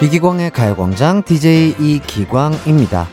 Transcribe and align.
이기광의 0.00 0.52
가요광장 0.52 1.24
DJ 1.24 1.74
이기광입니다. 1.80 3.08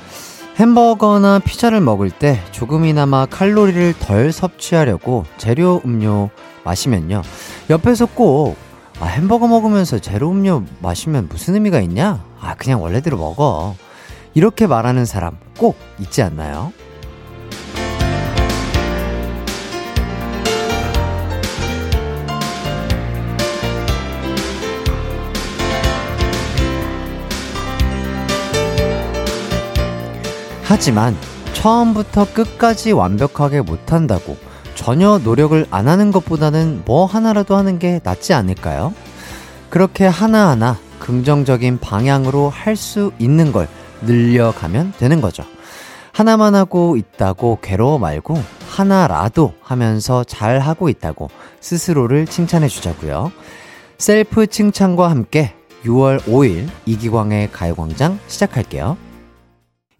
햄버거나 0.59 1.39
피자를 1.39 1.81
먹을 1.81 2.11
때 2.11 2.39
조금이나마 2.51 3.25
칼로리를 3.25 3.95
덜 4.00 4.31
섭취하려고 4.31 5.25
재료 5.37 5.82
음료 5.83 6.29
마시면요. 6.63 7.23
옆에서 7.71 8.05
꼭 8.05 8.55
아, 9.00 9.07
햄버거 9.07 9.47
먹으면서 9.47 9.97
재료 9.97 10.29
음료 10.29 10.63
마시면 10.79 11.27
무슨 11.27 11.55
의미가 11.55 11.79
있냐? 11.82 12.24
아, 12.39 12.54
그냥 12.55 12.83
원래대로 12.83 13.18
먹어. 13.18 13.75
이렇게 14.36 14.68
말하는 14.68 15.05
사람 15.05 15.38
꼭 15.57 15.75
있지 15.99 16.21
않나요? 16.21 16.71
하지만 30.68 31.15
처음부터 31.54 32.33
끝까지 32.33 32.92
완벽하게 32.92 33.61
못한다고 33.61 34.38
전혀 34.73 35.19
노력을 35.19 35.66
안 35.72 35.88
하는 35.88 36.11
것보다는 36.11 36.83
뭐 36.86 37.05
하나라도 37.05 37.55
하는 37.55 37.80
게 37.80 38.00
낫지 38.03 38.33
않을까요? 38.33 38.94
그렇게 39.69 40.05
하나하나 40.05 40.78
긍정적인 41.00 41.80
방향으로 41.80 42.50
할 42.50 42.75
수 42.75 43.11
있는 43.19 43.52
걸 43.52 43.67
늘려가면 44.02 44.93
되는 44.97 45.21
거죠. 45.21 45.43
하나만 46.11 46.55
하고 46.55 46.97
있다고 46.97 47.59
괴로워 47.61 47.99
말고 47.99 48.41
하나라도 48.69 49.53
하면서 49.61 50.23
잘 50.23 50.59
하고 50.59 50.89
있다고 50.89 51.30
스스로를 51.61 52.25
칭찬해 52.25 52.67
주자고요. 52.67 53.31
셀프 53.97 54.47
칭찬과 54.47 55.09
함께 55.09 55.53
6월 55.86 56.19
5일 56.21 56.67
이기광의 56.86 57.52
가요광장 57.52 58.19
시작할게요. 58.27 58.97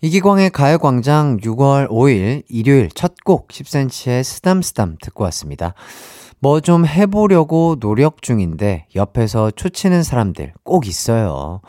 이기광의 0.06 0.52
가요광장 0.52 1.38
6월 1.38 1.90
5일 1.90 2.44
일요일 2.48 2.90
첫 2.92 3.16
곡 3.26 3.48
10cm의 3.48 4.24
쓰담쓰담 4.24 4.98
듣고 5.02 5.24
왔습니다. 5.24 5.74
뭐 6.38 6.60
좀 6.62 6.86
해보려고 6.86 7.78
노력 7.80 8.22
중인데 8.22 8.86
옆에서 8.96 9.50
초치는 9.50 10.04
사람들 10.04 10.54
꼭 10.64 10.86
있어요. 10.86 11.62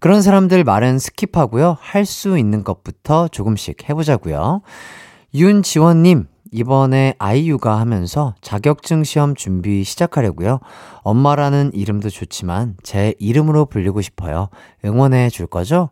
그런 0.00 0.22
사람들 0.22 0.64
말은 0.64 0.96
skip하고요. 0.96 1.76
할 1.80 2.06
수 2.06 2.38
있는 2.38 2.64
것부터 2.64 3.28
조금씩 3.28 3.86
해보자고요. 3.90 4.62
윤지원님, 5.34 6.28
이번에 6.50 7.14
아이 7.18 7.38
육아 7.38 7.78
하면서 7.78 8.34
자격증 8.40 9.04
시험 9.04 9.34
준비 9.34 9.84
시작하려고요. 9.84 10.60
엄마라는 11.02 11.72
이름도 11.74 12.08
좋지만 12.08 12.76
제 12.82 13.12
이름으로 13.18 13.66
불리고 13.66 14.00
싶어요. 14.00 14.48
응원해 14.82 15.28
줄 15.28 15.46
거죠? 15.46 15.90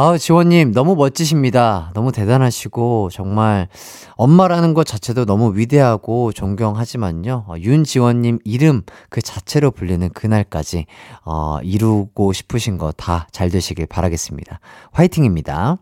아, 0.00 0.16
지원님, 0.16 0.70
너무 0.74 0.94
멋지십니다. 0.94 1.90
너무 1.92 2.12
대단하시고, 2.12 3.08
정말, 3.12 3.66
엄마라는 4.14 4.72
것 4.72 4.86
자체도 4.86 5.24
너무 5.24 5.56
위대하고 5.56 6.30
존경하지만요. 6.30 7.46
어, 7.48 7.54
윤지원님 7.58 8.38
이름 8.44 8.82
그 9.10 9.20
자체로 9.20 9.72
불리는 9.72 10.08
그날까지, 10.10 10.86
어, 11.24 11.58
이루고 11.64 12.32
싶으신 12.32 12.78
거 12.78 12.92
다 12.92 13.26
잘 13.32 13.50
되시길 13.50 13.86
바라겠습니다. 13.86 14.60
화이팅입니다. 14.92 15.78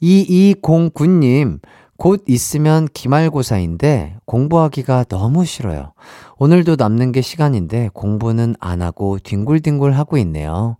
2209님, 0.00 1.60
곧 1.98 2.24
있으면 2.26 2.88
기말고사인데 2.94 4.16
공부하기가 4.24 5.04
너무 5.10 5.44
싫어요. 5.44 5.92
오늘도 6.38 6.76
남는 6.78 7.12
게 7.12 7.20
시간인데 7.20 7.90
공부는 7.92 8.56
안 8.60 8.80
하고 8.80 9.18
뒹굴뒹굴 9.18 9.92
하고 9.92 10.16
있네요. 10.16 10.78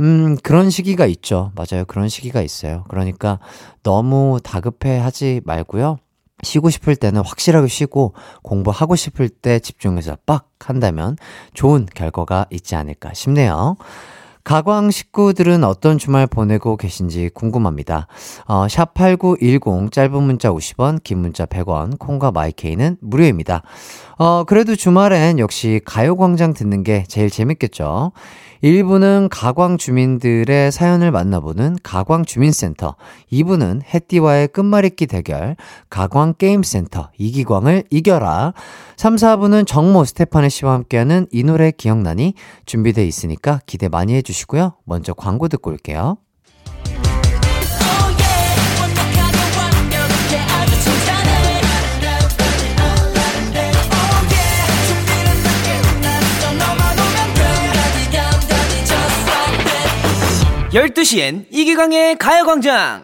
음, 0.00 0.36
그런 0.42 0.70
시기가 0.70 1.06
있죠. 1.06 1.52
맞아요. 1.54 1.84
그런 1.86 2.08
시기가 2.08 2.40
있어요. 2.40 2.84
그러니까 2.88 3.38
너무 3.82 4.38
다급해 4.42 4.98
하지 4.98 5.40
말고요. 5.44 5.98
쉬고 6.42 6.70
싶을 6.70 6.96
때는 6.96 7.22
확실하게 7.22 7.68
쉬고 7.68 8.14
공부하고 8.42 8.96
싶을 8.96 9.28
때 9.28 9.58
집중해서 9.58 10.16
빡 10.24 10.48
한다면 10.58 11.16
좋은 11.52 11.86
결과가 11.94 12.46
있지 12.50 12.76
않을까 12.76 13.12
싶네요. 13.12 13.76
가광 14.42 14.90
식구들은 14.90 15.64
어떤 15.64 15.98
주말 15.98 16.26
보내고 16.26 16.78
계신지 16.78 17.28
궁금합니다. 17.34 18.06
어, 18.46 18.66
샵8910 18.66 19.92
짧은 19.92 20.22
문자 20.22 20.50
50원, 20.50 21.02
긴 21.04 21.18
문자 21.18 21.44
100원, 21.44 21.98
콩과 21.98 22.32
마이케이는 22.32 22.96
무료입니다. 23.02 23.62
어, 24.18 24.44
그래도 24.44 24.76
주말엔 24.76 25.38
역시 25.38 25.82
가요광장 25.84 26.54
듣는 26.54 26.84
게 26.84 27.04
제일 27.06 27.28
재밌겠죠. 27.28 28.12
1부는 28.62 29.28
가광 29.30 29.78
주민들의 29.78 30.70
사연을 30.70 31.10
만나보는 31.10 31.78
가광 31.82 32.26
주민센터, 32.26 32.94
2부는 33.32 33.82
해띠와의 33.82 34.48
끝말잇기 34.48 35.06
대결, 35.06 35.56
가광 35.88 36.34
게임센터, 36.36 37.10
이기광을 37.16 37.84
이겨라. 37.88 38.52
3, 38.96 39.16
4부는 39.16 39.66
정모 39.66 40.04
스테파네 40.04 40.50
씨와 40.50 40.74
함께하는 40.74 41.26
이 41.32 41.42
노래 41.42 41.70
기억나니 41.70 42.34
준비돼 42.66 43.06
있으니까 43.06 43.60
기대 43.64 43.88
많이 43.88 44.14
해주시고요. 44.14 44.74
먼저 44.84 45.14
광고 45.14 45.48
듣고 45.48 45.70
올게요. 45.70 46.18
열두 60.72 61.02
시엔 61.02 61.46
이기광의 61.50 62.16
가요광장. 62.16 63.02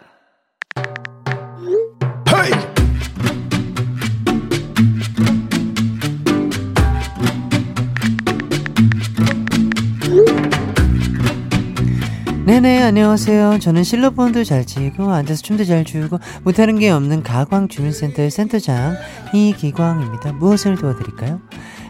네네 12.45 12.83
안녕하세요. 12.83 13.59
저는 13.59 13.83
실로폰도 13.83 14.45
잘 14.45 14.65
치고 14.65 15.11
앉아서 15.11 15.41
춤도 15.41 15.65
잘 15.65 15.83
추고 15.83 16.19
못하는 16.43 16.79
게 16.79 16.89
없는 16.89 17.21
가광 17.21 17.67
주민센터의 17.67 18.31
센터장 18.31 18.95
이기광입니다. 19.33 20.31
무엇을 20.31 20.77
도와드릴까요? 20.77 21.41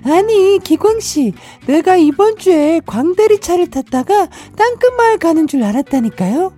아니 0.09 0.59
기광씨 0.59 1.33
내가 1.65 1.95
이번 1.95 2.37
주에 2.37 2.81
광대리 2.85 3.39
차를 3.39 3.69
탔다가 3.69 4.27
땅끝마을 4.55 5.17
가는 5.19 5.47
줄 5.47 5.63
알았다니까요 5.63 6.53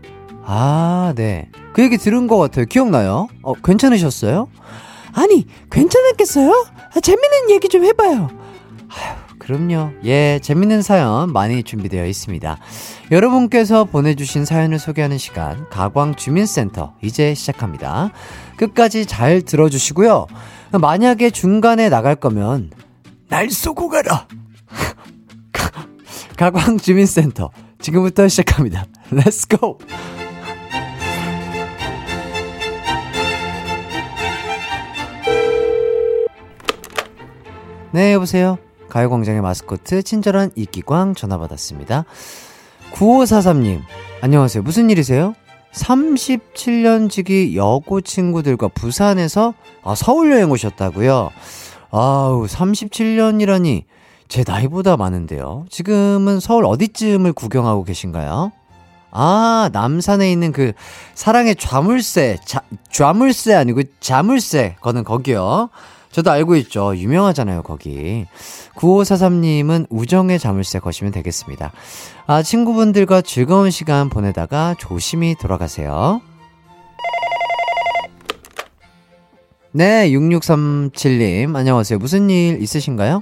아 0.45 1.13
네 1.15 1.47
그 1.73 1.83
얘기 1.83 1.97
들은 1.97 2.27
것 2.27 2.37
같아요 2.37 2.65
기억나요? 2.65 3.27
어 3.43 3.53
괜찮으셨어요? 3.53 4.49
아니 5.13 5.45
괜찮았겠어요? 5.71 6.51
아, 6.95 6.99
재밌는 6.99 7.51
얘기 7.51 7.69
좀 7.69 7.85
해봐요 7.85 8.29
아휴 8.89 9.29
그럼요. 9.39 9.91
예, 10.03 10.39
재밌는 10.43 10.83
사연 10.83 11.31
많이 11.33 11.63
준비되어 11.63 12.05
있습니다. 12.05 12.57
여러분께서 13.09 13.85
보내주신 13.85 14.45
사연을 14.45 14.77
소개하는 14.77 15.17
시간, 15.17 15.67
가광 15.71 16.13
주민센터, 16.15 16.93
이제 17.01 17.33
시작합니다. 17.33 18.11
끝까지 18.57 19.07
잘 19.07 19.41
들어주시고요. 19.41 20.27
만약에 20.79 21.31
중간에 21.31 21.89
나갈 21.89 22.15
거면, 22.15 22.69
날 23.29 23.49
쏘고 23.49 23.89
가라! 23.89 24.27
가광 26.35 26.79
주민센터, 26.79 27.51
지금부터 27.79 28.27
시작합니다. 28.27 28.85
Let's 29.11 29.47
go! 29.47 29.77
네, 37.91 38.13
여보세요? 38.13 38.57
가요광장의 38.89 39.41
마스코트 39.41 40.01
친절한 40.01 40.51
이기광 40.55 41.13
전화 41.13 41.37
받았습니다. 41.37 42.05
9543님, 42.93 43.81
안녕하세요. 44.21 44.63
무슨 44.63 44.89
일이세요? 44.89 45.35
37년 45.73 47.11
지기 47.11 47.55
여고 47.55 48.01
친구들과 48.01 48.69
부산에서 48.69 49.53
아, 49.83 49.93
서울 49.93 50.31
여행 50.31 50.49
오셨다고요? 50.49 51.29
아우, 51.91 52.45
37년이라니 52.45 53.83
제 54.27 54.43
나이보다 54.45 54.95
많은데요. 54.97 55.65
지금은 55.69 56.39
서울 56.39 56.65
어디쯤을 56.65 57.33
구경하고 57.33 57.83
계신가요? 57.83 58.51
아, 59.11 59.69
남산에 59.73 60.31
있는 60.31 60.51
그 60.51 60.73
사랑의 61.15 61.55
좌물쇠, 61.55 62.37
자, 62.45 62.61
좌물쇠 62.91 63.55
아니고 63.55 63.81
자물쇠 63.99 64.75
거는 64.81 65.03
거기요. 65.03 65.69
저도 66.11 66.31
알고 66.31 66.55
있죠. 66.57 66.95
유명하잖아요, 66.95 67.63
거기. 67.63 68.25
9543님은 68.75 69.87
우정의 69.89 70.39
자물쇠 70.39 70.79
거시면 70.79 71.11
되겠습니다. 71.11 71.71
아, 72.27 72.43
친구분들과 72.43 73.21
즐거운 73.21 73.71
시간 73.71 74.09
보내다가 74.09 74.75
조심히 74.79 75.35
돌아가세요. 75.35 76.21
네, 79.71 80.09
6637님, 80.09 81.55
안녕하세요. 81.55 81.99
무슨 81.99 82.31
일 82.31 82.59
있으신가요? 82.59 83.21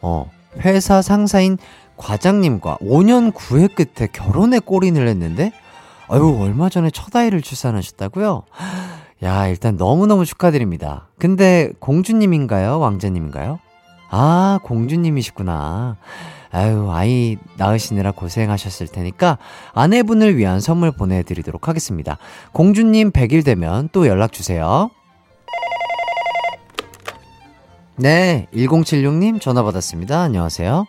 어, 0.00 0.28
회사 0.58 1.02
상사인 1.02 1.56
과장님과 1.96 2.78
5년 2.80 3.32
구애 3.32 3.68
끝에 3.68 4.08
결혼에 4.12 4.58
꼬린을 4.58 5.06
했는데, 5.06 5.52
아유, 6.08 6.36
얼마 6.40 6.68
전에 6.68 6.90
첫 6.90 7.14
아이를 7.14 7.42
출산하셨다고요? 7.42 8.42
야, 9.22 9.46
일단 9.46 9.76
너무너무 9.76 10.24
축하드립니다. 10.24 11.06
근데 11.20 11.70
공주님인가요? 11.78 12.80
왕자님인가요? 12.80 13.60
아, 14.10 14.58
공주님이시구나. 14.64 15.96
아유, 16.50 16.90
아이 16.90 17.36
낳으시느라 17.56 18.10
고생하셨을 18.10 18.88
테니까 18.88 19.38
아내분을 19.74 20.36
위한 20.36 20.60
선물 20.60 20.90
보내드리도록 20.90 21.68
하겠습니다. 21.68 22.18
공주님 22.52 23.12
100일 23.12 23.44
되면 23.44 23.88
또 23.92 24.08
연락주세요. 24.08 24.90
네, 27.96 28.46
1076님 28.54 29.40
전화 29.40 29.62
받았습니다. 29.62 30.20
안녕하세요. 30.20 30.86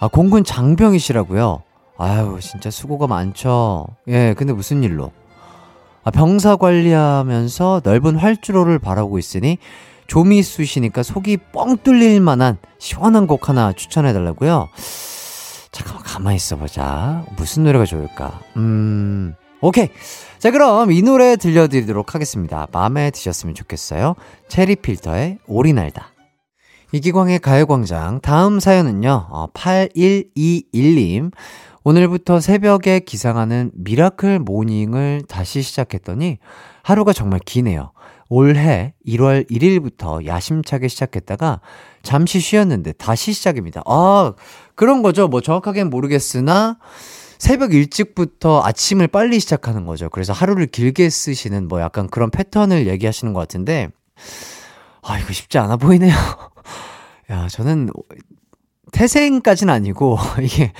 아, 0.00 0.08
공군 0.08 0.44
장병이시라고요? 0.44 1.62
아유, 1.96 2.38
진짜 2.40 2.70
수고가 2.70 3.06
많죠. 3.06 3.86
예, 4.08 4.34
근데 4.34 4.52
무슨 4.52 4.82
일로? 4.82 5.12
아, 6.04 6.10
병사 6.10 6.56
관리하면서 6.56 7.82
넓은 7.84 8.16
활주로를 8.16 8.78
바라고 8.78 9.18
있으니 9.18 9.58
좀이 10.06 10.42
쑤시니까 10.42 11.02
속이 11.02 11.36
뻥 11.52 11.76
뚫릴 11.78 12.20
만한 12.20 12.58
시원한 12.78 13.26
곡 13.26 13.48
하나 13.48 13.72
추천해 13.72 14.12
달라고요. 14.12 14.68
잠깐만 15.70 16.02
가만히 16.02 16.36
있어 16.36 16.56
보자. 16.56 17.24
무슨 17.36 17.64
노래가 17.64 17.84
좋을까? 17.84 18.40
음. 18.56 19.34
오케이. 19.60 19.88
자, 20.38 20.52
그럼 20.52 20.92
이 20.92 21.02
노래 21.02 21.36
들려드리도록 21.36 22.14
하겠습니다. 22.14 22.68
마음에 22.72 23.10
드셨으면 23.10 23.54
좋겠어요. 23.56 24.14
체리 24.48 24.76
필터의 24.76 25.38
오리 25.46 25.72
날다. 25.72 26.12
이기광의 26.92 27.40
가요광장. 27.40 28.20
다음 28.20 28.60
사연은요, 28.60 29.26
어, 29.30 29.46
8121님. 29.52 31.32
오늘부터 31.82 32.40
새벽에 32.40 33.00
기상하는 33.00 33.70
miracle 33.74 34.38
morning을 34.38 35.22
다시 35.28 35.62
시작했더니 35.62 36.38
하루가 36.82 37.12
정말 37.12 37.40
기네요. 37.44 37.92
올해 38.28 38.94
1월 39.06 39.50
1일부터 39.50 40.24
야심차게 40.26 40.88
시작했다가 40.88 41.60
잠시 42.02 42.40
쉬었는데 42.40 42.92
다시 42.92 43.32
시작입니다. 43.32 43.82
아, 43.86 44.34
그런 44.74 45.02
거죠. 45.02 45.28
뭐 45.28 45.40
정확하게는 45.40 45.90
모르겠으나 45.90 46.78
새벽 47.38 47.72
일찍부터 47.74 48.62
아침을 48.64 49.08
빨리 49.08 49.40
시작하는 49.40 49.86
거죠. 49.86 50.08
그래서 50.10 50.32
하루를 50.32 50.66
길게 50.66 51.08
쓰시는 51.10 51.68
뭐 51.68 51.80
약간 51.80 52.08
그런 52.08 52.30
패턴을 52.30 52.86
얘기하시는 52.88 53.32
것 53.32 53.40
같은데, 53.40 53.88
아, 55.02 55.18
이거 55.18 55.32
쉽지 55.32 55.58
않아 55.58 55.76
보이네요. 55.76 56.12
야, 57.30 57.48
저는 57.48 57.90
태생까지는 58.92 59.72
아니고, 59.72 60.18
이게 60.42 60.72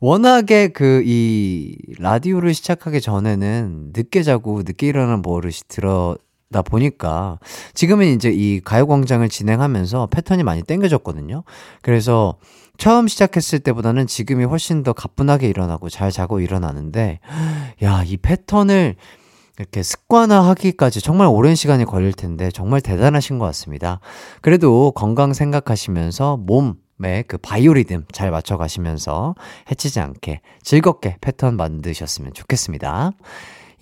워낙에 0.00 0.68
그 0.68 1.02
이 1.06 1.76
라디오를 1.98 2.54
시작하기 2.54 3.00
전에는 3.00 3.92
늦게 3.94 4.22
자고 4.22 4.62
늦게 4.64 4.88
일어나는 4.88 5.22
버릇이 5.22 5.54
들어 5.68 6.16
다 6.52 6.60
보니까 6.60 7.38
지금은 7.74 8.08
이제 8.08 8.30
이 8.30 8.60
가요광장을 8.60 9.26
진행하면서 9.28 10.08
패턴이 10.08 10.42
많이 10.42 10.62
땡겨졌거든요. 10.62 11.44
그래서 11.80 12.36
처음 12.78 13.08
시작했을 13.08 13.60
때보다는 13.60 14.06
지금이 14.06 14.44
훨씬 14.44 14.82
더 14.82 14.92
가뿐하게 14.92 15.48
일어나고 15.48 15.88
잘 15.88 16.10
자고 16.10 16.40
일어나는데, 16.40 17.20
야, 17.82 18.02
이 18.04 18.16
패턴을 18.16 18.96
이렇게 19.58 19.82
습관화하기까지 19.82 21.00
정말 21.00 21.28
오랜 21.28 21.54
시간이 21.54 21.84
걸릴 21.84 22.12
텐데 22.12 22.50
정말 22.50 22.80
대단하신 22.80 23.38
것 23.38 23.44
같습니다. 23.46 24.00
그래도 24.40 24.92
건강 24.92 25.32
생각하시면서 25.32 26.38
몸, 26.38 26.76
그 27.26 27.36
바이오리듬 27.38 28.04
잘 28.12 28.30
맞춰 28.30 28.56
가시면서 28.56 29.34
해치지 29.70 29.98
않게 29.98 30.40
즐겁게 30.62 31.16
패턴 31.20 31.56
만드셨으면 31.56 32.32
좋겠습니다. 32.32 33.10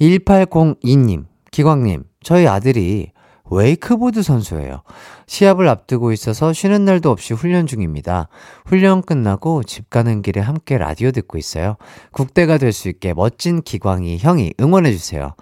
1802님, 0.00 1.26
기광님, 1.50 2.04
저희 2.22 2.46
아들이 2.46 3.12
웨이크보드 3.50 4.22
선수예요. 4.22 4.82
시합을 5.26 5.68
앞두고 5.68 6.12
있어서 6.12 6.52
쉬는 6.52 6.84
날도 6.84 7.10
없이 7.10 7.34
훈련 7.34 7.66
중입니다. 7.66 8.28
훈련 8.64 9.02
끝나고 9.02 9.62
집 9.64 9.90
가는 9.90 10.22
길에 10.22 10.40
함께 10.40 10.78
라디오 10.78 11.10
듣고 11.10 11.36
있어요. 11.38 11.76
국대가 12.12 12.58
될 12.58 12.72
수 12.72 12.88
있게 12.88 13.12
멋진 13.14 13.62
기광이 13.62 14.18
형이 14.18 14.54
응원해주세요. 14.60 15.34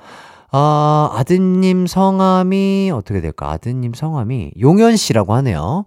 아, 0.50 1.10
아드님 1.14 1.86
성함이 1.86 2.90
어떻게 2.94 3.20
될까? 3.20 3.50
아드님 3.50 3.92
성함이 3.92 4.52
용현 4.58 4.96
씨라고 4.96 5.34
하네요. 5.34 5.84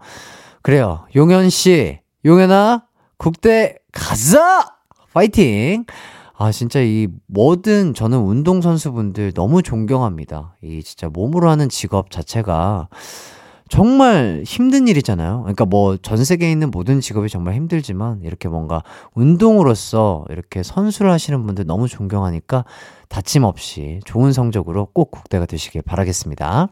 그래요. 0.61 1.05
용현 1.15 1.49
씨, 1.49 1.99
용현아, 2.23 2.83
국대 3.17 3.77
가자! 3.91 4.67
파이팅! 5.13 5.85
아, 6.41 6.51
진짜 6.51 6.81
이 6.81 7.07
뭐든 7.27 7.93
저는 7.93 8.17
운동선수분들 8.17 9.33
너무 9.33 9.61
존경합니다. 9.61 10.55
이 10.63 10.81
진짜 10.81 11.07
몸으로 11.07 11.51
하는 11.51 11.69
직업 11.69 12.09
자체가 12.09 12.87
정말 13.69 14.41
힘든 14.43 14.87
일이잖아요. 14.87 15.41
그러니까 15.41 15.65
뭐 15.65 15.97
전 16.01 16.25
세계에 16.25 16.51
있는 16.51 16.71
모든 16.71 16.99
직업이 16.99 17.29
정말 17.29 17.53
힘들지만 17.53 18.21
이렇게 18.23 18.49
뭔가 18.49 18.81
운동으로서 19.13 20.25
이렇게 20.29 20.63
선수를 20.63 21.11
하시는 21.11 21.45
분들 21.45 21.67
너무 21.67 21.87
존경하니까 21.87 22.65
다침 23.07 23.43
없이 23.43 23.99
좋은 24.05 24.33
성적으로 24.33 24.87
꼭 24.93 25.11
국대가 25.11 25.45
되시길 25.45 25.83
바라겠습니다. 25.83 26.69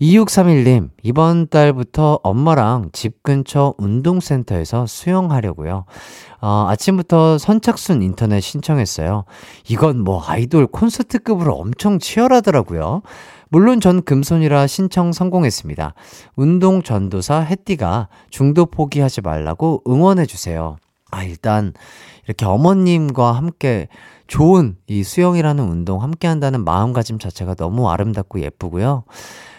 2631님, 0.00 0.90
이번 1.02 1.48
달부터 1.48 2.20
엄마랑 2.22 2.90
집 2.92 3.22
근처 3.24 3.74
운동센터에서 3.78 4.86
수영하려고요. 4.86 5.84
어, 6.40 6.66
아침부터 6.68 7.38
선착순 7.38 8.02
인터넷 8.02 8.40
신청했어요. 8.40 9.24
이건 9.68 10.04
뭐 10.04 10.22
아이돌 10.24 10.68
콘서트급으로 10.68 11.54
엄청 11.54 11.98
치열하더라고요. 11.98 13.02
물론 13.48 13.80
전 13.80 14.02
금손이라 14.02 14.68
신청 14.68 15.12
성공했습니다. 15.12 15.94
운동 16.36 16.82
전도사 16.82 17.40
햇띠가 17.40 18.08
중도 18.30 18.66
포기하지 18.66 19.22
말라고 19.22 19.82
응원해주세요. 19.88 20.76
아, 21.10 21.24
일단, 21.24 21.72
이렇게 22.26 22.44
어머님과 22.44 23.32
함께 23.32 23.88
좋은 24.26 24.76
이 24.86 25.02
수영이라는 25.02 25.64
운동 25.64 26.02
함께 26.02 26.28
한다는 26.28 26.62
마음가짐 26.62 27.18
자체가 27.18 27.54
너무 27.54 27.90
아름답고 27.90 28.40
예쁘고요. 28.40 29.04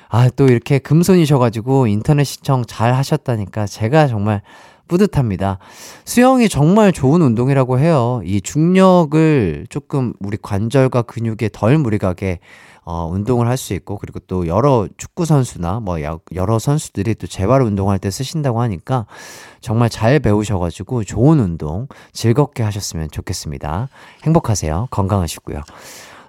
아, 0.09 0.29
또 0.29 0.47
이렇게 0.47 0.79
금손이셔가지고 0.79 1.87
인터넷 1.87 2.23
시청 2.23 2.65
잘 2.65 2.93
하셨다니까 2.93 3.67
제가 3.67 4.07
정말 4.07 4.41
뿌듯합니다. 4.87 5.59
수영이 6.03 6.49
정말 6.49 6.91
좋은 6.91 7.21
운동이라고 7.21 7.77
해요. 7.77 8.21
이 8.25 8.41
중력을 8.41 9.67
조금 9.69 10.13
우리 10.19 10.35
관절과 10.41 11.03
근육에 11.03 11.49
덜 11.53 11.77
무리가게 11.77 12.39
어, 12.85 13.07
운동을 13.07 13.47
할 13.47 13.55
수 13.55 13.75
있고, 13.75 13.99
그리고 13.99 14.17
또 14.21 14.47
여러 14.47 14.87
축구 14.97 15.25
선수나 15.25 15.79
뭐 15.79 15.97
여러 16.33 16.57
선수들이 16.57 17.13
또 17.15 17.27
재활 17.27 17.61
운동할 17.61 17.99
때 17.99 18.09
쓰신다고 18.09 18.61
하니까 18.61 19.05
정말 19.61 19.91
잘 19.91 20.19
배우셔가지고 20.19 21.03
좋은 21.03 21.39
운동 21.39 21.87
즐겁게 22.13 22.63
하셨으면 22.63 23.11
좋겠습니다. 23.11 23.89
행복하세요. 24.23 24.87
건강하시고요. 24.89 25.61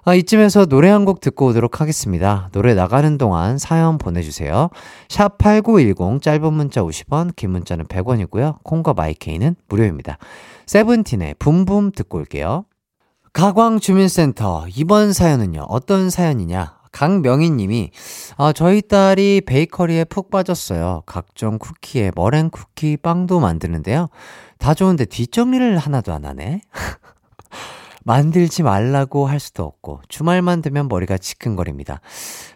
아, 0.03 0.15
이쯤에서 0.15 0.65
노래 0.65 0.89
한 0.89 1.05
곡 1.05 1.19
듣고 1.19 1.47
오도록 1.47 1.81
하겠습니다. 1.81 2.49
노래 2.51 2.73
나가는 2.73 3.17
동안 3.17 3.57
사연 3.57 3.97
보내주세요. 3.97 4.69
샵 5.09 5.37
8910 5.37 6.21
짧은 6.21 6.53
문자 6.53 6.81
50원, 6.81 7.35
긴 7.35 7.51
문자는 7.51 7.85
100원이고요. 7.85 8.57
콩과 8.63 8.93
마이케이는 8.93 9.55
무료입니다. 9.67 10.17
세븐틴의 10.67 11.35
붐붐 11.39 11.91
듣고 11.93 12.17
올게요. 12.19 12.65
가광주민센터 13.33 14.65
이번 14.75 15.13
사연은요. 15.13 15.61
어떤 15.69 16.09
사연이냐? 16.09 16.81
강명희 16.91 17.49
님이 17.51 17.91
아, 18.37 18.51
저희 18.53 18.81
딸이 18.81 19.41
베이커리에 19.47 20.03
푹 20.05 20.29
빠졌어요. 20.29 21.03
각종 21.05 21.57
쿠키에 21.57 22.11
머랭 22.15 22.49
쿠키 22.49 22.97
빵도 22.97 23.39
만드는데요. 23.39 24.07
다 24.57 24.73
좋은데 24.73 25.05
뒷정리를 25.05 25.77
하나도 25.77 26.11
안 26.13 26.25
하네. 26.25 26.61
만들지 28.03 28.63
말라고 28.63 29.27
할 29.27 29.39
수도 29.39 29.63
없고 29.63 30.01
주말만 30.07 30.61
되면 30.61 30.87
머리가 30.87 31.17
지끈거립니다. 31.17 32.01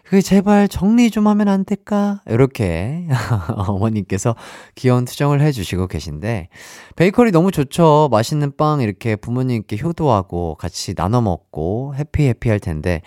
그 0.04 0.22
제발 0.22 0.68
정리 0.68 1.10
좀 1.10 1.26
하면 1.26 1.48
안 1.48 1.64
될까? 1.64 2.20
이렇게 2.26 3.06
어머님께서 3.56 4.36
귀여운 4.74 5.04
투정을 5.04 5.40
해주시고 5.40 5.88
계신데 5.88 6.48
베이커리 6.96 7.32
너무 7.32 7.50
좋죠. 7.50 8.08
맛있는 8.10 8.56
빵 8.56 8.80
이렇게 8.80 9.16
부모님께 9.16 9.78
효도하고 9.82 10.56
같이 10.56 10.94
나눠 10.94 11.20
먹고 11.20 11.94
해피 11.96 12.24
해피 12.28 12.48
할 12.48 12.60
텐데 12.60 13.02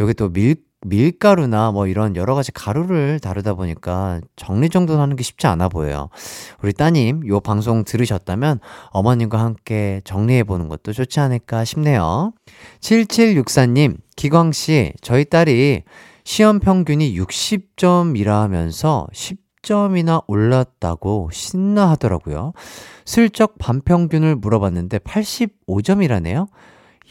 여기 0.00 0.14
또 0.14 0.28
밀, 0.32 0.56
밀가루나 0.82 1.72
뭐 1.72 1.86
이런 1.86 2.16
여러 2.16 2.34
가지 2.34 2.52
가루를 2.52 3.20
다루다 3.20 3.54
보니까 3.54 4.20
정리정돈하는 4.36 5.16
게 5.16 5.22
쉽지 5.22 5.46
않아 5.46 5.68
보여요. 5.68 6.08
우리 6.62 6.72
따님 6.72 7.26
요 7.28 7.40
방송 7.40 7.84
들으셨다면 7.84 8.60
어머님과 8.90 9.38
함께 9.38 10.00
정리해 10.04 10.44
보는 10.44 10.68
것도 10.68 10.92
좋지 10.92 11.20
않을까 11.20 11.64
싶네요. 11.64 12.32
7764님, 12.80 13.98
기광씨, 14.16 14.94
저희 15.02 15.24
딸이 15.26 15.82
시험 16.24 16.60
평균이 16.60 17.18
60점이라 17.18 18.28
하면서 18.40 19.06
10점이나 19.12 20.22
올랐다고 20.26 21.28
신나 21.32 21.90
하더라고요. 21.90 22.52
슬쩍 23.04 23.58
반평균을 23.58 24.36
물어봤는데 24.36 24.98
85점이라네요. 24.98 26.48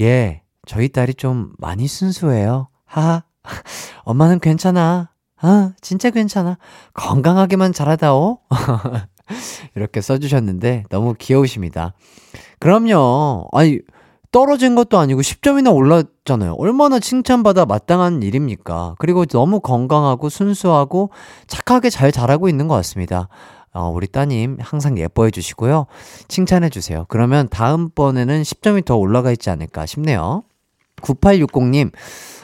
예, 0.02 0.42
저희 0.66 0.90
딸이 0.90 1.16
좀 1.16 1.52
많이 1.58 1.88
순수해요. 1.88 2.70
하하. 2.86 3.24
엄마는 4.04 4.40
괜찮아. 4.40 5.12
아, 5.42 5.74
진짜 5.82 6.10
괜찮아. 6.10 6.58
건강하게만 6.94 7.74
자라다오. 7.74 8.40
이렇게 9.76 10.02
써주셨는데 10.02 10.86
너무 10.90 11.16
귀여우십니다. 11.18 11.94
그럼요. 12.60 13.48
아니, 13.54 13.80
떨어진 14.32 14.76
것도 14.76 15.00
아니고 15.00 15.22
10점이나 15.22 15.74
올랐잖아요. 15.74 16.54
얼마나 16.58 17.00
칭찬받아 17.00 17.66
마땅한 17.66 18.22
일입니까? 18.22 18.96
그리고 19.00 19.26
너무 19.26 19.60
건강하고 19.60 20.30
순수하고 20.30 21.12
착하게 21.48 21.90
잘 21.90 22.12
자라고 22.12 22.48
있는 22.48 22.68
것 22.68 22.76
같습니다. 22.76 23.28
어, 23.74 23.90
우리 23.90 24.08
따님 24.08 24.58
항상 24.60 24.98
예뻐해 24.98 25.32
주시고요. 25.32 25.86
칭찬해 26.28 26.70
주세요. 26.70 27.06
그러면 27.08 27.50
다음번에는 27.50 28.42
10점이 28.42 28.86
더 28.86 28.98
올라가 28.98 29.32
있지 29.32 29.50
않을까 29.50 29.86
싶네요. 29.86 30.44
9860님, 31.02 31.92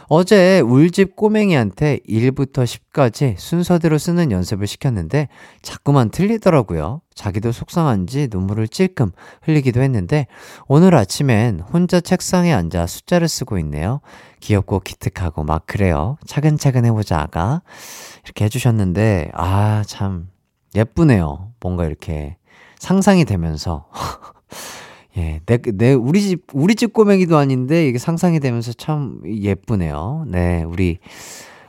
어제 0.08 0.60
울집 0.60 1.16
꼬맹이한테 1.16 2.00
1부터 2.08 2.64
10까지 2.64 3.36
순서대로 3.38 3.98
쓰는 3.98 4.32
연습을 4.32 4.68
시켰는데 4.68 5.30
자꾸만 5.62 6.10
틀리더라고요. 6.10 7.02
자기도 7.16 7.52
속상한지 7.52 8.28
눈물을 8.30 8.68
찔끔 8.68 9.12
흘리기도 9.42 9.82
했는데 9.82 10.28
오늘 10.68 10.96
아침엔 10.96 11.62
혼자 11.62 12.00
책상에 12.02 12.54
앉아 12.54 12.88
숫자를 12.88 13.28
쓰고 13.28 13.58
있네요. 13.60 14.02
귀엽고 14.42 14.82
기특하고 14.82 15.44
막 15.44 15.66
그래요. 15.66 16.18
차근차근 16.28 16.86
해보자, 16.86 17.20
아가. 17.20 17.62
이렇게 18.24 18.46
해주셨는데, 18.46 19.32
아, 19.34 19.84
참, 19.88 20.30
예쁘네요. 20.76 21.52
뭔가 21.60 21.86
이렇게 21.86 22.38
상상이 22.78 23.26
되면서. 23.26 23.88
예, 25.18 25.40
내, 25.46 25.58
내, 25.58 25.94
우리 25.94 26.22
집, 26.22 26.44
우리 26.54 26.76
집 26.76 26.92
꼬맹이도 26.94 27.38
아닌데 27.38 27.88
이게 27.88 27.98
상상이 27.98 28.40
되면서 28.40 28.74
참 28.74 29.22
예쁘네요. 29.26 30.26
네, 30.28 30.64
우리, 30.64 30.98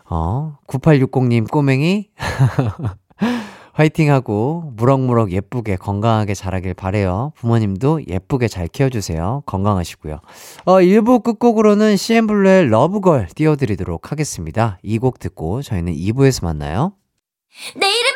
어, 0.08 0.56
9860님 0.66 1.48
꼬맹이. 1.50 2.08
화이팅 3.72 4.10
하고 4.10 4.72
무럭무럭 4.76 5.32
예쁘게 5.32 5.76
건강하게 5.76 6.32
자라길 6.32 6.72
바래요. 6.72 7.32
부모님도 7.36 8.06
예쁘게 8.08 8.48
잘 8.48 8.68
키워주세요. 8.68 9.42
건강하시고요. 9.44 10.18
어, 10.64 10.72
1부 10.80 11.22
끝곡으로는 11.22 11.98
CN블루의 11.98 12.68
러브걸 12.70 13.28
띄워드리도록 13.34 14.10
하겠습니다. 14.10 14.78
이 14.82 14.98
곡 14.98 15.18
듣고 15.18 15.60
저희는 15.60 15.92
2부에서 15.92 16.42
만나요. 16.44 16.94
내 17.78 17.86
이름 17.86 18.15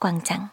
가요광장 0.00 0.48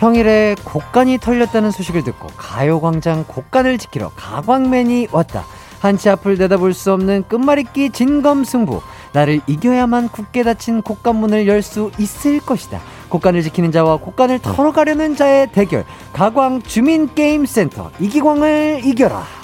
평일에 0.00 0.56
곡간이 0.64 1.18
털렸다는 1.18 1.70
소식을 1.70 2.02
듣고 2.02 2.26
가요광장 2.36 3.24
곡간을 3.28 3.78
지키러 3.78 4.10
가광맨이 4.16 5.08
왔다. 5.12 5.44
한치 5.80 6.10
앞을 6.10 6.36
내다볼 6.38 6.74
수 6.74 6.92
없는 6.92 7.28
끝말잇기 7.28 7.90
진검승부. 7.90 8.80
나를 9.12 9.40
이겨야만 9.46 10.08
굳게 10.08 10.42
닫힌 10.42 10.82
곡간문을 10.82 11.46
열 11.46 11.62
수 11.62 11.92
있을 11.98 12.40
것이다. 12.40 12.80
곡간을 13.08 13.42
지키는 13.42 13.72
자와 13.72 13.98
곡간을 13.98 14.40
털어가려는 14.40 15.16
자의 15.16 15.50
대결. 15.52 15.84
가광 16.12 16.62
주민게임센터. 16.62 17.90
이기광을 18.00 18.82
이겨라. 18.84 19.38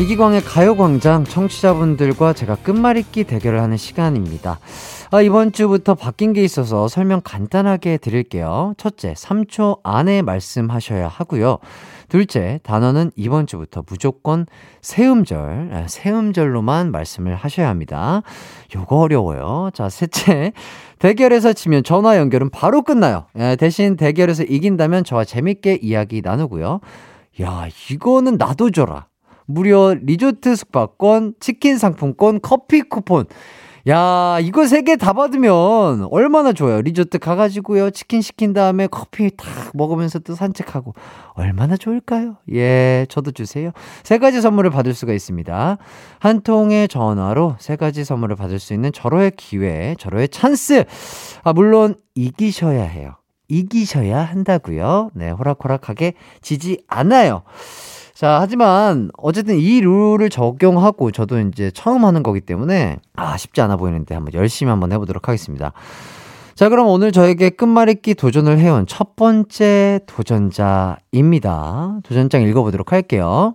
이기광의 0.00 0.42
가요광장 0.42 1.24
청취자분들과 1.24 2.32
제가 2.32 2.54
끝말잇기 2.54 3.24
대결을 3.24 3.60
하는 3.60 3.76
시간입니다. 3.76 4.60
아, 5.10 5.22
이번 5.22 5.50
주부터 5.50 5.96
바뀐 5.96 6.32
게 6.32 6.44
있어서 6.44 6.86
설명 6.86 7.20
간단하게 7.24 7.96
드릴게요. 7.96 8.74
첫째, 8.76 9.14
3초 9.14 9.80
안에 9.82 10.22
말씀하셔야 10.22 11.08
하고요. 11.08 11.58
둘째, 12.08 12.58
단어는 12.62 13.10
이번 13.16 13.46
주부터 13.46 13.82
무조건 13.86 14.46
세음절, 14.80 15.70
아, 15.72 15.86
세음절로만 15.86 16.90
말씀을 16.90 17.34
하셔야 17.34 17.68
합니다. 17.68 18.22
요거 18.74 18.96
어려워요. 18.96 19.70
자, 19.74 19.88
셋째, 19.88 20.52
대결에서 20.98 21.52
지면 21.52 21.84
전화 21.84 22.16
연결은 22.16 22.50
바로 22.50 22.82
끝나요. 22.82 23.26
예, 23.38 23.56
대신 23.56 23.96
대결에서 23.96 24.42
이긴다면 24.44 25.04
저와 25.04 25.24
재밌게 25.24 25.80
이야기 25.82 26.22
나누고요. 26.22 26.80
야, 27.42 27.68
이거는 27.90 28.36
나도 28.36 28.70
줘라. 28.70 29.06
무려 29.46 29.94
리조트 29.94 30.56
숙박권, 30.56 31.34
치킨 31.40 31.78
상품권, 31.78 32.40
커피 32.42 32.82
쿠폰. 32.82 33.24
야, 33.88 34.38
이거 34.42 34.66
세 34.66 34.82
개 34.82 34.96
다 34.96 35.12
받으면 35.14 36.08
얼마나 36.10 36.52
좋아요. 36.52 36.82
리조트 36.82 37.18
가가지고요. 37.18 37.90
치킨 37.90 38.20
시킨 38.20 38.52
다음에 38.52 38.86
커피 38.86 39.30
탁 39.36 39.46
먹으면서 39.72 40.18
또 40.18 40.34
산책하고. 40.34 40.94
얼마나 41.34 41.76
좋을까요? 41.76 42.36
예, 42.52 43.06
저도 43.08 43.30
주세요. 43.30 43.70
세 44.02 44.18
가지 44.18 44.40
선물을 44.40 44.70
받을 44.70 44.92
수가 44.94 45.12
있습니다. 45.12 45.78
한 46.18 46.40
통의 46.42 46.88
전화로 46.88 47.56
세 47.60 47.76
가지 47.76 48.04
선물을 48.04 48.36
받을 48.36 48.58
수 48.58 48.74
있는 48.74 48.92
절호의 48.92 49.32
기회, 49.36 49.94
절호의 49.98 50.28
찬스. 50.30 50.84
아, 51.44 51.52
물론 51.52 51.94
이기셔야 52.14 52.82
해요. 52.82 53.17
이기셔야 53.48 54.20
한다고요. 54.20 55.10
네, 55.14 55.30
호락호락하게 55.30 56.14
지지 56.42 56.82
않아요. 56.86 57.42
자, 58.14 58.38
하지만 58.40 59.10
어쨌든 59.16 59.56
이 59.58 59.80
룰을 59.80 60.28
적용하고 60.28 61.12
저도 61.12 61.38
이제 61.40 61.70
처음 61.72 62.04
하는 62.04 62.22
거기 62.22 62.40
때문에 62.40 62.98
아, 63.14 63.36
쉽지 63.36 63.60
않아 63.60 63.76
보이는데 63.76 64.14
한번 64.14 64.34
열심히 64.34 64.70
한번 64.70 64.92
해보도록 64.92 65.28
하겠습니다. 65.28 65.72
자, 66.56 66.68
그럼 66.68 66.88
오늘 66.88 67.12
저에게 67.12 67.50
끝말잇기 67.50 68.14
도전을 68.16 68.58
해온 68.58 68.86
첫 68.86 69.14
번째 69.14 70.00
도전자입니다. 70.08 72.00
도전장 72.02 72.42
읽어보도록 72.42 72.90
할게요. 72.92 73.54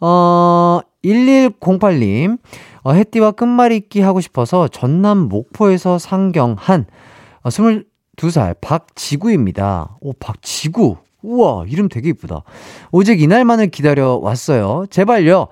어, 0.00 0.78
1108님, 1.04 2.38
어, 2.84 2.92
해띠와 2.92 3.32
끝말잇기 3.32 4.00
하고 4.00 4.20
싶어서 4.20 4.68
전남 4.68 5.28
목포에서 5.28 5.98
상경한 5.98 6.86
어, 7.42 7.50
22살 8.18 8.56
박지구입니다. 8.60 9.96
오, 10.00 10.12
박지구. 10.14 10.96
우와, 11.22 11.64
이름 11.68 11.88
되게 11.88 12.10
이쁘다. 12.10 12.42
오직 12.92 13.20
이날만을 13.22 13.68
기다려 13.68 14.18
왔어요. 14.20 14.84
제발요. 14.90 15.48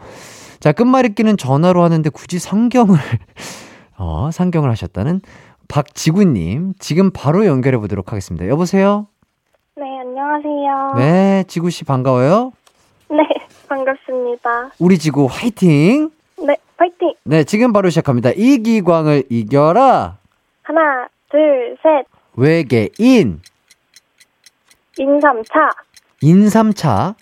자, 0.61 0.73
끝말잇기는 0.73 1.37
전화로 1.37 1.83
하는데 1.83 2.09
굳이 2.11 2.39
상경을, 2.39 2.97
어, 3.99 4.31
상경을 4.33 4.71
하셨다는 4.71 5.21
박지구님. 5.69 6.75
지금 6.79 7.11
바로 7.11 7.47
연결해 7.47 7.79
보도록 7.79 8.13
하겠습니다. 8.13 8.47
여보세요? 8.49 9.07
네, 9.77 9.83
안녕하세요. 10.01 10.95
네, 10.97 11.45
지구씨 11.49 11.85
반가워요. 11.85 12.53
네, 13.11 13.17
반갑습니다. 13.69 14.71
우리 14.79 14.99
지구 14.99 15.27
화이팅! 15.31 16.11
네, 16.45 16.57
파이팅! 16.77 17.15
네, 17.25 17.45
지금 17.45 17.73
바로 17.73 17.91
시작합니다. 17.91 18.31
이기광을 18.31 19.25
이겨라! 19.29 20.17
하나, 20.63 21.09
둘, 21.31 21.77
셋. 21.83 22.07
외계인! 22.37 23.40
인삼차. 24.99 25.71
인삼차! 26.23 27.14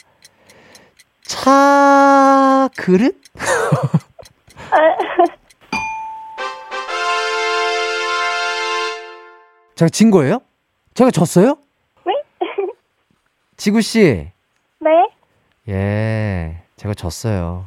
차, 1.23 2.69
그릇? 2.77 3.21
제가 9.75 9.89
진 9.89 10.11
거예요? 10.11 10.39
제가 10.95 11.11
졌어요? 11.11 11.57
네? 12.07 12.13
지구 13.57 13.81
씨, 13.81 14.29
네? 14.81 14.91
예, 15.69 16.63
제가 16.77 16.95
졌어요. 16.95 17.67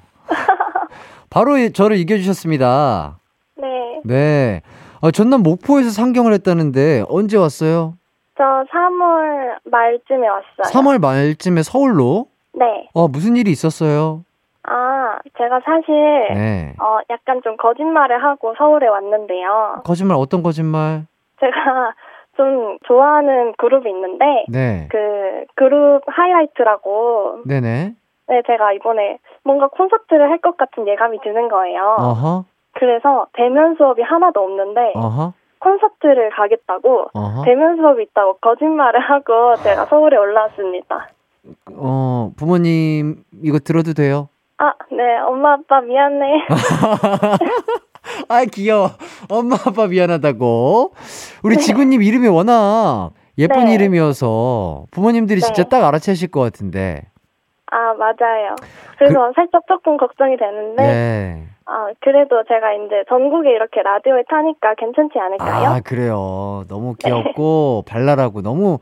바로 1.29 1.57
이- 1.57 1.73
저를 1.73 1.97
이겨주셨습니다. 1.97 3.19
네. 3.57 3.67
네. 4.05 4.61
아, 5.07 5.09
아, 5.09 5.11
전남 5.11 5.41
목포에서 5.41 5.89
상경을 5.89 6.33
했다는데 6.33 7.03
언제 7.09 7.37
왔어요? 7.37 7.93
저 8.37 8.43
3월 8.43 9.55
말쯤에 9.63 10.27
왔어요. 10.27 10.63
3월 10.63 10.99
말쯤에 11.01 11.63
서울로? 11.63 12.27
네. 12.53 12.89
어, 12.93 13.07
무슨 13.07 13.37
일이 13.37 13.51
있었어요? 13.51 14.25
아, 14.63 15.17
제가 15.37 15.61
사실, 15.63 15.93
네. 16.33 16.73
어, 16.81 16.99
약간 17.09 17.39
좀 17.41 17.55
거짓말을 17.55 18.21
하고 18.21 18.53
서울에 18.57 18.87
왔는데요. 18.87 19.81
거짓말, 19.85 20.17
어떤 20.19 20.43
거짓말? 20.43 21.05
제가 21.39 21.93
좀 22.35 22.77
좋아하는 22.85 23.53
그룹이 23.57 23.89
있는데, 23.89 24.25
네. 24.49 24.87
그 24.91 25.45
그룹 25.55 26.01
하이라이트라고, 26.05 27.43
네네. 27.45 27.93
네, 28.27 28.41
제가 28.45 28.73
이번에 28.73 29.19
뭔가 29.45 29.67
콘서트를 29.69 30.29
할 30.29 30.39
것 30.41 30.57
같은 30.57 30.85
예감이 30.85 31.19
드는 31.23 31.47
거예요. 31.47 31.95
어허, 31.97 32.43
그래서 32.79 33.27
대면 33.33 33.75
수업이 33.75 34.01
하나도 34.01 34.39
없는데, 34.39 34.91
어허, 34.95 35.33
콘서트를 35.59 36.29
가겠다고, 36.31 37.09
어허. 37.13 37.43
대면 37.43 37.77
수업이 37.77 38.03
있다고 38.03 38.37
거짓말을 38.37 38.99
하고 38.99 39.55
제가 39.63 39.85
서울에 39.85 40.17
올라왔습니다. 40.17 41.09
어, 41.73 42.31
부모님, 42.37 43.23
이거 43.43 43.59
들어도 43.59 43.93
돼요? 43.93 44.29
아, 44.57 44.73
네, 44.91 45.17
엄마, 45.27 45.53
아빠 45.53 45.81
미안해. 45.81 46.45
아, 48.29 48.45
귀여워. 48.51 48.89
엄마, 49.29 49.55
아빠 49.55 49.87
미안하다고. 49.87 50.93
우리 51.43 51.57
지구님 51.57 52.01
이름이 52.01 52.27
워낙 52.27 53.11
예쁜 53.37 53.65
네. 53.65 53.73
이름이어서 53.75 54.85
부모님들이 54.91 55.41
진짜 55.41 55.63
네. 55.63 55.69
딱 55.69 55.85
알아채실 55.87 56.31
것 56.31 56.41
같은데. 56.41 57.03
아, 57.69 57.93
맞아요. 57.93 58.55
그래서 58.97 59.31
살짝 59.35 59.63
조금 59.67 59.97
걱정이 59.97 60.37
되는데, 60.37 60.83
네. 60.83 61.43
아, 61.69 61.87
그래도 62.01 62.43
제가 62.47 62.73
이제 62.73 63.03
전국에 63.09 63.49
이렇게 63.51 63.81
라디오에 63.81 64.23
타니까 64.29 64.73
괜찮지 64.77 65.19
않을까요? 65.19 65.67
아, 65.69 65.79
그래요. 65.81 66.63
너무 66.69 66.95
귀엽고 66.95 67.83
발랄하고 67.89 68.41
너무 68.41 68.79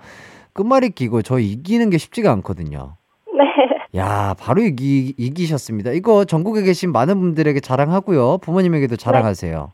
끝말잇 0.53 0.93
기고 0.93 1.21
저 1.23 1.39
이기는 1.39 1.89
게 1.89 1.97
쉽지가 1.97 2.31
않거든요. 2.33 2.93
네. 3.35 3.99
야, 3.99 4.35
바로 4.39 4.61
이기, 4.61 5.15
이기셨습니다. 5.17 5.91
이거 5.91 6.25
전국에 6.25 6.61
계신 6.61 6.91
많은 6.91 7.19
분들에게 7.19 7.59
자랑하고요. 7.59 8.37
부모님에게도 8.39 8.97
자랑하세요. 8.97 9.71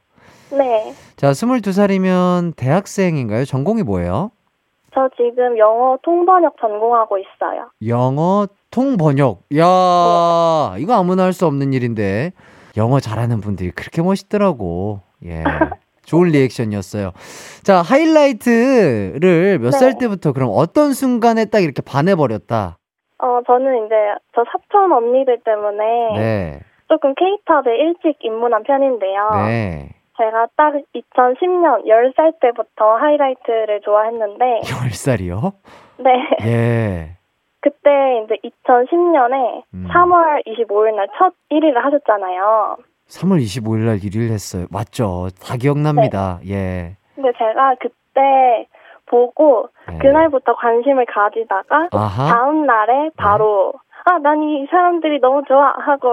네. 0.57 0.93
자, 1.17 1.31
22살이면 1.31 2.55
대학생인가요? 2.55 3.43
전공이 3.45 3.83
뭐예요? 3.83 4.31
저 4.93 5.09
지금 5.15 5.57
영어 5.57 5.97
통번역 6.01 6.55
전공하고 6.59 7.17
있어요. 7.17 7.69
영어 7.87 8.47
통번역. 8.71 9.43
야, 9.57 10.75
이거 10.77 10.93
아무나 10.93 11.23
할 11.23 11.33
수 11.33 11.45
없는 11.45 11.73
일인데. 11.73 12.31
영어 12.77 12.99
잘하는 12.99 13.41
분들이 13.41 13.71
그렇게 13.71 14.01
멋있더라고. 14.01 15.01
예. 15.25 15.43
좋은 16.05 16.29
리액션이었어요. 16.29 17.11
자, 17.63 17.81
하이라이트를 17.81 19.59
몇살 19.59 19.91
네. 19.91 19.97
때부터 19.99 20.33
그럼 20.33 20.49
어떤 20.53 20.93
순간에 20.93 21.45
딱 21.45 21.59
이렇게 21.59 21.81
반해버렸다? 21.81 22.77
어, 23.19 23.39
저는 23.45 23.85
이제 23.85 23.95
저 24.35 24.43
사촌 24.51 24.91
언니들 24.91 25.41
때문에 25.45 26.17
네. 26.17 26.59
조금 26.89 27.13
케이팝에 27.15 27.77
일찍 27.77 28.17
입문한 28.23 28.63
편인데요. 28.63 29.29
네. 29.45 29.89
제가 30.17 30.47
딱 30.57 30.73
2010년 30.93 31.85
10살 31.85 32.39
때부터 32.41 32.95
하이라이트를 32.97 33.81
좋아했는데, 33.85 34.61
10살이요? 34.65 35.53
네. 35.99 36.11
예. 36.45 37.17
그때 37.61 38.23
이제 38.25 38.35
2010년에 38.67 39.63
음. 39.73 39.87
3월 39.91 40.45
25일 40.47 40.95
날 40.95 41.07
첫 41.17 41.33
1위를 41.51 41.75
하셨잖아요. 41.75 42.77
3월 43.07 43.39
25일 43.39 43.85
날 43.85 43.97
1일 43.97 44.31
했어요. 44.31 44.65
맞죠? 44.71 45.27
다 45.45 45.55
기억납니다. 45.57 46.39
예. 46.47 46.95
근데 47.15 47.31
제가 47.37 47.75
그때 47.79 48.67
보고 49.05 49.67
네. 49.89 49.97
그날부터 49.99 50.55
관심을 50.55 51.05
가지다가 51.05 51.89
아하. 51.91 52.27
다음 52.33 52.65
날에 52.65 53.09
바로 53.17 53.73
아, 54.05 54.17
난 54.17 54.41
이 54.41 54.65
사람들이 54.71 55.19
너무 55.19 55.43
좋아 55.47 55.73
하고 55.77 56.09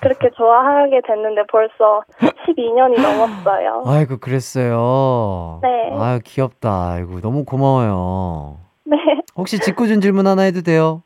그렇게 0.00 0.30
좋아하게 0.30 1.02
됐는데 1.06 1.42
벌써 1.50 2.02
12년이 2.20 3.02
넘었어요. 3.02 3.82
아이고, 3.84 4.16
그랬어요. 4.18 5.58
네. 5.62 5.90
아유, 6.00 6.20
귀엽다. 6.24 6.92
아이고, 6.92 7.20
너무 7.20 7.44
고마워요. 7.44 8.56
네. 8.84 8.96
혹시 9.38 9.58
짓궂은 9.60 10.00
질문 10.00 10.26
하나 10.26 10.42
해도 10.42 10.62
돼요? 10.62 11.02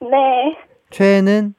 네. 0.00 0.08
최애는? 0.90 1.54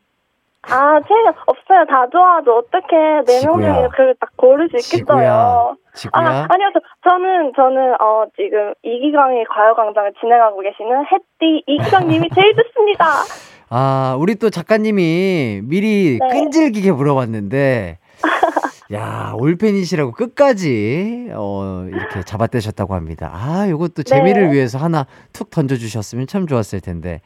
아, 0.61 0.99
제가 1.01 1.33
없어요. 1.47 1.85
다 1.89 2.05
좋아하죠. 2.09 2.55
어떻게 2.55 2.95
네명 3.27 3.57
지구야. 3.59 3.73
중에 3.73 3.87
그걸 3.89 4.15
딱 4.19 4.29
고를 4.37 4.69
수 4.69 4.77
지구야. 4.77 5.17
있겠어요. 5.17 5.75
지구야? 5.93 6.23
아, 6.23 6.47
아니요. 6.49 6.69
저, 6.73 6.79
저는, 7.09 7.51
저는, 7.55 7.95
어, 7.99 8.25
지금 8.37 8.73
이기광의 8.83 9.43
가요광장을 9.49 10.13
진행하고 10.21 10.61
계시는 10.61 11.03
햇띠 11.11 11.63
이기광님이 11.67 12.29
제일 12.33 12.53
좋습니다. 12.55 13.05
아, 13.69 14.15
우리 14.19 14.35
또 14.35 14.49
작가님이 14.51 15.61
미리 15.63 16.19
네. 16.21 16.27
끈질기게 16.29 16.91
물어봤는데, 16.93 17.97
야, 18.91 19.33
올팬이시라고 19.37 20.11
끝까지, 20.11 21.29
어, 21.33 21.85
이렇게 21.87 22.21
잡아떼셨다고 22.23 22.93
합니다. 22.93 23.31
아, 23.33 23.67
요것도 23.69 24.03
재미를 24.03 24.47
네. 24.47 24.53
위해서 24.53 24.77
하나 24.77 25.05
툭 25.31 25.49
던져 25.49 25.75
주셨으면 25.75 26.27
참 26.27 26.47
좋았을 26.47 26.81
텐데. 26.81 27.21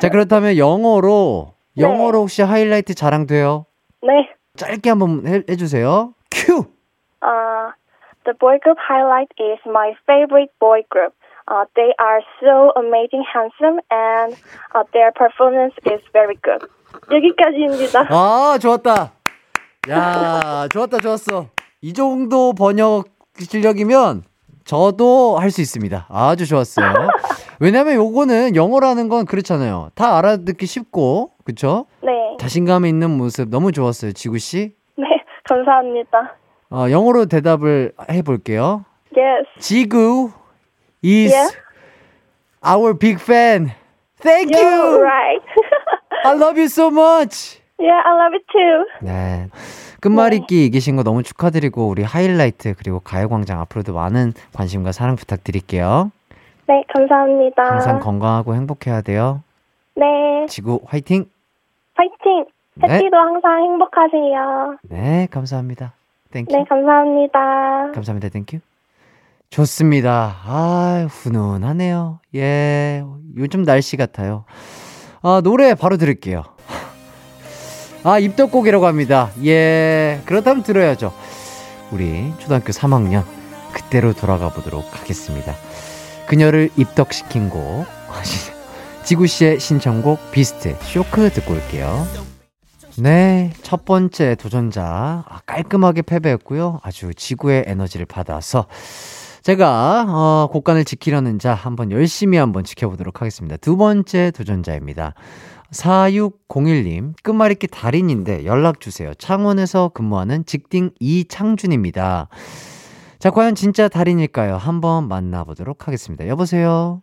자, 0.00 0.08
그렇다면 0.08 0.56
영어로, 0.56 1.54
네. 1.76 1.82
영어로 1.82 2.20
혹시 2.20 2.42
하이라이트 2.42 2.94
자랑돼요? 2.94 3.66
네. 4.02 4.30
짧게 4.56 4.90
한번 4.90 5.26
해, 5.26 5.42
해 5.48 5.56
주세요. 5.56 6.14
큐! 6.30 6.66
Uh, 7.22 7.72
the 8.24 8.34
boy 8.38 8.58
group 8.62 8.78
highlight 8.78 9.28
is 9.38 9.58
my 9.66 9.92
favorite 10.06 10.52
boy 10.60 10.82
group. 10.90 11.12
Uh, 11.48 11.64
they 11.74 11.92
are 12.00 12.22
so 12.40 12.72
amazing, 12.76 13.22
handsome, 13.22 13.80
and 13.90 14.34
uh, 14.74 14.82
their 14.92 15.12
performance 15.12 15.74
is 15.86 16.00
very 16.12 16.36
good. 16.42 16.66
여기까지입니다. 17.10 18.06
아, 18.08 18.58
좋았다. 18.58 19.15
야, 19.88 20.66
좋았다, 20.72 20.98
좋았어. 20.98 21.46
이 21.80 21.92
정도 21.92 22.52
번역 22.52 23.04
실력이면 23.38 24.24
저도 24.64 25.38
할 25.38 25.50
수 25.50 25.60
있습니다. 25.60 26.06
아주 26.08 26.46
좋았어요. 26.46 26.92
왜냐면 27.60 27.94
요거는 27.94 28.56
영어라는 28.56 29.08
건 29.08 29.24
그렇잖아요. 29.26 29.90
다 29.94 30.18
알아듣기 30.18 30.66
쉽고, 30.66 31.30
그쵸? 31.44 31.86
네. 32.02 32.10
자신감 32.40 32.84
있는 32.86 33.10
모습 33.16 33.48
너무 33.48 33.70
좋았어요, 33.72 34.12
지구씨. 34.12 34.74
네. 34.96 35.04
감사합니다. 35.48 36.34
어, 36.70 36.86
영어로 36.90 37.26
대답을 37.26 37.92
해볼게요. 38.10 38.84
Yes. 39.16 39.46
지구 39.60 40.32
is 41.04 41.32
Yeah. 41.32 41.56
our 42.66 42.92
big 42.98 43.20
fan. 43.22 43.70
Thank 44.20 44.50
You're 44.50 44.64
you! 44.64 45.00
right. 45.00 45.42
I 46.24 46.32
love 46.34 46.58
you 46.58 46.66
so 46.66 46.88
much! 46.90 47.60
Yeah, 47.78 48.02
I 48.04 48.12
love 48.14 48.34
it 48.34 48.46
too. 48.52 48.86
네. 49.00 49.48
끝말잇기 50.00 50.66
이기신 50.66 50.96
거 50.96 51.02
너무 51.02 51.22
축하드리고 51.22 51.88
우리 51.88 52.02
하이라이트 52.02 52.74
그리고 52.78 53.00
가요광장 53.00 53.60
앞으로도 53.60 53.94
많은 53.94 54.32
관심과 54.54 54.92
사랑 54.92 55.16
부탁드릴게요. 55.16 56.10
네, 56.68 56.82
감사합니다. 56.94 57.62
항상 57.62 58.00
건강하고 58.00 58.54
행복해야 58.54 59.00
돼요. 59.00 59.42
네. 59.94 60.04
지구 60.48 60.80
화이팅! 60.84 61.26
파이팅! 61.94 62.46
네. 62.74 62.94
해피도 62.94 63.16
항상 63.16 63.62
행복하세요. 63.62 64.78
네, 64.90 65.28
감사합니다. 65.30 65.92
Thank 66.32 66.44
you. 66.44 66.54
네, 66.54 66.64
감사합니다. 66.68 67.92
감사합니다. 67.94 68.28
Thank 68.28 68.45
you. 68.45 68.58
좋습니다. 69.48 70.36
아, 70.44 71.06
훈훈하네요. 71.08 72.18
예. 72.34 73.02
요즘 73.36 73.62
날씨 73.64 73.96
같아요. 73.96 74.44
아, 75.22 75.40
노래 75.42 75.74
바로 75.74 75.96
들을게요. 75.96 76.42
아, 78.06 78.20
입덕곡이라고 78.20 78.86
합니다. 78.86 79.32
예. 79.44 80.20
그렇다면 80.26 80.62
들어야죠. 80.62 81.12
우리 81.90 82.32
초등학교 82.38 82.66
3학년 82.66 83.24
그때로 83.72 84.12
돌아가 84.12 84.48
보도록 84.48 84.84
하겠습니다. 84.96 85.52
그녀를 86.28 86.70
입덕시킨 86.76 87.50
곡 87.50 87.84
지구 89.02 89.26
씨의 89.26 89.58
신청곡 89.58 90.30
비스트 90.30 90.76
쇼크 90.82 91.30
듣고 91.30 91.54
올게요. 91.54 92.06
네, 92.96 93.52
첫 93.62 93.84
번째 93.84 94.36
도전자 94.36 95.24
아, 95.28 95.40
깔끔하게 95.44 96.02
패배했고요. 96.02 96.78
아주 96.84 97.12
지구의 97.12 97.64
에너지를 97.66 98.06
받아서 98.06 98.66
제가 99.42 100.06
어, 100.08 100.48
곡간을 100.52 100.84
지키려는 100.84 101.40
자 101.40 101.54
한번 101.54 101.90
열심히 101.90 102.38
한번 102.38 102.62
지켜보도록 102.62 103.20
하겠습니다. 103.20 103.56
두 103.56 103.76
번째 103.76 104.30
도전자입니다. 104.30 105.14
4601님, 105.72 107.14
끝말잇기 107.22 107.66
달인인데 107.68 108.44
연락주세요. 108.44 109.14
창원에서 109.14 109.90
근무하는 109.90 110.44
직딩 110.44 110.90
이창준입니다. 111.00 112.28
자, 113.18 113.30
과연 113.30 113.54
진짜 113.54 113.88
달인일까요? 113.88 114.56
한번 114.56 115.08
만나보도록 115.08 115.86
하겠습니다. 115.86 116.28
여보세요? 116.28 117.00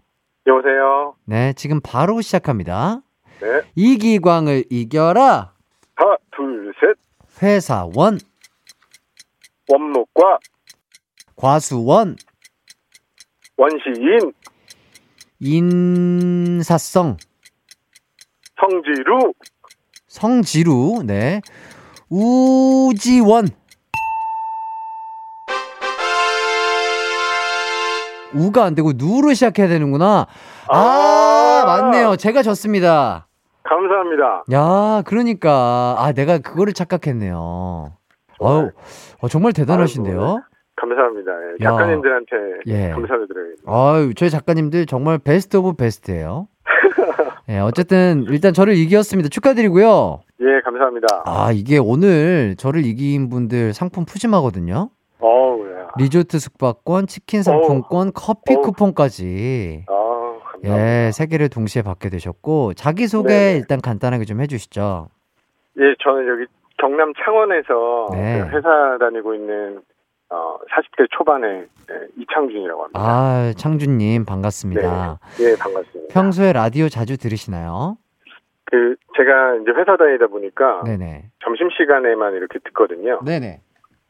여보세요. 0.47 1.15
네, 1.25 1.53
지금 1.53 1.81
바로 1.81 2.21
시작합니다. 2.21 3.01
네. 3.41 3.61
이기광을 3.75 4.65
이겨라! 4.69 5.53
하나, 5.95 6.17
둘, 6.35 6.73
셋. 6.79 6.97
회사원, 7.41 8.19
원목과 9.69 10.37
과수원, 11.35 12.15
원시인, 13.57 14.31
인사성, 15.39 17.17
성지루, 18.63 19.33
성지루, 20.07 21.03
네. 21.05 21.41
우지원. 22.09 23.47
우가 28.33 28.63
안 28.63 28.73
되고 28.73 28.93
누로 28.95 29.33
시작해야 29.33 29.67
되는구나. 29.67 30.27
아, 30.69 30.77
아. 30.77 31.63
맞네요. 31.65 32.15
제가 32.15 32.41
졌습니다. 32.41 33.27
감사합니다. 33.63 34.43
야, 34.53 35.01
그러니까 35.05 35.95
아 35.97 36.13
내가 36.13 36.37
그거를 36.37 36.73
착각했네요. 36.73 37.91
아유, 38.41 38.71
어, 39.21 39.27
정말 39.27 39.53
대단하신데요. 39.53 40.21
아이고, 40.21 40.41
감사합니다. 40.75 41.31
예, 41.31 41.65
야. 41.65 41.69
작가님들한테 41.69 42.27
예. 42.67 42.89
감사를 42.89 43.27
드려야겠네요. 43.27 43.65
아유, 43.67 44.13
저희 44.15 44.29
작가님들 44.29 44.85
정말 44.85 45.17
best 45.17 45.57
of 45.57 45.73
best예요. 45.75 46.47
예, 47.53 47.59
어쨌든 47.59 48.25
일단 48.29 48.51
저를 48.51 48.73
이겼습니다. 48.75 49.29
축하드리고요. 49.29 50.21
예, 50.41 50.61
감사합니다. 50.65 51.23
아, 51.25 51.51
이게 51.53 51.77
오늘 51.77 52.55
저를 52.57 52.83
이긴 52.83 53.29
분들 53.29 53.73
상품 53.73 54.05
푸짐하거든요. 54.05 54.89
어우, 55.19 55.69
야. 55.69 55.87
리조트 55.99 56.39
숙박권, 56.39 57.05
치킨 57.05 57.43
상품권, 57.43 58.11
커피 58.13 58.55
어우. 58.55 58.61
쿠폰까지. 58.61 59.85
아, 59.87 59.93
감사합니다. 60.51 61.05
예, 61.07 61.11
세 61.11 61.27
개를 61.27 61.49
동시에 61.49 61.83
받게 61.83 62.09
되셨고 62.09 62.73
자기 62.73 63.05
소개 63.05 63.29
네네. 63.29 63.57
일단 63.57 63.81
간단하게 63.81 64.25
좀 64.25 64.41
해주시죠. 64.41 65.09
예, 65.77 65.81
저는 66.03 66.27
여기 66.27 66.45
경남 66.79 67.13
창원에서 67.23 68.07
네. 68.13 68.41
그 68.49 68.57
회사 68.57 68.97
다니고 68.99 69.35
있는 69.35 69.81
어, 70.33 70.57
40대 70.71 71.07
초반의 71.11 71.67
예, 71.91 72.07
이창준이라고 72.17 72.83
합니다. 72.83 72.99
아, 72.99 73.53
창준님 73.55 74.25
반갑습니다. 74.25 75.19
예, 75.41 75.55
반갑습니다. 75.59 76.13
평소에 76.13 76.53
라디오 76.53 76.89
자주 76.89 77.17
들으시나요? 77.17 77.97
그 78.65 78.95
제가 79.15 79.57
이제 79.61 79.71
회사 79.71 79.95
다니다 79.95 80.25
보니까 80.27 80.81
네네. 80.85 81.25
점심 81.43 81.69
시간에만 81.69 82.33
이렇게 82.33 82.57
듣거든요. 82.63 83.19
네네. 83.23 83.61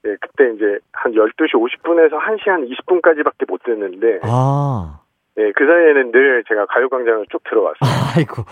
예, 0.06 0.18
그때 0.22 0.54
이제 0.56 0.80
한 0.94 1.12
12시 1.12 1.54
50분에서 1.54 2.18
1시 2.20 2.50
한 2.50 2.66
20분까지밖에 2.68 3.48
못 3.48 3.62
듣는데 3.64 4.20
아, 4.24 5.02
예, 5.38 5.52
그 5.52 5.66
사이에는 5.66 6.12
늘 6.12 6.44
제가 6.48 6.66
가요광장을 6.68 7.26
쭉 7.32 7.42
들어왔어요. 7.50 7.80
아이고, 8.18 8.44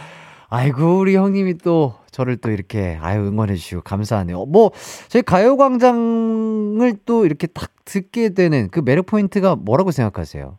아이고, 0.54 1.00
우리 1.00 1.16
형님이 1.16 1.58
또 1.64 1.94
저를 2.12 2.36
또 2.36 2.52
이렇게 2.52 2.98
아유 3.02 3.22
응원해 3.22 3.54
주시고 3.56 3.84
감사하네요. 3.84 4.46
뭐 4.46 4.72
저희 5.08 5.22
가요광장을 5.24 6.92
또 7.06 7.26
이렇게 7.26 7.48
딱 7.48 7.72
듣게 7.86 8.34
되는 8.34 8.68
그 8.70 8.82
매력 8.84 9.06
포인트가 9.06 9.56
뭐라고 9.56 9.92
생각하세요? 9.92 10.58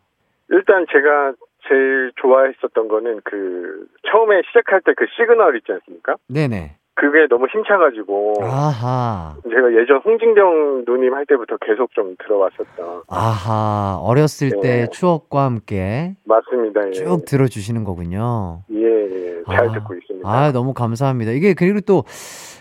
일단 0.49 0.87
제가 0.91 1.35
제일 1.69 2.11
좋아했었던 2.17 2.89
거는 2.89 3.21
그 3.25 3.87
처음에 4.11 4.41
시작할 4.49 4.81
때 4.81 4.93
그 4.97 5.05
시그널 5.17 5.57
있지 5.59 5.73
않습니까? 5.73 6.17
네네. 6.29 6.77
그게 6.95 7.27
너무 7.29 7.47
힘차가지고 7.53 8.35
아하, 8.43 9.35
제가 9.43 9.73
예전 9.81 9.99
홍진경 10.05 10.85
누님 10.87 11.15
할 11.15 11.25
때부터 11.27 11.57
계속 11.67 11.91
좀 11.95 12.15
들어왔었던 12.19 13.03
아하, 13.09 13.99
어렸을 14.03 14.51
때 14.61 14.83
네. 14.83 14.87
추억과 14.91 15.45
함께 15.45 16.15
맞습니다. 16.25 16.87
예. 16.89 16.93
쭉 16.93 17.25
들어주시는 17.27 17.85
거군요. 17.85 18.63
예, 18.71 18.77
예. 18.85 19.43
잘 19.47 19.69
아, 19.69 19.73
듣고 19.73 19.95
있습니다. 19.95 20.29
아, 20.29 20.53
너무 20.53 20.75
감사합니다. 20.75 21.33
이게 21.33 21.55
그리고 21.55 21.81
또 21.81 22.05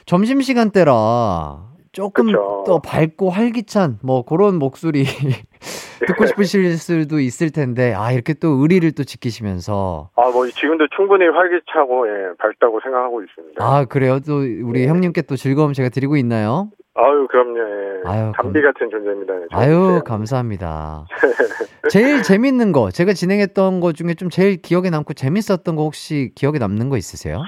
점심 0.05 0.41
시간 0.41 0.71
때라 0.71 1.70
조금 1.91 2.27
그쵸. 2.27 2.63
더 2.65 2.80
밝고 2.80 3.30
활기찬 3.30 3.99
뭐 4.04 4.23
그런 4.23 4.58
목소리 4.60 5.04
듣고 6.08 6.25
싶으실 6.25 6.77
수도 6.77 7.19
있을 7.19 7.51
텐데 7.51 7.93
아, 7.95 8.12
이렇게 8.12 8.34
또 8.34 8.47
의리를 8.62 8.91
또 8.93 9.04
지키시면서 9.04 10.10
아, 10.15 10.30
뭐 10.32 10.47
지금도 10.47 10.88
충분히 10.95 11.27
활기차고 11.27 12.08
예, 12.08 12.12
밝다고 12.39 12.80
생각하고 12.82 13.21
있습니다. 13.23 13.63
아, 13.63 13.86
그래요? 13.86 14.19
또 14.25 14.38
우리 14.38 14.82
네. 14.82 14.88
형님께 14.88 15.23
또 15.23 15.36
즐거움 15.36 15.73
제가 15.73 15.89
드리고 15.89 16.15
있나요? 16.17 16.69
아유, 16.93 17.27
그럼요. 17.30 17.58
예. 17.60 18.01
아유, 18.10 18.32
담비 18.36 18.62
감- 18.62 18.73
같은 18.73 18.89
존재입니다. 18.89 19.34
예, 19.36 19.45
아유. 19.51 20.01
감사합니다. 20.06 21.06
제일 21.89 22.21
재밌는 22.21 22.71
거, 22.71 22.89
제가 22.91 23.13
진행했던 23.13 23.80
거 23.80 23.91
중에 23.91 24.13
좀 24.13 24.30
제일 24.30 24.62
기억에 24.62 24.89
남고 24.89 25.13
재밌었던 25.13 25.75
거 25.75 25.84
혹시 25.84 26.32
기억에 26.36 26.58
남는 26.58 26.89
거 26.89 26.97
있으세요? 26.97 27.41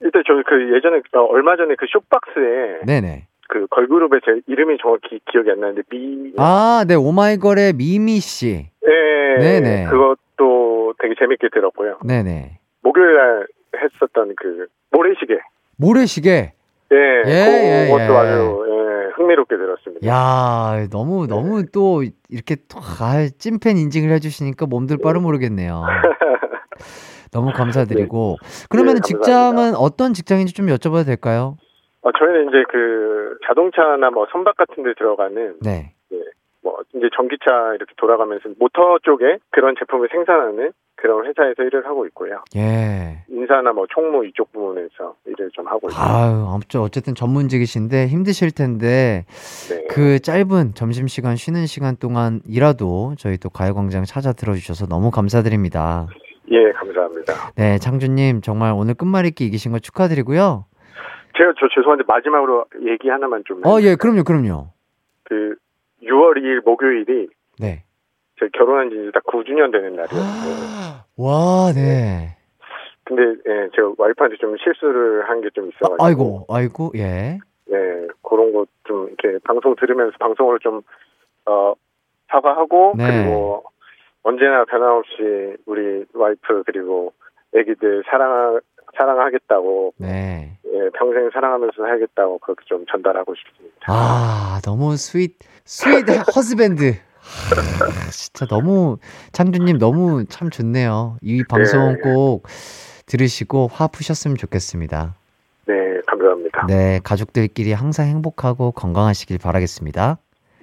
일단 0.00 0.22
저그 0.26 0.74
예전에 0.76 0.98
어, 1.16 1.24
얼마 1.30 1.56
전에 1.56 1.74
그 1.76 1.86
쇼박스에 1.88 2.84
네네. 2.86 3.27
그 3.48 3.66
걸그룹의 3.68 4.20
제 4.24 4.40
이름이 4.46 4.76
정확히 4.80 5.20
기억이 5.30 5.50
안 5.50 5.60
나는데 5.60 5.82
미 5.90 6.32
아, 6.36 6.84
네, 6.86 6.94
오마이걸의 6.94 7.72
미미 7.72 8.20
씨. 8.20 8.68
예, 8.86 9.40
네네. 9.40 9.86
그것도 9.86 10.94
되게 11.00 11.14
재밌게 11.18 11.48
들었고요. 11.52 11.98
네 12.04 12.22
네. 12.22 12.58
목요일 12.82 13.14
날 13.14 13.46
했었던 13.74 14.34
그 14.36 14.66
모래시계 14.90 15.38
모래시계. 15.76 16.52
예, 16.92 16.96
예, 16.96 17.30
예, 17.30 17.90
그것도 17.90 18.12
예. 18.12 18.16
아주 18.18 18.64
예, 18.68 19.10
흥미롭게 19.16 19.56
들었습니다. 19.56 20.06
야, 20.06 20.86
너무 20.90 21.26
네. 21.26 21.34
너무 21.34 21.64
또 21.72 22.02
이렇게 22.28 22.56
또, 22.68 22.78
아, 22.78 23.26
찐팬 23.38 23.76
인증을 23.76 24.10
해 24.10 24.18
주시니까 24.20 24.66
몸둘 24.66 24.98
바를 24.98 25.20
모르겠네요. 25.20 25.82
너무 27.32 27.52
감사드리고. 27.52 28.36
그러면 28.70 28.96
네, 28.96 29.00
직장은 29.04 29.74
어떤 29.74 30.14
직장인지 30.14 30.54
좀 30.54 30.66
여쭤봐도 30.66 31.04
될까요? 31.04 31.56
어, 32.02 32.12
저희는 32.12 32.48
이제 32.48 32.64
그 32.70 33.38
자동차나 33.46 34.10
뭐 34.10 34.26
선박 34.30 34.56
같은 34.56 34.82
데 34.82 34.94
들어가는 34.94 35.56
네. 35.62 35.92
뭐 36.62 36.78
이제 36.94 37.08
전기차 37.14 37.74
이렇게 37.74 37.92
돌아가면서 37.96 38.50
모터 38.58 38.98
쪽에 39.02 39.38
그런 39.50 39.74
제품을 39.78 40.08
생산하는 40.10 40.72
그런 40.96 41.26
회사에서 41.26 41.62
일을 41.62 41.86
하고 41.86 42.06
있고요. 42.06 42.42
예. 42.56 43.22
인사나 43.28 43.72
뭐 43.72 43.86
총무 43.88 44.26
이쪽 44.26 44.52
부문에서 44.52 45.14
일을 45.26 45.50
좀 45.52 45.68
하고 45.68 45.88
있습니다. 45.88 46.02
아유, 46.02 46.46
아무튼 46.52 46.80
어쨌든 46.80 47.14
전문직이신데 47.14 48.08
힘드실 48.08 48.50
텐데 48.50 49.24
네. 49.70 49.86
그 49.88 50.18
짧은 50.18 50.74
점심 50.74 51.06
시간 51.06 51.36
쉬는 51.36 51.66
시간 51.66 51.96
동안이라도 51.96 53.14
저희 53.16 53.36
또 53.38 53.48
가요광장 53.48 54.04
찾아 54.04 54.32
들어주셔서 54.32 54.86
너무 54.86 55.12
감사드립니다. 55.12 56.08
예, 56.50 56.72
감사합니다. 56.72 57.32
네, 57.56 57.78
창준님 57.78 58.40
정말 58.40 58.72
오늘 58.76 58.94
끝말잇기 58.94 59.44
이기신 59.46 59.70
거 59.72 59.78
축하드리고요. 59.78 60.64
제가 61.38 61.52
저 61.58 61.68
죄송한데 61.74 62.04
마지막으로 62.06 62.66
얘기 62.86 63.08
하나만 63.08 63.44
좀. 63.46 63.64
어, 63.64 63.80
예? 63.80 63.94
그럼요, 63.94 64.24
그럼요. 64.24 64.66
그 65.24 65.54
6월 66.02 66.36
2일 66.38 66.64
목요일이 66.64 67.28
네. 67.60 67.84
제가 68.38 68.50
결혼한 68.54 68.90
지 68.90 68.96
이제 68.96 69.10
딱 69.14 69.22
9주년 69.24 69.72
되는 69.72 69.94
날이었어요. 69.96 71.04
와, 71.16 71.72
네. 71.74 72.36
근데 73.04 73.22
예, 73.22 73.68
제가 73.74 73.92
와이프한테 73.96 74.36
좀 74.36 74.56
실수를 74.58 75.28
한 75.28 75.40
게좀 75.40 75.64
아, 75.64 75.68
있어가지고. 75.68 76.04
아 76.04 76.10
이고, 76.10 76.46
아이고, 76.50 76.92
예. 76.96 77.38
예, 77.70 78.06
그런 78.22 78.52
거 78.52 78.66
좀 78.88 79.06
이렇게 79.06 79.38
방송 79.44 79.76
들으면서 79.76 80.16
방송으로 80.18 80.58
좀 80.58 80.80
어, 81.46 81.74
사과하고 82.30 82.94
네. 82.96 83.04
그리고 83.06 83.64
언제나 84.22 84.64
변함없이 84.64 85.56
우리 85.66 86.04
와이프 86.14 86.64
그리고 86.66 87.12
애기들 87.54 88.02
사랑 88.10 88.60
사랑하겠다고 88.98 89.94
네. 89.98 90.58
예, 90.66 90.90
평생 90.98 91.30
사랑하면서 91.32 91.74
살겠다고 91.76 92.38
그렇게 92.38 92.64
좀 92.66 92.84
전달하고 92.90 93.34
싶습니다. 93.34 93.76
아, 93.86 94.60
너무 94.64 94.96
sweet, 94.96 95.38
sweet 95.64 96.04
husband. 96.34 96.94
하, 97.20 98.10
진짜 98.10 98.46
너무, 98.46 98.98
창준님 99.32 99.78
너무 99.78 100.24
참 100.26 100.50
좋네요. 100.50 101.16
이 101.22 101.44
방송 101.48 101.94
네. 101.94 102.00
꼭 102.00 102.46
들으시고 103.06 103.68
화 103.70 103.86
푸셨으면 103.86 104.36
좋겠습니다. 104.36 105.14
네, 105.66 105.74
감사합니다. 106.06 106.66
네, 106.66 107.00
가족들끼리 107.04 107.72
항상 107.72 108.06
행복하고 108.06 108.72
건강하시길 108.72 109.38
바라겠습니다. 109.38 110.18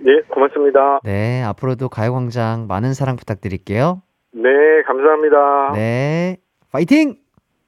예, 0.05 0.21
고맙습니다. 0.29 0.99
네, 1.03 1.43
앞으로도 1.43 1.89
가요광장 1.89 2.67
많은 2.67 2.93
사랑 2.93 3.15
부탁드릴게요. 3.15 4.01
네, 4.33 4.49
감사합니다. 4.85 5.71
네, 5.73 6.37
파이팅! 6.71 7.24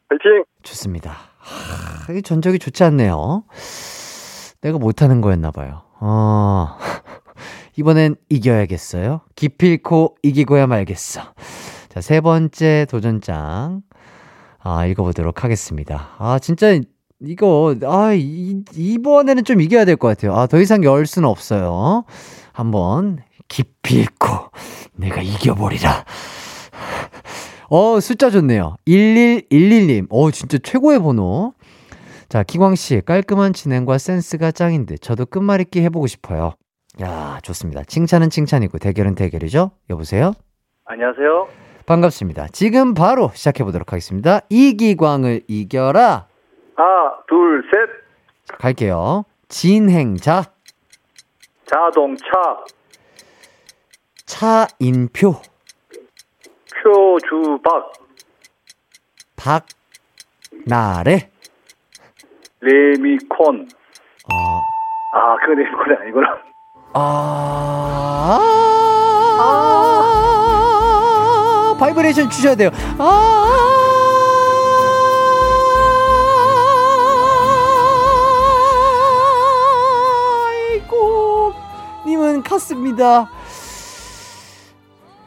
파이팅! 0.10 0.44
좋습니다. 0.64 1.18
하, 1.40 2.14
이 2.14 2.22
전적이 2.22 2.60
좋지 2.60 2.84
않네요. 2.86 3.44
내가 4.62 4.78
못하는 4.78 5.22
거였나봐요. 5.22 5.84
어, 6.00 6.78
이번엔 7.78 8.16
이겨야겠어요. 8.30 9.22
기필코 9.36 10.16
이기고야 10.24 10.68
말겠어. 10.68 11.22
자, 11.90 12.02
세 12.02 12.22
번째 12.22 12.86
도전장, 12.90 13.82
아, 14.60 14.86
읽어보도록 14.86 15.44
하겠습니다. 15.44 16.10
아, 16.18 16.40
진짜, 16.40 16.80
이거, 17.22 17.76
아, 17.84 18.14
이, 18.14 18.64
이번에는 18.76 19.44
좀 19.44 19.62
이겨야 19.62 19.86
될 19.86 19.96
것 19.98 20.08
같아요. 20.08 20.36
아, 20.36 20.48
더 20.48 20.60
이상 20.60 20.84
열 20.84 21.06
수는 21.06 21.28
없어요. 21.28 22.04
한번, 22.54 23.20
기필코 23.48 24.52
내가 24.96 25.22
이겨버리라. 25.22 26.04
어, 27.70 28.00
숫자 28.00 28.30
좋네요. 28.30 28.76
1111님. 28.88 30.08
어, 30.10 30.32
진짜 30.32 30.58
최고의 30.58 31.00
번호. 31.00 31.54
자, 32.30 32.44
기광씨, 32.44 33.02
깔끔한 33.06 33.54
진행과 33.54 33.98
센스가 33.98 34.52
짱인데, 34.52 34.98
저도 34.98 35.26
끝말잇기 35.26 35.82
해보고 35.84 36.08
싶어요. 36.08 36.54
야, 37.02 37.40
좋습니다. 37.44 37.84
칭찬은 37.84 38.30
칭찬이고 38.30 38.80
대결은 38.80 39.16
대결이죠? 39.16 39.72
여보세요? 39.90 40.34
안녕하세요. 40.86 41.48
반갑습니다. 41.86 42.48
지금 42.52 42.94
바로 42.94 43.32
시작해 43.34 43.64
보도록 43.64 43.94
하겠습니다. 43.94 44.42
이기광을 44.50 45.42
이겨라. 45.48 46.28
하나, 46.76 47.14
둘, 47.28 47.64
셋. 47.72 48.58
갈게요. 48.60 49.24
진행자, 49.50 50.44
자동차, 51.66 52.26
차인표, 54.26 55.36
표주박, 56.88 57.92
박나래. 59.36 61.30
레미콘. 62.62 63.68
어, 64.32 64.62
아, 65.14 65.36
그 65.46 65.52
레미콘이 65.52 65.96
아니구나. 66.02 66.38
아, 66.94 68.40
아, 69.40 70.56
바이브레이션 71.78 72.30
주셔야 72.30 72.56
돼요. 72.56 72.70
아, 72.98 73.44
님은 82.06 82.44
갔습니다. 82.44 83.30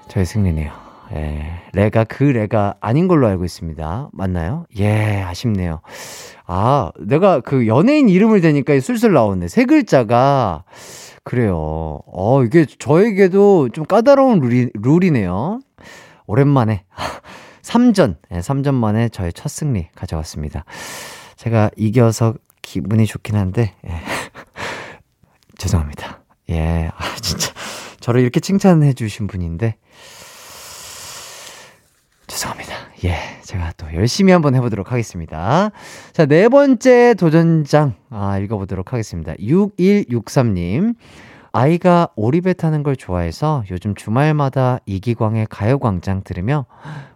저의 0.09 0.25
승리네요. 0.25 0.90
예, 1.13 1.63
레가 1.73 2.05
그 2.05 2.25
레가 2.25 2.75
아닌 2.81 3.09
걸로 3.09 3.27
알고 3.27 3.45
있습니다. 3.45 4.11
맞나요? 4.13 4.67
예, 4.79 5.23
아쉽네요. 5.23 5.81
아, 6.47 6.91
내가 6.99 7.41
그 7.41 7.67
연예인 7.67 8.09
이름을 8.09 8.41
대니까 8.41 8.79
술술 8.81 9.13
나오네. 9.13 9.49
세 9.49 9.65
글자가 9.65 10.65
그래요. 11.25 12.01
어, 12.07 12.43
이게 12.45 12.65
저에게도 12.65 13.71
좀 13.71 13.85
까다로운 13.85 14.41
룰이, 14.41 14.71
룰이네요. 14.75 15.61
오랜만에 16.27 16.85
3전, 17.63 18.17
네, 18.31 18.39
3전 18.39 18.75
만에 18.75 19.09
저의 19.09 19.33
첫 19.33 19.49
승리 19.49 19.89
가져왔습니다. 19.95 20.65
제가 21.37 21.71
이겨서 21.77 22.35
기분이 22.63 23.07
좋긴 23.07 23.37
한데 23.37 23.75
예. 23.87 23.91
죄송합니다. 25.59 26.23
예, 26.51 26.91
아, 26.97 27.17
진짜 27.17 27.53
저를 28.01 28.23
이렇게 28.23 28.41
칭찬해 28.41 28.93
주신 28.95 29.27
분인데 29.27 29.77
죄송합니다. 32.31 32.75
예, 33.05 33.41
제가 33.43 33.73
또 33.77 33.87
열심히 33.95 34.33
한번 34.33 34.55
해보도록 34.55 34.93
하겠습니다. 34.93 35.71
자, 36.13 36.27
네 36.27 36.49
번째 36.49 37.15
도전장, 37.15 37.95
아, 38.09 38.39
읽어보도록 38.39 38.93
하겠습니다. 38.93 39.35
6163님. 39.35 40.95
아이가 41.53 42.09
오리배 42.15 42.53
타는 42.53 42.85
걸 42.85 42.95
좋아해서 42.95 43.65
요즘 43.73 43.97
주말마다 43.97 44.79
이기광의 44.87 45.49
가요광장 45.51 46.23
들으며 46.23 46.67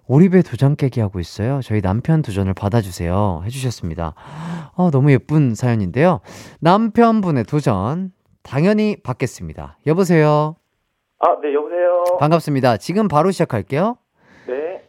오리배 0.08 0.42
도전 0.42 0.74
깨기 0.74 1.00
하고 1.00 1.20
있어요. 1.20 1.60
저희 1.62 1.80
남편 1.80 2.20
도전을 2.20 2.52
받아주세요. 2.52 3.42
해주셨습니다. 3.44 4.14
어, 4.74 4.90
너무 4.90 5.12
예쁜 5.12 5.54
사연인데요. 5.54 6.20
남편분의 6.60 7.44
도전, 7.44 8.10
당연히 8.42 8.96
받겠습니다. 9.04 9.78
여보세요? 9.86 10.56
아, 11.20 11.28
네, 11.40 11.54
여보세요. 11.54 12.18
반갑습니다. 12.18 12.78
지금 12.78 13.06
바로 13.06 13.30
시작할게요. 13.30 13.96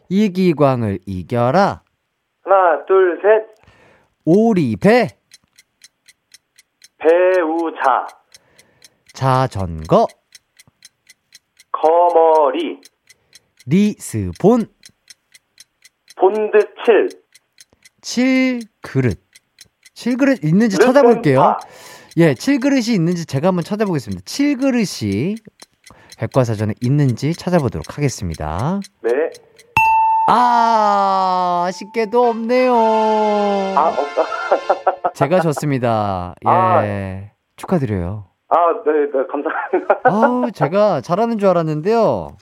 네. 0.08 0.16
이기광을 0.16 1.00
이겨라. 1.06 1.82
하나, 2.44 2.84
둘, 2.86 3.20
셋. 3.22 3.56
오리배, 4.24 5.08
배우자, 6.98 8.06
자전거, 9.12 10.06
거머리, 11.70 12.80
리스본, 13.66 14.66
본드칠, 16.16 17.08
칠그릇. 18.00 19.24
칠그릇 19.94 20.44
있는지 20.44 20.76
찾아볼게요. 20.76 21.56
예, 22.16 22.34
칠그릇이 22.34 22.94
있는지 22.94 23.26
제가 23.26 23.48
한번 23.48 23.62
찾아보겠습니다. 23.62 24.22
칠그릇이 24.24 25.36
백과사전에 26.18 26.74
있는지 26.80 27.34
찾아보도록 27.34 27.96
하겠습니다. 27.96 28.80
네. 29.02 29.10
아, 30.28 31.64
아쉽게도 31.68 32.20
없네요. 32.20 32.74
아, 32.74 33.88
없다. 33.88 35.12
제가 35.14 35.40
졌습니다. 35.40 36.34
예. 36.44 36.48
아. 36.48 36.82
축하드려요. 37.56 38.24
아, 38.48 38.56
네, 38.84 38.92
네, 38.92 39.26
감사합니다. 39.30 40.00
아우, 40.04 40.50
제가 40.50 41.00
잘하는 41.00 41.38
줄 41.38 41.48
알았는데요. 41.48 42.36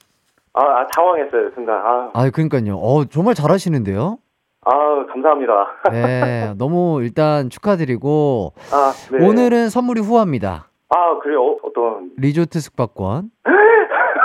아, 0.55 0.61
아 0.61 0.87
당황했어요, 0.95 1.51
순간. 1.55 1.77
아, 1.77 2.11
아, 2.15 2.31
그러니까요. 2.31 2.77
어, 2.77 3.05
정말 3.05 3.35
잘하시는데요. 3.35 4.19
아, 4.65 5.07
감사합니다. 5.13 5.53
네, 5.93 6.55
너무 6.59 7.03
일단 7.03 7.51
축하드리고 7.51 8.55
아, 8.73 8.93
네. 9.13 9.27
오늘은 9.27 9.69
선물이 9.69 10.01
후합니다. 10.01 10.69
아, 10.89 11.19
그래요? 11.23 11.43
어, 11.43 11.57
어떤. 11.65 12.11
리조트 12.17 12.61
숙박권, 12.61 13.31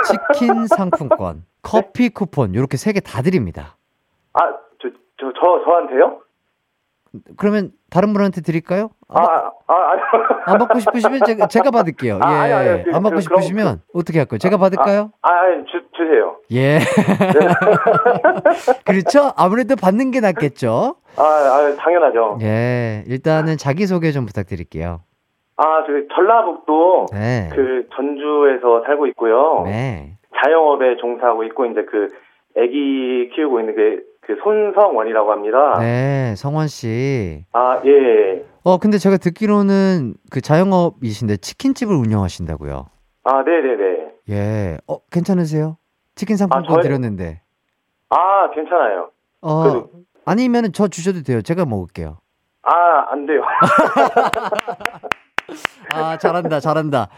치킨 0.06 0.66
상품권, 0.66 1.44
커피 1.62 2.08
쿠폰 2.10 2.54
이렇게 2.54 2.76
세 2.76 2.92
개 2.92 3.00
다 3.00 3.22
드립니다. 3.22 3.76
아, 4.32 4.38
저, 4.80 4.88
저, 5.20 5.32
저, 5.34 5.64
저한테요? 5.64 6.20
그러면 7.36 7.72
다른 7.90 8.12
분한테 8.12 8.40
드릴까요? 8.40 8.90
아, 9.08 9.20
안, 9.20 9.26
아, 9.26 9.50
아, 9.66 9.74
아니. 9.92 10.00
안 10.46 10.58
받고 10.58 10.78
싶으시면 10.78 11.20
제가, 11.26 11.48
제가 11.48 11.72
받을게요. 11.72 12.20
아, 12.22 12.48
예, 12.48 12.52
아니, 12.52 12.68
아니, 12.68 12.84
그, 12.84 12.90
안 12.94 13.02
받고 13.02 13.16
그, 13.16 13.20
싶으시면 13.22 13.82
어떻게 13.92 14.18
할까요? 14.20 14.38
제가 14.38 14.56
받을까요? 14.58 15.10
아, 15.22 15.28
아니, 15.32 15.64
주, 15.66 15.82
주세요. 15.96 16.36
예. 16.52 16.78
그렇죠? 18.86 19.32
아무래도 19.36 19.74
받는 19.76 20.10
게 20.12 20.20
낫겠죠? 20.20 20.94
아, 21.16 21.22
아, 21.22 21.74
당연하죠. 21.76 22.38
예. 22.42 23.02
일단은 23.08 23.56
자기소개 23.56 24.12
좀 24.12 24.24
부탁드릴게요. 24.26 25.00
아, 25.56 25.84
그, 25.86 26.06
전라북도, 26.14 27.06
네. 27.12 27.50
그, 27.52 27.88
전주에서 27.94 28.84
살고 28.86 29.06
있고요. 29.08 29.62
네. 29.66 30.16
자영업에 30.36 30.96
종사하고 31.00 31.44
있고, 31.44 31.66
이제 31.66 31.84
그, 31.84 32.08
애기 32.56 33.30
키우고 33.34 33.60
있는 33.60 33.76
게, 33.76 34.02
그, 34.22 34.36
손성원이라고 34.42 35.32
합니다. 35.32 35.78
네, 35.80 36.34
성원 36.36 36.68
씨. 36.68 37.44
아, 37.52 37.80
예. 37.84 38.44
어, 38.62 38.78
근데 38.78 38.98
제가 38.98 39.16
듣기로는 39.16 40.14
그 40.30 40.40
자영업이신데 40.40 41.38
치킨집을 41.38 41.94
운영하신다고요. 41.96 42.86
아, 43.24 43.44
네 43.44 43.50
네 43.62 43.76
네. 43.76 44.14
예. 44.30 44.78
어, 44.86 44.98
괜찮으세요? 45.10 45.76
치킨 46.14 46.36
상품권 46.36 46.70
아, 46.70 46.74
저희- 46.74 46.82
드렸는데. 46.82 47.40
아, 48.10 48.50
괜찮아요. 48.50 49.10
어, 49.40 49.62
그- 49.62 49.86
아니면은 50.26 50.72
저 50.72 50.88
주셔도 50.88 51.22
돼요. 51.22 51.40
제가 51.42 51.64
먹을게요. 51.64 52.18
아, 52.62 53.06
안 53.10 53.24
돼요. 53.26 53.42
아, 55.94 56.16
잘한다, 56.18 56.60
잘한다. 56.60 57.08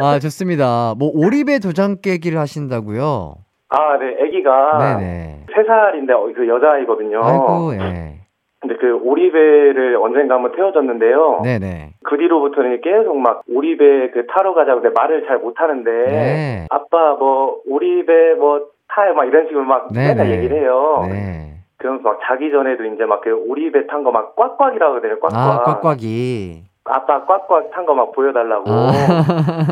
아, 0.00 0.18
좋습니다. 0.18 0.94
뭐, 0.98 1.10
오리배 1.14 1.58
도장 1.60 1.96
깨기를 2.02 2.38
하신다고요? 2.38 3.34
아, 3.70 3.98
네, 3.98 4.16
애기가 4.24 4.78
네네. 4.78 5.44
3살인데 5.54 6.10
어, 6.12 6.32
그 6.34 6.48
여자아이거든요. 6.48 7.20
아이고, 7.22 7.74
예. 7.74 8.14
근데 8.60 8.74
그 8.80 8.98
오리배를 9.04 9.96
언젠가 10.02 10.34
한번 10.36 10.52
태워줬는데요. 10.56 11.42
네네. 11.44 11.90
그 12.04 12.16
뒤로부터는 12.16 12.80
계속 12.80 13.16
막 13.18 13.42
오리배 13.48 14.10
그 14.12 14.26
타러 14.26 14.52
가자고 14.54 14.80
근데 14.80 14.92
말을 14.98 15.26
잘 15.28 15.38
못하는데 15.38 15.90
네. 15.90 16.66
아빠 16.70 17.14
뭐 17.14 17.60
오리배 17.68 18.34
뭐 18.34 18.62
타요 18.88 19.14
막 19.14 19.26
이런 19.26 19.46
식으로 19.46 19.62
막 19.64 19.92
네네. 19.92 20.08
맨날 20.14 20.30
얘기를 20.32 20.60
해요. 20.60 21.04
네. 21.08 21.58
그러면서 21.76 22.02
막 22.08 22.18
자기 22.26 22.50
전에도 22.50 22.84
이제 22.84 23.04
막 23.04 23.20
그 23.20 23.30
오리배 23.32 23.86
탄 23.86 24.02
거 24.02 24.10
막 24.10 24.34
꽉꽉이라고 24.34 24.96
하거든요. 24.96 25.20
꽉꽉. 25.20 25.36
아, 25.36 25.62
꽉꽉이. 25.80 26.62
아빠 26.90 27.24
꽉꽉 27.26 27.70
탄 27.70 27.84
거 27.86 27.94
막 27.94 28.12
보여달라고. 28.12 28.64
아. 28.70 28.90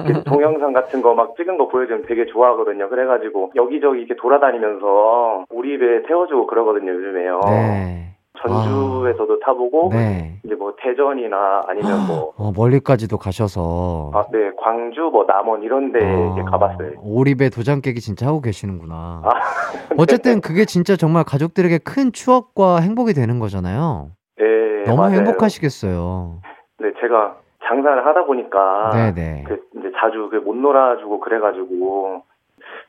그 0.07 0.23
동영상 0.25 0.73
같은 0.73 1.03
거 1.03 1.15
막 1.15 1.35
찍은 1.37 1.57
거 1.59 1.69
보여주면 1.69 2.05
되게 2.07 2.27
좋아하거든요. 2.27 2.89
그래가지고 2.89 3.53
여기저기 3.57 4.01
이렇게 4.01 4.17
돌아다니면서 4.17 5.47
오리배 5.51 6.03
태워주고 6.09 6.47
그러거든요. 6.47 6.93
요즘에요. 6.93 7.41
네. 7.47 8.03
전주에서도 8.43 9.41
타보고 9.41 9.89
네. 9.93 10.39
이제 10.45 10.55
뭐 10.55 10.75
대전이나 10.79 11.63
아니면 11.69 12.07
뭐 12.07 12.33
어, 12.37 12.53
멀리까지도 12.55 13.17
가셔서. 13.17 14.11
아, 14.15 14.25
네, 14.31 14.51
광주, 14.59 15.01
뭐, 15.11 15.25
남원, 15.27 15.63
이런 15.63 15.91
데 15.91 15.99
이제 16.01 16.43
아, 16.43 16.51
가봤어요. 16.51 16.91
오리배 17.03 17.49
도장 17.49 17.81
깨기 17.81 18.01
진짜 18.01 18.27
하고 18.27 18.43
계시는구나. 18.43 19.23
아, 19.25 19.31
어쨌든 19.97 20.41
그게 20.43 20.67
진짜 20.67 20.97
정말 20.97 21.25
가족들에게 21.25 21.79
큰 21.79 22.13
추억과 22.13 22.81
행복이 22.81 23.15
되는 23.15 23.39
거잖아요. 23.39 24.11
네, 24.39 24.45
너무 24.85 25.01
맞아요. 25.03 25.17
행복하시겠어요. 25.17 26.41
네, 26.79 26.93
제가 27.01 27.37
장사를 27.65 28.07
하다 28.07 28.25
보니까, 28.25 28.91
네네. 29.15 29.45
그, 29.49 29.63
이제 29.79 29.91
자주 29.99 30.29
그 30.31 30.37
못 30.37 30.55
놀아주고 30.57 31.21
그래가지고, 31.21 32.23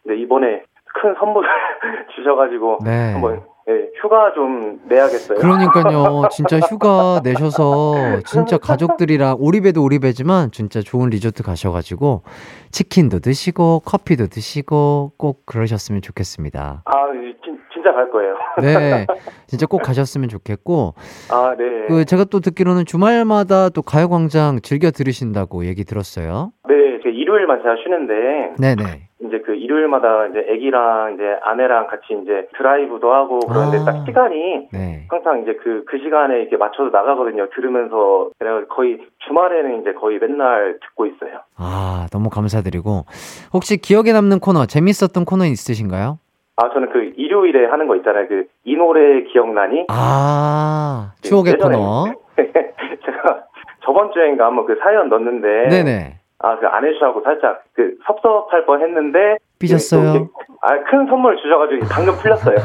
근데 0.03 0.21
이번에 0.21 0.63
큰 1.01 1.15
선물을 1.17 1.49
주셔가지고, 2.15 2.79
네. 2.83 3.13
한번 3.13 3.43
네, 3.65 3.89
휴가 4.01 4.31
좀 4.33 4.79
내야겠어요. 4.87 5.39
그러니까요. 5.39 6.27
진짜 6.31 6.57
휴가 6.59 7.19
내셔서 7.21 8.21
진짜 8.25 8.57
가족들이랑 8.57 9.35
오리배도 9.39 9.83
오리배지만 9.83 10.51
진짜 10.51 10.79
좋은 10.79 11.09
리조트 11.09 11.43
가셔가지고 11.43 12.23
치킨도 12.71 13.19
드시고 13.19 13.81
커피도 13.85 14.27
드시고 14.27 15.11
꼭 15.17 15.45
그러셨으면 15.45 16.01
좋겠습니다. 16.01 16.83
아, 16.85 16.91
진, 17.77 17.83
진짜 17.83 17.93
갈 17.93 18.09
거예요. 18.11 18.35
네. 18.61 19.05
진짜 19.47 19.65
꼭 19.67 19.79
가셨으면 19.79 20.29
좋겠고. 20.29 20.93
아, 21.31 21.55
네. 21.57 21.87
그 21.87 22.05
제가 22.05 22.25
또 22.25 22.39
듣기로는 22.39 22.85
주말마다 22.85 23.69
또 23.69 23.81
가요광장 23.81 24.59
즐겨 24.61 24.91
들으신다고 24.91 25.65
얘기 25.65 25.83
들었어요. 25.83 26.51
네, 26.67 26.99
제 27.03 27.09
일요일만 27.09 27.61
제가 27.61 27.75
쉬는데 27.83 28.55
네네. 28.59 29.07
이제 29.19 29.39
그 29.45 29.55
일요일마다 29.55 30.27
이제 30.27 30.39
아기랑 30.39 31.15
이제 31.15 31.23
아내랑 31.43 31.87
같이 31.87 32.13
이제 32.21 32.47
드라이브도 32.57 33.11
하고 33.13 33.39
그런데 33.39 33.77
아. 33.77 33.83
딱 33.85 34.03
시간이 34.05 34.69
네. 34.71 35.05
항상 35.09 35.41
이제 35.41 35.53
그, 35.63 35.83
그 35.87 35.97
시간에 35.97 36.41
이렇게 36.41 36.57
맞춰서 36.57 36.89
나가거든요. 36.89 37.47
들으면서. 37.55 38.29
그래서 38.37 38.67
거의 38.67 38.99
주말에는 39.27 39.81
이제 39.81 39.93
거의 39.93 40.19
맨날 40.19 40.77
듣고 40.81 41.05
있어요. 41.07 41.41
아, 41.57 42.07
너무 42.11 42.29
감사드리고. 42.29 43.05
혹시 43.53 43.77
기억에 43.77 44.11
남는 44.13 44.39
코너, 44.39 44.65
재밌었던 44.65 45.25
코너 45.25 45.45
있으신가요? 45.45 46.19
아, 46.57 46.69
저는 46.73 46.89
그 46.91 47.13
일요일에 47.17 47.67
하는 47.67 47.87
거 47.87 47.95
있잖아요. 47.97 48.27
그, 48.27 48.47
이 48.65 48.75
노래 48.75 49.23
기억나니? 49.31 49.85
아, 49.89 51.11
추억의 51.21 51.53
예전에 51.53 51.75
코너. 51.77 52.05
제가 52.35 53.43
저번 53.85 54.11
주엔가 54.11 54.45
한번 54.47 54.65
그 54.65 54.75
사연 54.83 55.07
넣었는데. 55.09 55.69
네네. 55.69 56.17
아, 56.39 56.57
그 56.59 56.65
아내씨하고 56.65 57.21
살짝 57.23 57.63
그 57.73 57.95
섭섭할 58.07 58.65
뻔 58.65 58.81
했는데. 58.81 59.37
삐졌어요? 59.59 60.29
아, 60.61 60.69
큰 60.89 61.05
선물 61.07 61.37
주셔가지고 61.37 61.85
방금 61.91 62.15
풀렸어요. 62.15 62.55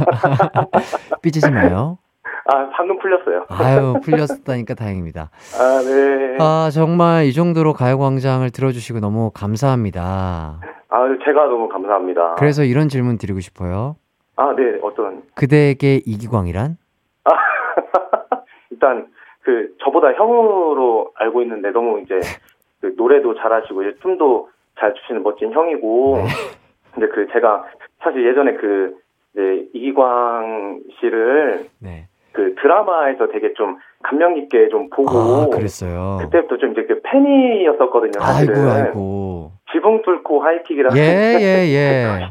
삐지지 1.23 1.51
마요. 1.51 1.99
아, 2.49 2.71
방금 2.75 2.99
풀렸어요. 2.99 3.45
아유, 3.51 3.95
풀렸다니까 4.03 4.73
다행입니다. 4.75 5.31
아, 5.61 5.83
네. 5.85 6.37
아, 6.41 6.71
정말 6.73 7.27
이 7.27 7.33
정도로 7.35 7.75
가요광장을 7.75 8.49
들어주시고 8.51 9.01
너무 9.01 9.31
감사합니다. 9.35 10.61
아, 10.93 11.09
제가 11.25 11.47
너무 11.47 11.69
감사합니다. 11.69 12.35
그래서 12.35 12.65
이런 12.65 12.89
질문 12.91 13.17
드리고 13.17 13.41
싶어요. 13.41 13.97
아, 14.37 14.55
네, 14.55 14.79
어떤. 14.83 15.23
그대에게 15.35 16.03
이기광이란? 16.05 16.77
일단 18.71 19.07
그 19.41 19.75
저보다 19.83 20.13
형으로 20.13 21.13
알고 21.15 21.41
있는데 21.43 21.71
너무 21.71 22.01
이제 22.01 22.21
그 22.83 22.95
노래도 22.97 23.35
잘하시고 23.35 23.83
이제 23.85 23.99
춤도 24.03 24.51
잘 24.79 24.93
추시는 24.95 25.23
멋진 25.23 25.53
형이고 25.53 26.17
네. 26.19 26.25
근데 26.93 27.09
그 27.09 27.27
제가 27.33 27.65
사실 28.01 28.27
예전에 28.27 28.55
그 28.55 28.99
이제 29.33 29.69
이기광 29.73 30.81
씨를 31.01 31.69
네. 31.79 32.07
그 32.33 32.55
드라마에서 32.61 33.29
되게 33.29 33.53
좀 33.55 33.77
감명 34.03 34.35
깊게 34.35 34.69
좀 34.71 34.89
보고 34.91 35.11
아, 35.19 35.47
그랬어요. 35.55 36.19
그때부터 36.23 36.57
좀 36.59 36.73
이제 36.73 36.85
그 36.87 37.01
팬이었었거든요. 37.03 38.21
사실은. 38.21 38.57
아이고, 38.57 38.71
아이고. 38.71 39.51
지붕 39.73 40.03
뚫고 40.03 40.43
하이킥이라는 40.43 40.97
예, 40.99 41.37
예, 41.41 41.69
예. 41.73 42.29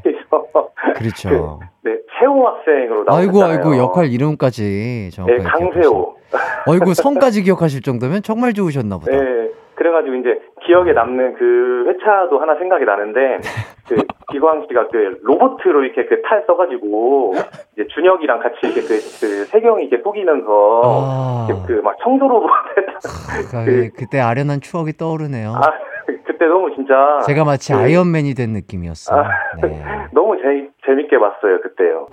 그렇죠. 0.95 1.59
네 1.83 1.97
세호 2.19 2.45
학생으로 2.47 3.05
아이고, 3.07 3.39
나오셨잖아요. 3.39 3.53
아이고, 3.71 3.77
역할 3.77 4.07
이름까지 4.11 4.61
네 4.63 5.09
정확하게. 5.15 5.43
강세호. 5.43 6.15
기억하시- 6.31 6.71
아이고, 6.71 6.93
성까지 6.93 7.43
기억하실 7.43 7.81
정도면 7.81 8.21
정말 8.23 8.53
좋으셨나 8.53 8.97
보다. 8.99 9.11
네, 9.11 9.49
그래가지고 9.75 10.15
이제 10.15 10.39
기억에 10.71 10.93
남는 10.93 11.33
그 11.33 11.85
회차도 11.89 12.39
하나 12.39 12.55
생각이 12.55 12.85
나는데 12.85 13.39
그 13.89 13.97
기광 14.31 14.65
씨가 14.69 14.87
그 14.87 15.19
로보트로 15.21 15.83
이렇게 15.83 16.05
그 16.05 16.21
탈 16.21 16.45
써가지고 16.47 17.33
이제 17.73 17.87
준혁이랑 17.93 18.39
같이 18.39 18.55
이렇게 18.63 18.79
그, 18.79 18.87
그 18.87 19.25
세경이 19.51 19.83
이렇게 19.85 20.01
속이면서 20.01 20.81
아, 21.03 21.47
그막 21.67 21.97
청소 22.01 22.25
로봇 22.29 22.49
아, 22.49 23.65
그- 23.65 23.89
그때 23.97 24.21
아련한 24.21 24.61
추억이 24.61 24.93
떠오르네요. 24.93 25.49
아 25.55 25.73
그때 26.25 26.45
너무 26.45 26.73
진짜 26.73 27.19
제가 27.27 27.43
마치 27.43 27.73
그- 27.73 27.79
아이언맨이 27.79 28.33
된 28.33 28.51
느낌이었어요. 28.51 29.19
아, 29.19 29.29
네. 29.61 29.83
너무 30.13 30.37
재 30.41 30.69
재밌게 30.85 31.17
봤어요 31.19 31.59
그때요. 31.59 32.07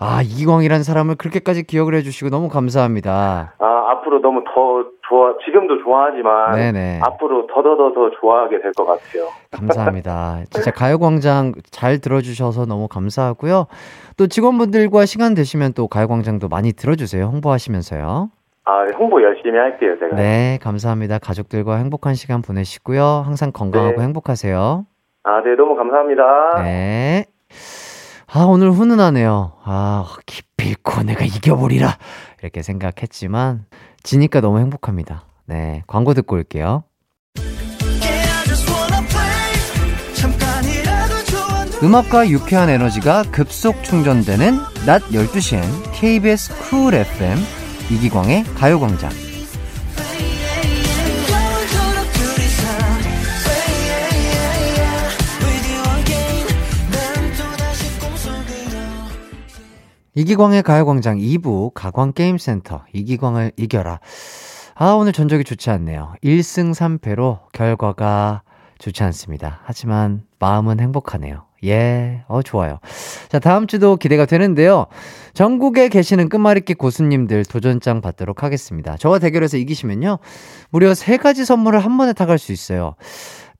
아, 0.00 0.20
이광이라는 0.22 0.82
사람을 0.84 1.16
그렇게까지 1.16 1.64
기억을 1.64 1.94
해주시고 1.94 2.30
너무 2.30 2.48
감사합니다. 2.48 3.54
아 3.58 3.84
앞으로 3.90 4.20
너무 4.20 4.44
더 4.44 4.84
좋아 5.08 5.34
지금도 5.44 5.82
좋아하지만 5.82 6.54
네네. 6.54 7.00
앞으로 7.02 7.46
더더더 7.48 7.92
더 7.94 8.10
좋아하게 8.20 8.60
될 8.62 8.72
것 8.74 8.84
같아요. 8.86 9.28
감사합니다. 9.50 10.42
진짜 10.50 10.70
가요광장 10.70 11.54
잘 11.70 11.98
들어주셔서 11.98 12.66
너무 12.66 12.86
감사하고요. 12.86 13.66
또 14.16 14.26
직원분들과 14.28 15.04
시간 15.06 15.34
되시면 15.34 15.72
또 15.72 15.88
가요광장도 15.88 16.48
많이 16.48 16.72
들어주세요. 16.72 17.24
홍보하시면서요. 17.24 18.30
아 18.66 18.84
홍보 18.98 19.20
열심히 19.22 19.58
할게요 19.58 19.96
제가. 19.98 20.14
네, 20.14 20.58
감사합니다. 20.62 21.18
가족들과 21.18 21.76
행복한 21.76 22.14
시간 22.14 22.42
보내시고요. 22.42 23.02
항상 23.24 23.50
건강하고 23.52 23.96
네. 23.96 24.02
행복하세요. 24.04 24.84
아 25.24 25.40
네 25.42 25.56
너무 25.56 25.74
감사합니다. 25.74 26.62
네. 26.62 27.24
아, 28.30 28.40
오늘 28.40 28.70
훈훈하네요. 28.72 29.52
아, 29.64 30.16
기필코 30.26 31.02
내가 31.02 31.24
이겨버리라. 31.24 31.96
이렇게 32.42 32.62
생각했지만, 32.62 33.64
지니까 34.02 34.40
너무 34.40 34.58
행복합니다. 34.58 35.24
네, 35.46 35.82
광고 35.86 36.12
듣고 36.12 36.36
올게요. 36.36 36.84
음악과 41.82 42.28
유쾌한 42.28 42.68
에너지가 42.68 43.22
급속 43.30 43.82
충전되는 43.84 44.58
낮 44.84 45.02
12시엔 45.10 45.62
KBS 45.94 46.70
쿨 46.70 46.94
FM 46.94 47.38
이기광의 47.90 48.44
가요광장. 48.44 49.27
이기광의 60.18 60.64
가요광장 60.64 61.18
2부 61.18 61.70
가광게임센터 61.74 62.86
이기광을 62.92 63.52
이겨라. 63.56 64.00
아, 64.74 64.90
오늘 64.90 65.12
전적이 65.12 65.44
좋지 65.44 65.70
않네요. 65.70 66.14
1승 66.24 66.74
3패로 66.74 67.38
결과가 67.52 68.42
좋지 68.78 69.04
않습니다. 69.04 69.60
하지만 69.62 70.22
마음은 70.40 70.80
행복하네요. 70.80 71.44
예, 71.64 72.24
어, 72.26 72.42
좋아요. 72.42 72.80
자, 73.28 73.38
다음 73.38 73.68
주도 73.68 73.94
기대가 73.94 74.26
되는데요. 74.26 74.86
전국에 75.34 75.88
계시는 75.88 76.28
끝말잇기 76.28 76.74
고수님들 76.74 77.44
도전장 77.44 78.00
받도록 78.00 78.42
하겠습니다. 78.42 78.96
저와 78.96 79.20
대결해서 79.20 79.56
이기시면요. 79.56 80.18
무려 80.70 80.94
세 80.94 81.16
가지 81.16 81.44
선물을 81.44 81.78
한 81.78 81.96
번에 81.96 82.12
타갈 82.12 82.38
수 82.38 82.50
있어요. 82.50 82.96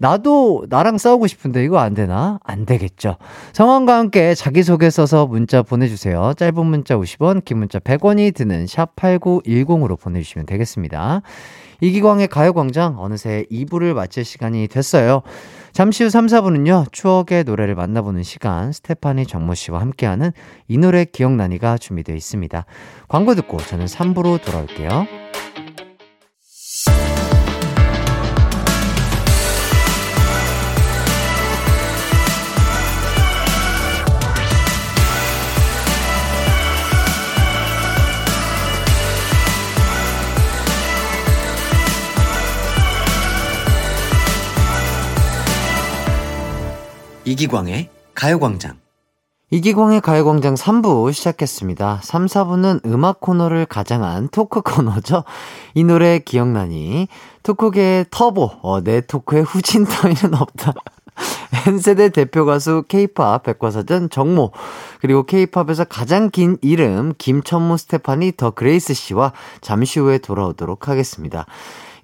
나도 0.01 0.67
나랑 0.69 0.97
싸우고 0.97 1.27
싶은데 1.27 1.65
이거 1.65 1.79
안 1.79 1.93
되나? 1.95 2.39
안 2.45 2.65
되겠죠. 2.65 3.17
성함과 3.53 3.99
함께 3.99 4.35
자기소개 4.35 4.91
써서 4.91 5.27
문자 5.27 5.63
보내주세요. 5.63 6.35
짧은 6.37 6.65
문자 6.65 6.97
50원, 6.97 7.45
긴 7.45 7.59
문자 7.59 7.81
100원이 7.81 8.33
드는 8.35 8.67
샵8910으로 8.67 9.99
보내주시면 10.01 10.47
되겠습니다. 10.47 11.23
이기광의 11.81 12.29
가요광장 12.29 12.97
어느새 12.99 13.45
2부를 13.51 13.93
마칠 13.95 14.25
시간이 14.25 14.69
됐어요. 14.69 15.23
잠시 15.73 16.05
후 16.05 16.11
3, 16.11 16.27
4부는요, 16.27 16.93
추억의 16.93 17.45
노래를 17.45 17.75
만나보는 17.75 18.23
시간, 18.23 18.73
스테파니 18.73 19.27
정모 19.27 19.55
씨와 19.55 19.81
함께하는 19.81 20.33
이 20.69 20.79
노래 20.79 21.05
기억나니가 21.05 21.77
준비되어 21.77 22.17
있습니다. 22.17 22.65
광고 23.09 23.35
듣고 23.35 23.59
저는 23.59 23.87
3부로 23.87 24.43
돌아올게요. 24.43 25.28
이기광의 47.29 47.91
가요광장. 48.15 48.79
이기광의 49.51 50.01
가요광장 50.01 50.55
3부 50.55 51.13
시작했습니다. 51.13 52.01
3, 52.03 52.25
4부는 52.25 52.87
음악 52.87 53.21
코너를 53.21 53.67
가장한 53.67 54.31
토크 54.31 54.63
코너죠. 54.63 55.25
이 55.75 55.85
노래 55.85 56.21
기억나니? 56.21 57.07
토크계의 57.43 58.07
터보, 58.11 58.53
어, 58.63 58.81
내 58.83 59.03
토크의 59.03 59.43
후진 59.43 59.85
따위는 59.85 60.41
없다. 60.41 60.73
N세대 61.67 62.09
대표 62.11 62.47
가수 62.47 62.85
케이팝 62.89 63.43
백과사전 63.43 64.09
정모, 64.09 64.53
그리고 65.03 65.25
케이팝에서 65.25 65.85
가장 65.85 66.31
긴 66.31 66.57
이름 66.63 67.13
김천무 67.19 67.77
스테파니 67.77 68.39
더 68.39 68.53
그레이스 68.53 68.95
씨와 68.95 69.35
잠시 69.61 70.01
후에 70.01 70.17
돌아오도록 70.17 70.89
하겠습니다. 70.89 71.45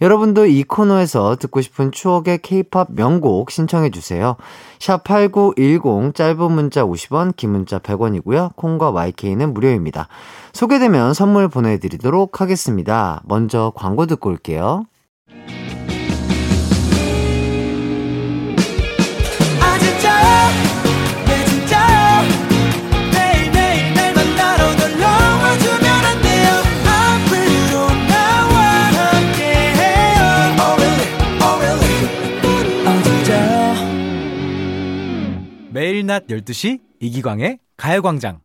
여러분도 0.00 0.46
이 0.46 0.62
코너에서 0.64 1.36
듣고 1.36 1.60
싶은 1.60 1.92
추억의 1.92 2.38
케이팝 2.42 2.88
명곡 2.92 3.50
신청해 3.50 3.90
주세요. 3.90 4.36
샵8910 4.78 6.14
짧은 6.14 6.52
문자 6.52 6.84
50원, 6.84 7.36
긴 7.36 7.50
문자 7.50 7.78
100원이고요. 7.78 8.56
콩과 8.56 8.90
YK는 8.90 9.54
무료입니다. 9.54 10.08
소개되면 10.52 11.14
선물 11.14 11.48
보내 11.48 11.78
드리도록 11.78 12.40
하겠습니다. 12.40 13.22
먼저 13.24 13.72
광고 13.74 14.06
듣고 14.06 14.30
올게요. 14.30 14.86
낮 36.06 36.26
12시 36.26 36.80
이기광의 37.00 37.58
가요광장. 37.76 38.40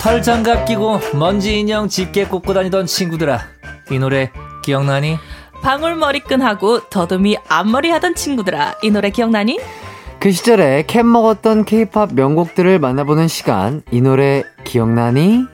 털장갑 0.00 0.64
끼고 0.66 0.98
먼지 1.14 1.58
인형 1.58 1.88
집게 1.88 2.24
꽂고 2.24 2.54
다니던 2.54 2.86
친구들아 2.86 3.40
이 3.90 3.98
노래 3.98 4.30
기억나니? 4.62 5.18
방울머리끈하고 5.62 6.88
더듬이 6.88 7.36
앞머리 7.48 7.90
하던 7.90 8.14
친구들아 8.14 8.76
이 8.82 8.90
노래 8.90 9.10
기억나니? 9.10 9.58
그 10.18 10.32
시절에 10.32 10.84
캔 10.86 11.10
먹었던 11.10 11.64
케이팝 11.64 12.14
명곡들을 12.14 12.78
만나보는 12.78 13.28
시간. 13.28 13.82
이 13.90 14.00
노래 14.00 14.42
기억나니? 14.64 15.46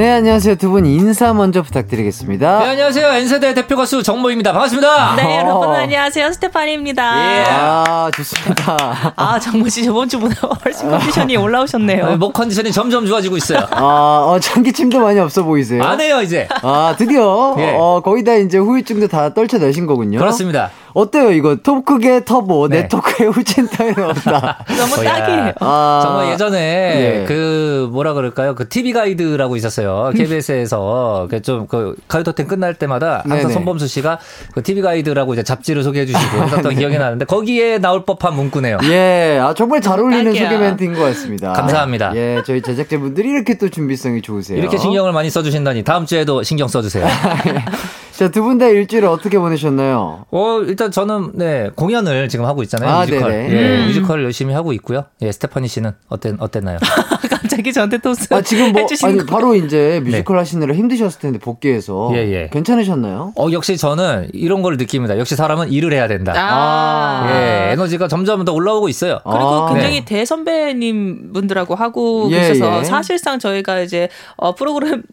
네, 0.00 0.12
안녕하세요. 0.12 0.54
두 0.54 0.70
분 0.70 0.86
인사 0.86 1.34
먼저 1.34 1.60
부탁드리겠습니다. 1.60 2.60
네 2.60 2.68
안녕하세요 2.70 3.06
N세대 3.16 3.52
대표 3.52 3.76
가수 3.76 4.02
정모입니다 4.02 4.50
반갑습니다 4.54 5.16
네 5.16 5.36
어. 5.38 5.40
여러분 5.42 5.68
안녕하세요 5.74 6.32
스테파니입니다 6.32 7.02
예. 7.40 7.44
아, 7.46 8.10
좋습니다. 8.16 9.12
아 9.14 9.38
정모 9.38 9.68
씨 9.68 9.84
저번 9.84 10.08
주보다 10.08 10.48
훨씬 10.64 10.88
컨디션이 10.88 11.36
올라오셨네요 11.36 12.06
어, 12.06 12.16
목 12.16 12.32
컨디션이 12.32 12.72
점점 12.72 13.04
좋아지고 13.04 13.36
있어요 13.36 13.66
아, 13.72 14.24
어, 14.26 14.38
전기침도 14.40 15.00
많이 15.00 15.20
없어 15.20 15.42
보이세요. 15.42 15.82
안 15.82 16.00
해요 16.00 16.22
이제 16.22 16.48
아, 16.62 16.94
드디어, 16.96 17.54
예. 17.58 17.74
어, 17.76 18.00
거의 18.02 18.24
다 18.24 18.32
이제 18.36 18.56
후유증도 18.56 19.08
다 19.08 19.34
떨쳐내신 19.34 19.84
거군요. 19.86 20.18
그렇습니다 20.18 20.70
어때요, 20.94 21.30
이거? 21.32 21.56
토크계 21.56 22.24
터보, 22.24 22.68
네. 22.68 22.82
내 22.82 22.88
토크에 22.88 23.26
후진 23.26 23.68
따위 23.68 23.90
없다. 23.90 24.64
너무. 24.66 25.04
딱이에요 25.04 25.52
아, 25.60 26.00
정말 26.02 26.32
예전에 26.32 26.58
예. 26.58 27.24
그 27.26 27.88
뭐라 27.92 28.12
그럴까요? 28.14 28.54
그 28.54 28.68
TV 28.68 28.92
가이드라고 28.92 29.56
있었어요. 29.56 30.12
KBS에서 30.16 31.26
그 31.30 31.42
좀그 31.42 31.96
가요토텐 32.08 32.46
끝날 32.46 32.74
때마다 32.74 33.22
항상 33.22 33.38
네네. 33.38 33.52
손범수 33.54 33.86
씨가 33.86 34.18
그 34.52 34.62
TV 34.62 34.82
가이드라고 34.82 35.32
이제 35.34 35.42
잡지를 35.42 35.82
소개해 35.82 36.06
주시고 36.06 36.42
했었던 36.44 36.74
기억이 36.74 36.98
나는데 36.98 37.24
거기에 37.24 37.78
나올 37.78 38.04
법한 38.04 38.34
문구네요. 38.34 38.78
예, 38.84 39.38
아, 39.40 39.54
정말 39.54 39.80
잘 39.80 39.98
어울리는 40.00 40.24
딱이야. 40.32 40.50
소개 40.50 40.58
멘트인 40.58 40.94
것 40.94 41.00
같습니다. 41.00 41.52
감사합니다. 41.52 42.12
예, 42.16 42.42
저희 42.44 42.62
제작진분들이 42.62 43.28
이렇게 43.28 43.56
또 43.58 43.68
준비성이 43.68 44.22
좋으세요. 44.22 44.58
이렇게 44.58 44.78
신경을 44.78 45.12
많이 45.12 45.30
써주신다니 45.30 45.84
다음 45.84 46.06
주에도 46.06 46.42
신경 46.42 46.68
써주세요. 46.68 47.06
자, 48.20 48.28
두 48.30 48.42
분 48.42 48.58
다 48.58 48.66
일주일을 48.68 49.08
어떻게 49.08 49.38
보내셨나요? 49.38 50.26
어 50.30 50.60
일단 50.66 50.90
저는 50.90 51.30
네 51.36 51.70
공연을 51.74 52.28
지금 52.28 52.44
하고 52.44 52.62
있잖아요. 52.64 52.90
아, 52.90 53.00
뮤지컬. 53.06 53.30
네네. 53.32 53.50
예, 53.54 53.78
음. 53.80 53.86
뮤지컬 53.86 54.22
열심히 54.22 54.52
하고 54.52 54.74
있고요. 54.74 55.06
예, 55.22 55.32
스테파니 55.32 55.68
씨는 55.68 55.92
어땠 56.10 56.34
어땠나요? 56.38 56.76
갑자기 57.30 57.72
저한테 57.72 57.96
또 57.98 58.10
아, 58.30 58.42
지금 58.42 58.72
뭐, 58.72 58.86
아니, 59.04 59.18
거. 59.18 59.24
바로 59.24 59.54
이제 59.54 60.02
뮤지컬 60.04 60.38
하시느라 60.38 60.74
힘드셨을 60.74 61.18
텐데, 61.20 61.38
복귀해서. 61.38 62.10
네. 62.12 62.28
예, 62.28 62.32
예. 62.42 62.50
괜찮으셨나요? 62.52 63.32
어 63.36 63.46
역시 63.52 63.78
저는 63.78 64.28
이런 64.34 64.60
걸 64.60 64.76
느낍니다. 64.76 65.18
역시 65.18 65.34
사람은 65.34 65.70
일을 65.72 65.94
해야 65.94 66.06
된다. 66.06 66.34
아, 66.36 67.26
예, 67.32 67.72
에너지가 67.72 68.06
점점 68.08 68.44
더 68.44 68.52
올라오고 68.52 68.90
있어요. 68.90 69.20
그리고 69.24 69.38
아, 69.48 69.72
굉장히 69.72 70.00
네. 70.00 70.04
대선배님 70.04 71.32
분들하고 71.32 71.74
하고 71.74 72.28
예, 72.32 72.40
계셔서 72.40 72.80
예. 72.80 72.84
사실상 72.84 73.38
저희가 73.38 73.80
이제 73.80 74.10
어, 74.36 74.54
프로그램 74.54 75.04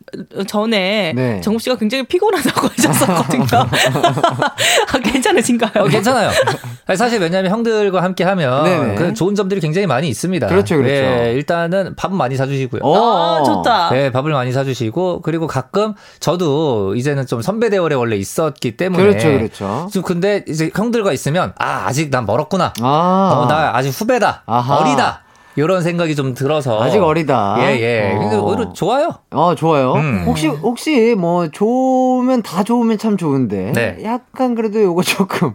전에 0.47 1.13
네. 1.15 1.39
정국 1.41 1.61
씨가 1.61 1.77
굉장히 1.77 2.03
피곤하다고 2.03 2.67
하셨 2.67 2.96
었거든요. 3.03 3.45
아, 4.93 4.97
괜찮으신가요? 5.03 5.83
어, 5.83 5.87
괜찮아요. 5.87 6.29
사실 6.95 7.19
왜냐하면 7.19 7.51
형들과 7.51 8.01
함께 8.03 8.23
하면. 8.23 8.95
그 8.95 9.13
좋은 9.13 9.35
점들이 9.35 9.59
굉장히 9.61 9.87
많이 9.87 10.07
있습니다. 10.09 10.47
그렇죠, 10.47 10.77
그렇죠. 10.77 10.93
예, 10.93 11.33
일단은 11.33 11.95
밥 11.95 12.13
많이 12.13 12.35
사주시고요. 12.35 12.81
어. 12.83 13.39
아, 13.39 13.43
좋다. 13.43 13.89
네, 13.91 14.11
밥을 14.11 14.31
많이 14.31 14.51
사주시고 14.51 15.21
그리고 15.21 15.47
가끔 15.47 15.93
저도 16.19 16.95
이제는 16.95 17.27
좀 17.27 17.41
선배 17.41 17.69
대열에 17.69 17.95
원래 17.95 18.15
있었기 18.15 18.77
때문에 18.77 19.03
그렇죠, 19.03 19.27
그렇죠. 19.29 19.89
좀 19.91 20.03
근데 20.03 20.43
이제 20.47 20.69
형들과 20.73 21.11
있으면 21.13 21.53
아 21.57 21.83
아직 21.87 22.09
난 22.09 22.25
멀었구나. 22.25 22.73
아. 22.81 23.31
어, 23.33 23.47
나 23.47 23.71
아직 23.75 23.89
후배다. 23.89 24.43
아하. 24.45 24.77
어리다. 24.77 25.23
이런 25.57 25.81
생각이 25.81 26.15
좀 26.15 26.35
들어서 26.35 26.81
아직 26.81 26.99
어리다. 26.99 27.57
예, 27.61 27.79
예. 27.81 28.15
근데 28.17 28.35
어. 28.35 28.43
오히려 28.43 28.71
좋아요. 28.73 29.09
어, 29.31 29.55
좋아요. 29.55 29.93
음. 29.93 30.23
혹시, 30.27 30.47
혹시, 30.47 31.15
뭐, 31.17 31.47
좋으면 31.49 32.43
다 32.43 32.63
좋으면 32.63 32.99
참 32.99 33.17
좋은데. 33.17 33.71
네. 33.73 33.97
약간 34.03 34.53
그래도 34.53 34.79
요거 34.81 35.01
조금, 35.01 35.53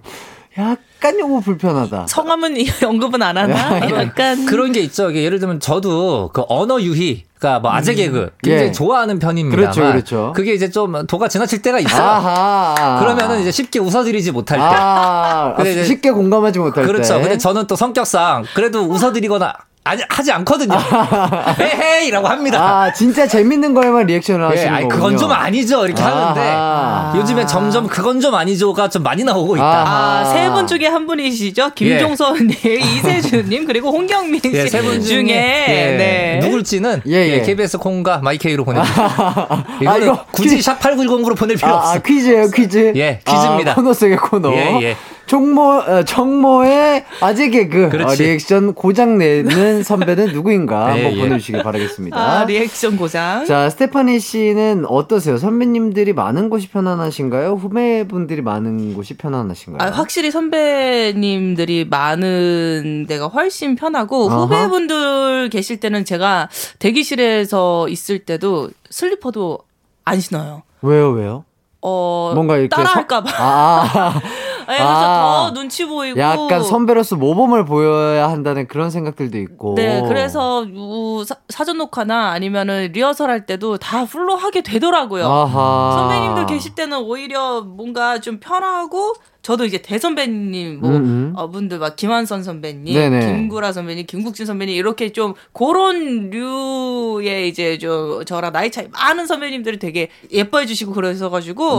약간 0.59 1.21
요거 1.21 1.41
불편하다. 1.41 2.07
성함은 2.09 2.57
언급은 2.85 3.23
안 3.23 3.37
하나? 3.39 3.81
약간 3.93 4.45
그런 4.45 4.73
게 4.73 4.81
있죠. 4.81 5.15
예를 5.15 5.39
들면 5.39 5.61
저도 5.61 6.31
그 6.33 6.43
언어 6.49 6.83
유희, 6.83 7.23
그러니까 7.39 7.61
뭐 7.61 7.73
아재 7.73 7.95
개그 7.95 8.31
굉장히 8.43 8.69
예. 8.69 8.73
좋아하는 8.73 9.19
편입니다만 9.21 9.73
그렇죠, 9.73 9.93
그렇죠. 9.93 10.33
그게 10.35 10.53
이제 10.53 10.69
좀 10.69 11.07
도가 11.07 11.29
지나칠 11.29 11.63
때가 11.63 11.79
있어요. 11.79 12.03
아하. 12.03 12.99
그러면은 13.01 13.41
이제 13.41 13.51
쉽게 13.51 13.79
웃어드리지 13.79 14.33
못할 14.33 14.59
때. 14.59 14.65
아, 14.65 15.55
근데 15.59 15.85
쉽게 15.85 16.11
공감하지 16.11 16.59
못할 16.59 16.85
때. 16.85 16.93
그렇죠. 16.93 17.21
근데 17.21 17.39
저는 17.39 17.67
또 17.67 17.77
성격상 17.77 18.45
그래도 18.55 18.83
웃어드리거나 18.83 19.55
아니, 19.85 20.01
하지 20.09 20.31
않거든요. 20.31 20.77
헤헤이라고 21.59 22.29
합니다. 22.29 22.63
아, 22.63 22.93
진짜 22.93 23.27
재밌는 23.27 23.75
거에만 23.75 24.07
리액션을 24.07 24.45
예, 24.45 24.49
하시는 24.51 24.75
아니, 24.75 24.83
거군요. 24.85 24.97
그건 25.03 25.19
좀 25.19 25.33
아니죠. 25.33 25.85
이렇게 25.87 26.01
하는데 26.01 26.41
아하. 26.41 27.13
요즘에 27.17 27.47
점점 27.47 27.89
그건 27.89 28.21
좀 28.21 28.33
아니죠가 28.35 28.89
좀 28.91 29.03
많이 29.03 29.25
나오고 29.25 29.57
있다. 29.57 29.65
아하. 29.65 30.21
아, 30.21 30.25
세분 30.25 30.69
중에 30.69 30.87
한 30.87 31.07
분이시죠? 31.09 31.71
김종서님, 31.75 32.51
이세준님, 32.65 33.67
그리고 33.67 33.91
홍경민 33.91 34.41
씨 34.41 34.53
예, 34.55 34.67
세분 34.69 35.03
중에, 35.03 35.27
예, 35.69 35.97
네. 35.97 36.39
누굴지는 36.47 37.03
예, 37.09 37.13
예. 37.15 37.29
예, 37.39 37.43
KBS 37.43 37.79
콩과 37.79 38.19
마이케이로 38.19 38.65
보내주세요. 38.65 39.07
아, 39.85 39.97
이거 39.99 40.25
굳이 40.31 40.57
퀴- 40.59 40.63
샵8910으로 40.63 41.37
보낼 41.37 41.57
필요 41.57 41.73
아, 41.75 41.79
없어. 41.79 41.93
아, 41.95 41.99
퀴즈예요, 41.99 42.51
퀴즈. 42.51 42.93
예, 42.95 43.19
퀴즈입니다. 43.27 43.73
아, 43.73 43.75
코너 43.75 43.93
속의 43.93 44.17
코너. 44.17 44.53
예, 44.53 44.79
예. 44.83 44.97
정모, 45.33 45.63
어, 45.63 46.05
정모의 46.05 47.07
아재 47.23 47.49
개그. 47.49 47.89
그렇지. 47.89 48.23
어, 48.23 48.27
리액션 48.27 48.75
고장 48.75 49.17
내는 49.17 49.83
선배는 49.83 50.35
누구인가 50.35 50.99
예, 50.99 51.05
한번 51.05 51.19
예. 51.19 51.21
보내주시기 51.23 51.63
바라겠습니다. 51.63 52.19
아, 52.19 52.45
리액션 52.45 52.99
고장. 52.99 53.47
자, 53.47 53.71
스테파니 53.71 54.21
씨는 54.21 54.85
어떠세요? 54.87 55.39
선배님들이 55.39 56.13
많은 56.13 56.51
곳이 56.51 56.69
편안하신가요? 56.69 57.53
후배분들이 57.55 58.43
많은 58.43 58.93
곳이 58.93 59.17
편안하신가요? 59.17 59.89
아, 59.89 59.91
확실히 59.91 60.31
선배님들이 60.31 61.87
많은 61.89 63.07
데가 63.09 63.29
훨씬 63.29 63.75
편하고 63.75 64.29
아하. 64.31 64.43
후배분들 64.43 65.49
계실 65.49 65.81
때는 65.81 66.05
제가 66.05 66.51
대기실에서 66.79 67.89
있을 67.89 68.19
때도 68.19 68.69
슬리퍼도 68.91 69.61
안 70.05 70.21
신어요. 70.21 70.63
왜요, 70.83 71.09
왜요? 71.13 71.45
어, 71.85 72.33
뭔가 72.35 72.59
이렇게 72.59 72.69
따라할까봐. 72.69 73.31
서- 73.31 73.37
아, 73.39 74.21
네, 74.69 74.77
그래서 74.79 74.85
아. 74.87 75.47
더 75.49 75.55
눈치 75.55 75.85
보이고. 75.85 76.19
약간 76.19 76.63
선배로서 76.63 77.17
모범을 77.17 77.65
보여야 77.65 78.29
한다는 78.31 78.67
그런 78.69 78.91
생각들도 78.91 79.39
있고. 79.39 79.75
네, 79.75 80.03
그래서 80.07 80.61
우- 80.75 81.25
사, 81.25 81.37
사전 81.49 81.79
녹화나 81.79 82.31
아니면은 82.31 82.91
리허설 82.93 83.31
할 83.31 83.47
때도 83.47 83.79
다 83.79 84.05
풀로 84.05 84.37
하게 84.37 84.63
되더라고요. 84.63 85.27
아하. 85.27 85.93
선배님들 85.99 86.47
계실 86.47 86.75
때는 86.75 86.99
오히려 86.99 87.61
뭔가 87.63 88.21
좀 88.21 88.39
편하고 88.41 89.15
저도 89.43 89.65
이제 89.65 89.79
대선배님 89.79 90.79
뭐 90.81 90.91
음, 90.91 90.95
음. 90.97 91.33
어, 91.37 91.51
분들 91.51 91.79
막 91.81 91.97
김한선 91.97 92.45
선배님, 92.45 92.95
네네. 92.95 93.27
김구라 93.27 93.73
선배님, 93.73 94.07
김국진 94.07 94.47
선배님 94.47 94.75
이렇게 94.77 95.11
좀 95.11 95.35
그런 95.53 96.31
류의 96.31 97.49
이제 97.49 97.77
좀 97.79 98.25
저랑 98.25 98.53
나이 98.53 98.71
차이 98.71 98.87
많은 98.93 99.27
선배님들이 99.27 99.79
되게 99.81 100.09
예뻐해 100.33 100.65
주시고 100.67 100.93
그러셔 100.93 101.29
가지고. 101.29 101.79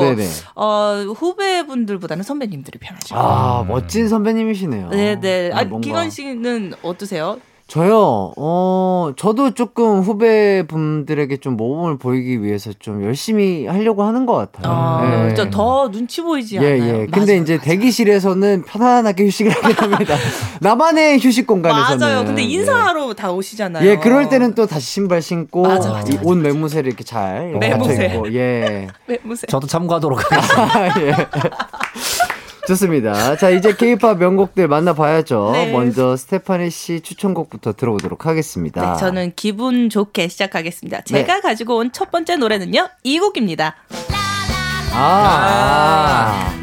어 0.55 1.03
후배분들보다는 1.15 2.23
선배님들이 2.23 2.79
편하죠. 2.79 3.15
아, 3.15 3.63
멋진 3.67 4.09
선배님이시네요. 4.09 4.89
네 4.89 5.19
네. 5.19 5.49
아, 5.53 5.63
뭔가- 5.63 5.85
기관 5.85 6.09
씨는 6.09 6.73
어떠세요? 6.83 7.39
저요, 7.65 8.33
어, 8.37 9.13
저도 9.15 9.51
조금 9.53 10.01
후배분들에게 10.01 11.37
좀 11.37 11.55
모범을 11.57 11.97
보이기 11.97 12.43
위해서 12.43 12.71
좀 12.77 13.03
열심히 13.03 13.65
하려고 13.65 14.03
하는 14.03 14.25
것 14.25 14.33
같아요. 14.35 14.71
어, 14.71 15.29
예. 15.29 15.33
저더 15.33 15.89
눈치 15.89 16.21
보이지 16.21 16.57
예, 16.57 16.73
않아요. 16.81 17.01
예. 17.01 17.07
근데 17.07 17.37
이제 17.37 17.57
대기실에서는 17.57 18.63
편안하게 18.65 19.25
휴식을 19.25 19.51
하게 19.51 19.75
됩니다. 19.75 20.15
나만의 20.61 21.19
휴식 21.19 21.47
공간에서는. 21.47 21.97
맞아요. 21.99 22.25
근데 22.25 22.43
예. 22.43 22.47
인사하러 22.47 23.13
다 23.13 23.31
오시잖아요. 23.31 23.89
예, 23.89 23.97
그럴 23.97 24.29
때는 24.29 24.53
또 24.55 24.67
다시 24.67 24.85
신발 24.85 25.21
신고 25.21 25.63
맞아, 25.63 25.89
맞아, 25.89 26.13
이옷 26.13 26.37
매무새를 26.37 26.87
이렇게 26.89 27.03
잘 27.03 27.53
매무새. 27.59 27.95
갖춰 27.97 28.13
입고, 28.15 28.33
예. 28.35 28.87
매무새. 29.07 29.47
저도 29.47 29.65
참고하도록 29.67 30.19
하겠습니다. 30.31 31.01
예. 31.07 31.15
좋습니다. 32.67 33.35
자, 33.37 33.49
이제 33.49 33.75
케이팝 33.75 34.19
명곡들 34.19 34.67
만나봐야죠. 34.67 35.49
네. 35.53 35.71
먼저 35.71 36.15
스테파니 36.15 36.69
씨 36.69 37.01
추천곡부터 37.01 37.73
들어보도록 37.73 38.25
하겠습니다. 38.25 38.93
네, 38.93 38.99
저는 38.99 39.33
기분 39.35 39.89
좋게 39.89 40.27
시작하겠습니다. 40.29 41.01
제가 41.01 41.41
가지고 41.41 41.77
온 41.77 41.91
첫 41.91 42.09
번째 42.09 42.37
노래는요, 42.37 42.87
이 43.03 43.19
곡입니다. 43.19 43.75
아, 44.95 46.53
바 46.57 46.62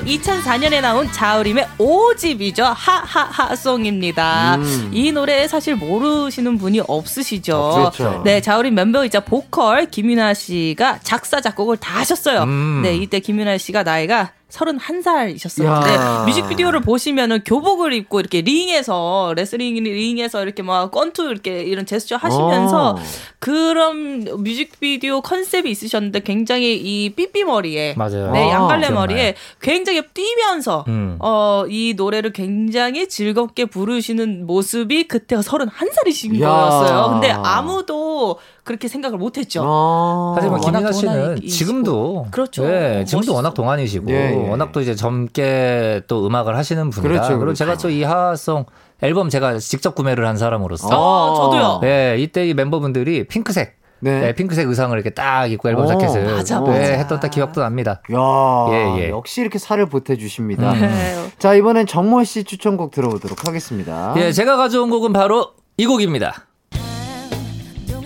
2004년에 0.00 0.80
나온 0.80 1.10
자우림의 1.12 1.66
5집이죠. 1.78 2.62
하하하송입니다. 2.74 4.56
음. 4.56 4.90
이 4.92 5.12
노래 5.12 5.46
사실 5.48 5.74
모르시는 5.76 6.58
분이 6.58 6.82
없으시죠. 6.86 7.72
그렇죠. 7.74 8.22
네, 8.24 8.40
자우림 8.40 8.74
멤버이자 8.74 9.20
보컬 9.20 9.86
김윤아 9.86 10.34
씨가 10.34 11.00
작사 11.02 11.40
작곡을 11.40 11.76
다 11.76 11.98
하셨어요. 12.00 12.42
음. 12.42 12.80
네, 12.82 12.96
이때 12.96 13.20
김윤아 13.20 13.58
씨가 13.58 13.82
나이가 13.82 14.32
31살이셨었는데 14.50 15.94
야. 15.94 16.24
뮤직비디오를 16.26 16.80
보시면은 16.80 17.42
교복을 17.44 17.92
입고 17.92 18.20
이렇게 18.20 18.40
링에서 18.40 19.34
레슬링 19.36 19.74
링에서 19.82 20.42
이렇게 20.42 20.62
막 20.62 20.90
권투 20.90 21.30
이렇게 21.30 21.62
이런 21.62 21.84
제스처 21.86 22.16
하시면서 22.16 22.90
어. 22.90 22.96
그런 23.38 24.24
뮤직비디오 24.42 25.20
컨셉이 25.20 25.70
있으셨는데 25.70 26.20
굉장히 26.20 26.76
이 26.76 27.10
삐삐 27.10 27.44
머리에 27.44 27.94
맞아요. 27.96 28.30
네, 28.32 28.50
아, 28.50 28.54
양갈래 28.54 28.88
기억나요. 28.88 29.06
머리에 29.06 29.34
굉장히 29.60 30.02
뛰면서 30.14 30.84
음. 30.88 31.16
어, 31.20 31.64
이 31.68 31.94
노래를 31.96 32.32
굉장히 32.32 33.08
즐겁게 33.08 33.66
부르시는 33.66 34.46
모습이 34.46 35.08
그때 35.08 35.36
31살이신 35.36 36.40
야. 36.40 36.48
거였어요. 36.48 37.10
근데 37.12 37.30
아무도 37.30 38.38
그렇게 38.68 38.86
생각을 38.86 39.16
못 39.16 39.38
했죠. 39.38 39.62
아. 39.64 40.34
하지만 40.36 40.62
워낙 40.62 40.90
김민아 40.90 40.92
씨는. 40.92 41.36
지금도 41.48 42.26
그렇죠. 42.30 42.64
예, 42.64 43.02
지금도 43.06 43.28
멋있어. 43.32 43.34
워낙 43.34 43.54
동안이시고 43.54 44.10
예, 44.10 44.32
예. 44.32 44.48
워낙 44.50 44.72
또 44.72 44.82
이제 44.82 44.94
젊게 44.94 46.02
또 46.06 46.26
음악을 46.26 46.54
하시는 46.54 46.90
분이라 46.90 47.08
그렇죠, 47.14 47.28
그리고 47.28 47.40
그렇죠. 47.40 47.56
제가 47.64 47.76
또 47.78 47.88
이 47.88 48.02
하하송 48.02 48.66
앨범 49.00 49.30
제가 49.30 49.58
직접 49.58 49.94
구매를 49.94 50.26
한 50.26 50.36
사람으로서 50.36 50.88
아, 50.90 51.34
저도요. 51.34 51.80
예, 51.84 52.16
이때 52.18 52.46
이 52.46 52.52
멤버분들이 52.52 53.26
핑크색 53.26 53.78
네. 54.00 54.20
네, 54.20 54.34
핑크색 54.34 54.68
의상을 54.68 54.94
이렇게 54.94 55.10
딱 55.10 55.50
입고 55.50 55.70
앨범 55.70 55.84
어, 55.84 55.86
자켓을 55.86 56.26
맞아, 56.26 56.60
네, 56.60 56.70
맞아. 56.78 56.92
했던 56.92 57.20
딱 57.20 57.30
기억도 57.30 57.62
납니다. 57.62 58.02
야, 58.12 58.66
예, 58.70 58.98
예. 59.04 59.08
역시 59.08 59.40
이렇게 59.40 59.58
살을 59.58 59.86
보태주십니다. 59.86 60.72
네. 60.74 61.30
자, 61.38 61.54
이번엔 61.54 61.86
정모 61.86 62.22
씨 62.24 62.44
추천곡 62.44 62.90
들어보도록 62.90 63.48
하겠습니다. 63.48 64.12
예, 64.18 64.30
제가 64.30 64.58
가져온 64.58 64.90
곡은 64.90 65.14
바로 65.14 65.52
이 65.78 65.86
곡입니다. 65.86 66.47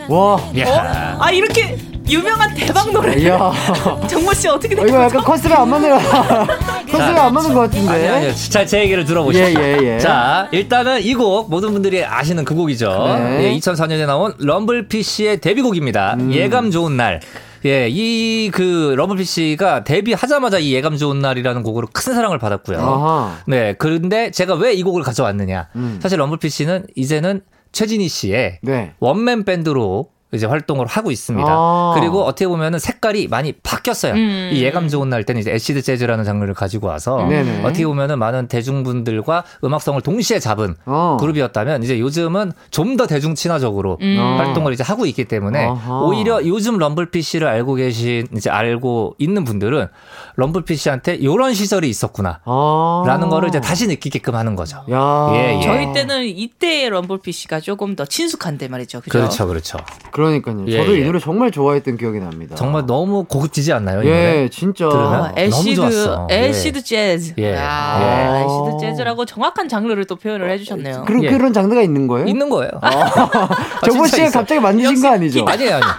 와, 0.09 0.40
야. 0.59 1.16
아 1.20 1.30
이렇게 1.30 1.76
유명한 2.09 2.53
대박 2.55 2.92
노래. 2.92 3.16
이야. 3.20 3.53
정모 4.09 4.34
씨 4.34 4.48
어떻게 4.48 4.74
된 4.74 4.86
이거 4.88 4.96
거죠? 4.98 5.05
약간 5.16 5.22
컨셉이 5.22 5.55
안 5.55 5.68
맞네요. 5.70 5.98
컨셉이 6.90 7.18
안 7.18 7.32
맞는 7.32 7.55
것 7.55 7.61
같은데. 7.61 7.90
아니, 7.90 8.09
아니, 8.26 8.36
자, 8.50 8.66
제 8.66 8.80
얘기를 8.80 9.05
들어보시죠. 9.05 9.44
예, 9.44 9.55
예, 9.80 9.94
예. 9.94 9.98
자, 9.98 10.48
일단은 10.53 11.03
이 11.03 11.14
곡, 11.14 11.48
모든 11.48 11.72
분들이 11.72 12.05
아시는 12.05 12.44
그 12.44 12.55
곡이죠. 12.55 12.88
네. 13.16 13.44
예, 13.55 13.59
2004년에 13.59 14.07
나온 14.07 14.34
럼블피쉬의 14.38 15.40
데뷔곡입니다. 15.40 16.14
음. 16.18 16.32
예감 16.32 16.70
좋은 16.70 16.96
날. 16.96 17.20
예, 17.64 17.88
이그 17.88 18.94
럼블피쉬가 18.96 19.84
데뷔하자마자 19.84 20.59
이 20.59 20.72
예감 20.74 20.96
좋은 20.96 21.20
날이라는 21.20 21.62
곡으로 21.62 21.86
큰 21.92 22.12
사랑을 22.14 22.38
받았고요. 22.38 22.78
아하. 22.80 23.36
네, 23.46 23.74
그런데 23.78 24.32
제가 24.32 24.55
왜 24.55 24.72
이 24.74 24.82
곡을 24.82 25.03
가져왔느냐. 25.05 25.68
음. 25.76 26.00
사실 26.03 26.18
럼블피쉬는 26.18 26.86
이제는 26.96 27.42
최진이 27.72 28.08
씨의 28.08 28.60
네. 28.62 28.94
원맨 29.00 29.44
밴드로 29.44 30.11
이제 30.32 30.46
활동을 30.46 30.86
하고 30.86 31.10
있습니다. 31.10 31.48
아. 31.50 31.92
그리고 31.98 32.22
어떻게 32.24 32.46
보면은 32.46 32.78
색깔이 32.78 33.28
많이 33.28 33.52
바뀌었어요. 33.52 34.14
음. 34.14 34.50
이 34.52 34.62
예감 34.62 34.88
좋은 34.88 35.08
날 35.08 35.24
때는 35.24 35.40
이제 35.40 35.50
acid 35.52 35.82
jazz라는 35.82 36.24
장르를 36.24 36.54
가지고 36.54 36.86
와서 36.88 37.26
네네. 37.26 37.62
어떻게 37.64 37.84
보면은 37.86 38.18
많은 38.18 38.48
대중분들과 38.48 39.44
음악성을 39.64 40.00
동시에 40.02 40.38
잡은 40.38 40.74
어. 40.86 41.16
그룹이었다면 41.20 41.82
이제 41.82 41.98
요즘은 41.98 42.52
좀 42.70 42.92
더 42.96 43.06
대중 43.06 43.34
친화적으로 43.34 43.96
음. 44.02 44.16
어. 44.18 44.36
활동을 44.36 44.72
이제 44.74 44.82
하고 44.82 45.06
있기 45.06 45.24
때문에 45.24 45.66
아하. 45.66 46.02
오히려 46.02 46.44
요즘 46.46 46.76
럼블피쉬를 46.76 47.46
알고 47.46 47.74
계신 47.74 48.26
이제 48.36 48.50
알고 48.50 49.14
있는 49.18 49.44
분들은 49.44 49.88
럼블피쉬한테 50.36 51.14
이런 51.14 51.54
시절이 51.54 51.88
있었구나. 51.88 52.40
아. 52.44 53.04
라는 53.06 53.28
거를 53.28 53.48
이제 53.48 53.60
다시 53.60 53.86
느끼게끔 53.86 54.34
하는 54.34 54.56
거죠. 54.56 54.84
야. 54.90 55.30
예, 55.32 55.56
예. 55.58 55.62
저희 55.62 55.92
때는 55.92 56.24
이때의 56.24 56.90
럼블피쉬가 56.90 57.60
조금 57.60 57.96
더 57.96 58.04
친숙한데 58.04 58.68
말이죠. 58.68 59.00
그죠? 59.00 59.10
그렇죠, 59.10 59.46
그렇죠. 59.46 59.78
그러니까요. 60.22 60.64
예, 60.68 60.78
저도 60.78 60.94
이 60.96 61.00
예. 61.00 61.04
노래 61.04 61.18
정말 61.18 61.50
좋아했던 61.50 61.96
기억이 61.96 62.20
납니다. 62.20 62.54
정말 62.54 62.86
너무 62.86 63.24
고급지지 63.24 63.72
않나요? 63.72 64.02
이 64.02 64.06
예, 64.06 64.10
노래? 64.10 64.48
진짜. 64.48 64.86
아, 64.86 65.32
acid, 65.36 65.80
너무 65.80 65.90
좋았어. 65.92 66.28
acid 66.30 66.82
jazz. 66.84 67.34
예. 67.38 67.54
야, 67.54 67.98
예. 68.00 68.44
acid 68.44 68.78
jazz라고 68.80 69.24
정확한 69.24 69.68
장르를 69.68 70.04
또 70.04 70.16
표현을 70.16 70.50
해주셨네요. 70.50 71.04
그런 71.06 71.24
예. 71.24 71.30
그런 71.30 71.52
장르가 71.52 71.82
있는 71.82 72.06
거예요? 72.06 72.26
있는 72.26 72.48
거예요. 72.48 72.70
정모 73.84 74.04
진짜 74.06 74.16
씨가 74.16 74.26
있어. 74.28 74.38
갑자기 74.40 74.60
만드신 74.60 75.02
거 75.02 75.08
아니죠? 75.08 75.44
아니에요, 75.46 75.74
아니에요. 75.76 75.92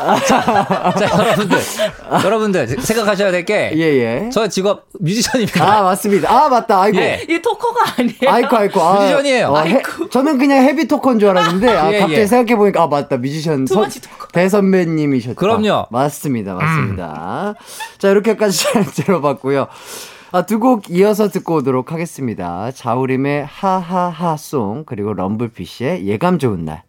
아 0.00 0.16
설마. 0.16 0.94
자, 0.94 1.18
여러분들. 1.18 1.58
여러분들, 2.24 2.68
생각하셔야 2.80 3.30
될 3.30 3.44
게. 3.44 3.70
예, 3.74 3.80
예. 3.80 4.30
저 4.32 4.48
직업 4.48 4.86
뮤지션입니다. 4.98 5.64
아, 5.64 5.82
맞습니다. 5.82 6.30
아, 6.32 6.48
맞다. 6.48 6.82
아이고. 6.82 6.98
예. 6.98 7.24
이 7.28 7.40
토커가 7.42 7.80
아니에요. 7.98 8.16
아이고, 8.28 8.56
아이고. 8.56 8.80
아, 8.80 9.00
뮤지션이에요. 9.00 9.48
어, 9.48 9.60
해- 9.62 9.82
저는 10.10 10.38
그냥 10.38 10.64
헤비 10.64 10.88
토커인 10.88 11.18
줄 11.18 11.28
알았는데, 11.30 11.68
아, 11.68 11.92
예, 11.92 11.98
갑자기 12.00 12.20
예. 12.20 12.26
생각해 12.26 12.56
보니까, 12.56 12.82
아, 12.82 12.86
맞다. 12.86 13.16
뮤지션. 13.18 13.64
두 13.64 13.74
선- 13.74 13.82
번째 13.84 14.00
토커. 14.00 14.28
대선배님이셨죠. 14.32 15.34
그럼요. 15.36 15.86
맞습니다. 15.90 16.54
맞습니다. 16.54 17.54
자, 17.98 18.08
이렇게까지 18.10 18.58
잘 18.72 18.84
들어봤고요. 18.84 19.66
아, 20.32 20.42
두 20.46 20.60
곡 20.60 20.90
이어서 20.90 21.28
듣고 21.28 21.56
오도록 21.56 21.90
하겠습니다. 21.92 22.70
자우림의 22.72 23.46
하하하송, 23.46 24.84
그리고 24.86 25.12
럼블피쉬의 25.12 26.06
예감 26.06 26.38
좋은 26.38 26.64
날. 26.64 26.82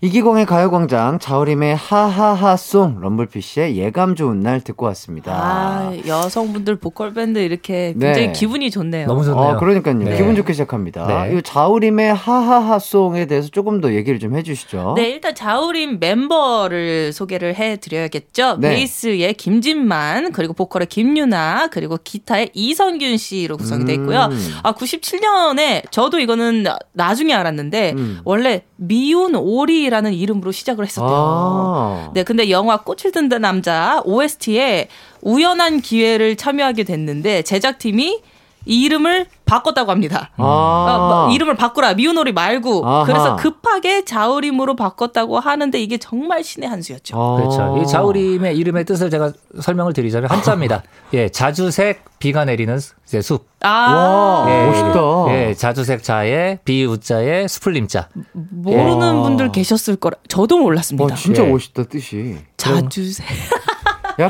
이기광의 0.00 0.46
가요광장, 0.46 1.18
자우림의 1.18 1.74
하하하송, 1.74 3.00
럼블피쉬의 3.00 3.76
예감 3.76 4.14
좋은 4.14 4.38
날 4.38 4.60
듣고 4.60 4.86
왔습니다. 4.86 5.32
아, 5.32 5.92
여성분들 6.06 6.76
보컬 6.76 7.12
밴드 7.12 7.40
이렇게 7.40 7.94
굉장히 7.98 8.28
네. 8.28 8.32
기분이 8.32 8.70
좋네요. 8.70 9.08
너무 9.08 9.24
좋네요. 9.24 9.42
아, 9.42 9.56
그러니까요. 9.56 9.98
네. 9.98 10.16
기분 10.16 10.36
좋게 10.36 10.52
시작합니다. 10.52 11.24
네. 11.26 11.36
이 11.36 11.42
자우림의 11.42 12.14
하하하송에 12.14 13.26
대해서 13.26 13.48
조금 13.48 13.80
더 13.80 13.92
얘기를 13.92 14.20
좀 14.20 14.36
해주시죠. 14.36 14.94
네, 14.96 15.10
일단 15.10 15.34
자우림 15.34 15.98
멤버를 15.98 17.12
소개를 17.12 17.56
해드려야겠죠. 17.56 18.58
네. 18.60 18.68
베이스의 18.68 19.34
김진만, 19.34 20.30
그리고 20.30 20.52
보컬의 20.52 20.86
김유나, 20.86 21.70
그리고 21.72 21.98
기타의 22.04 22.50
이성균 22.54 23.16
씨로 23.16 23.56
구성이 23.56 23.84
되어 23.84 23.96
있고요. 23.96 24.28
음. 24.30 24.54
아, 24.62 24.74
97년에 24.74 25.90
저도 25.90 26.20
이거는 26.20 26.66
나중에 26.92 27.34
알았는데 27.34 27.94
음. 27.96 28.20
원래 28.24 28.62
미운 28.80 29.34
오리라는 29.34 30.14
이름으로 30.14 30.52
시작을 30.52 30.84
했었대요. 30.84 31.10
아. 31.10 32.10
네, 32.14 32.22
근데 32.22 32.48
영화 32.48 32.78
꽃을 32.78 33.10
든다 33.12 33.38
남자 33.38 34.00
OST에 34.04 34.88
우연한 35.20 35.80
기회를 35.80 36.36
참여하게 36.36 36.84
됐는데 36.84 37.42
제작팀이 37.42 38.22
이 38.68 38.82
이름을 38.84 39.26
바꿨다고 39.46 39.90
합니다. 39.90 40.30
아. 40.36 40.42
어, 40.44 41.08
뭐 41.26 41.34
이름을 41.34 41.56
바꾸라 41.56 41.94
미운오리 41.94 42.32
말고 42.32 42.86
아하. 42.86 43.04
그래서 43.04 43.34
급하게 43.36 44.04
자우림으로 44.04 44.76
바꿨다고 44.76 45.40
하는데 45.40 45.80
이게 45.80 45.96
정말 45.96 46.44
신의 46.44 46.68
한 46.68 46.82
수였죠. 46.82 47.16
아. 47.18 47.36
그렇죠. 47.36 47.78
이 47.82 47.86
자우림의 47.86 48.56
이름의 48.58 48.84
뜻을 48.84 49.08
제가 49.10 49.32
설명을 49.60 49.94
드리자면 49.94 50.30
한자입니다. 50.30 50.82
예, 51.14 51.30
자주색 51.30 52.04
비가 52.18 52.44
내리는 52.44 52.78
이제 53.06 53.22
숲. 53.22 53.48
아 53.60 53.68
와, 53.70 54.46
예, 54.50 54.66
멋있다. 54.66 54.98
예, 55.30 55.54
자주색 55.54 56.02
자에 56.04 56.58
비우자에 56.64 57.48
숲을림자. 57.48 58.08
모르는 58.34 59.18
예. 59.18 59.22
분들 59.22 59.52
계셨을 59.52 59.96
거라 59.96 60.16
저도 60.28 60.58
몰랐습니다. 60.58 61.04
와, 61.14 61.16
진짜 61.16 61.42
예. 61.44 61.50
멋있다, 61.50 61.84
뜻이. 61.84 62.36
자주색 62.58 63.26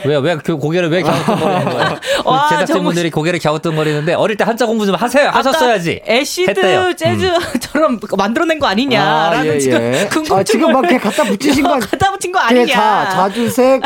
왜요? 0.04 0.18
왜 0.20 0.36
그 0.36 0.56
고개를 0.56 0.90
왜 0.90 1.02
갸우뚱거리는 1.02 1.64
거예요? 1.64 1.96
와, 2.24 2.48
제작진분들이 2.50 3.10
고개를 3.10 3.38
갸우뚱거리는데 3.40 4.14
어릴 4.14 4.36
때 4.36 4.44
한자 4.44 4.66
공부 4.66 4.84
좀 4.86 4.94
하세요. 4.94 5.30
하셨어야지. 5.30 6.02
애시드 6.06 6.50
했대요. 6.50 6.80
음. 6.88 6.96
재즈처럼 6.96 7.98
만들어낸 8.16 8.58
거 8.58 8.66
아니냐라는 8.66 9.50
아, 9.50 9.54
예, 9.54 9.58
지금 9.58 9.78
예. 9.80 10.06
궁금증을 10.12 10.40
아, 10.40 10.42
지금 10.44 10.72
막 10.72 10.80
이렇게 10.84 10.98
갖다 10.98 11.24
붙이신 11.24 11.62
거 11.64 11.74
아니- 11.74 11.80
갖다 11.90 12.10
붙인 12.10 12.32
거 12.32 12.40
그게 12.40 12.60
아니냐? 12.60 12.74
자, 12.74 13.08
자주색, 13.10 13.82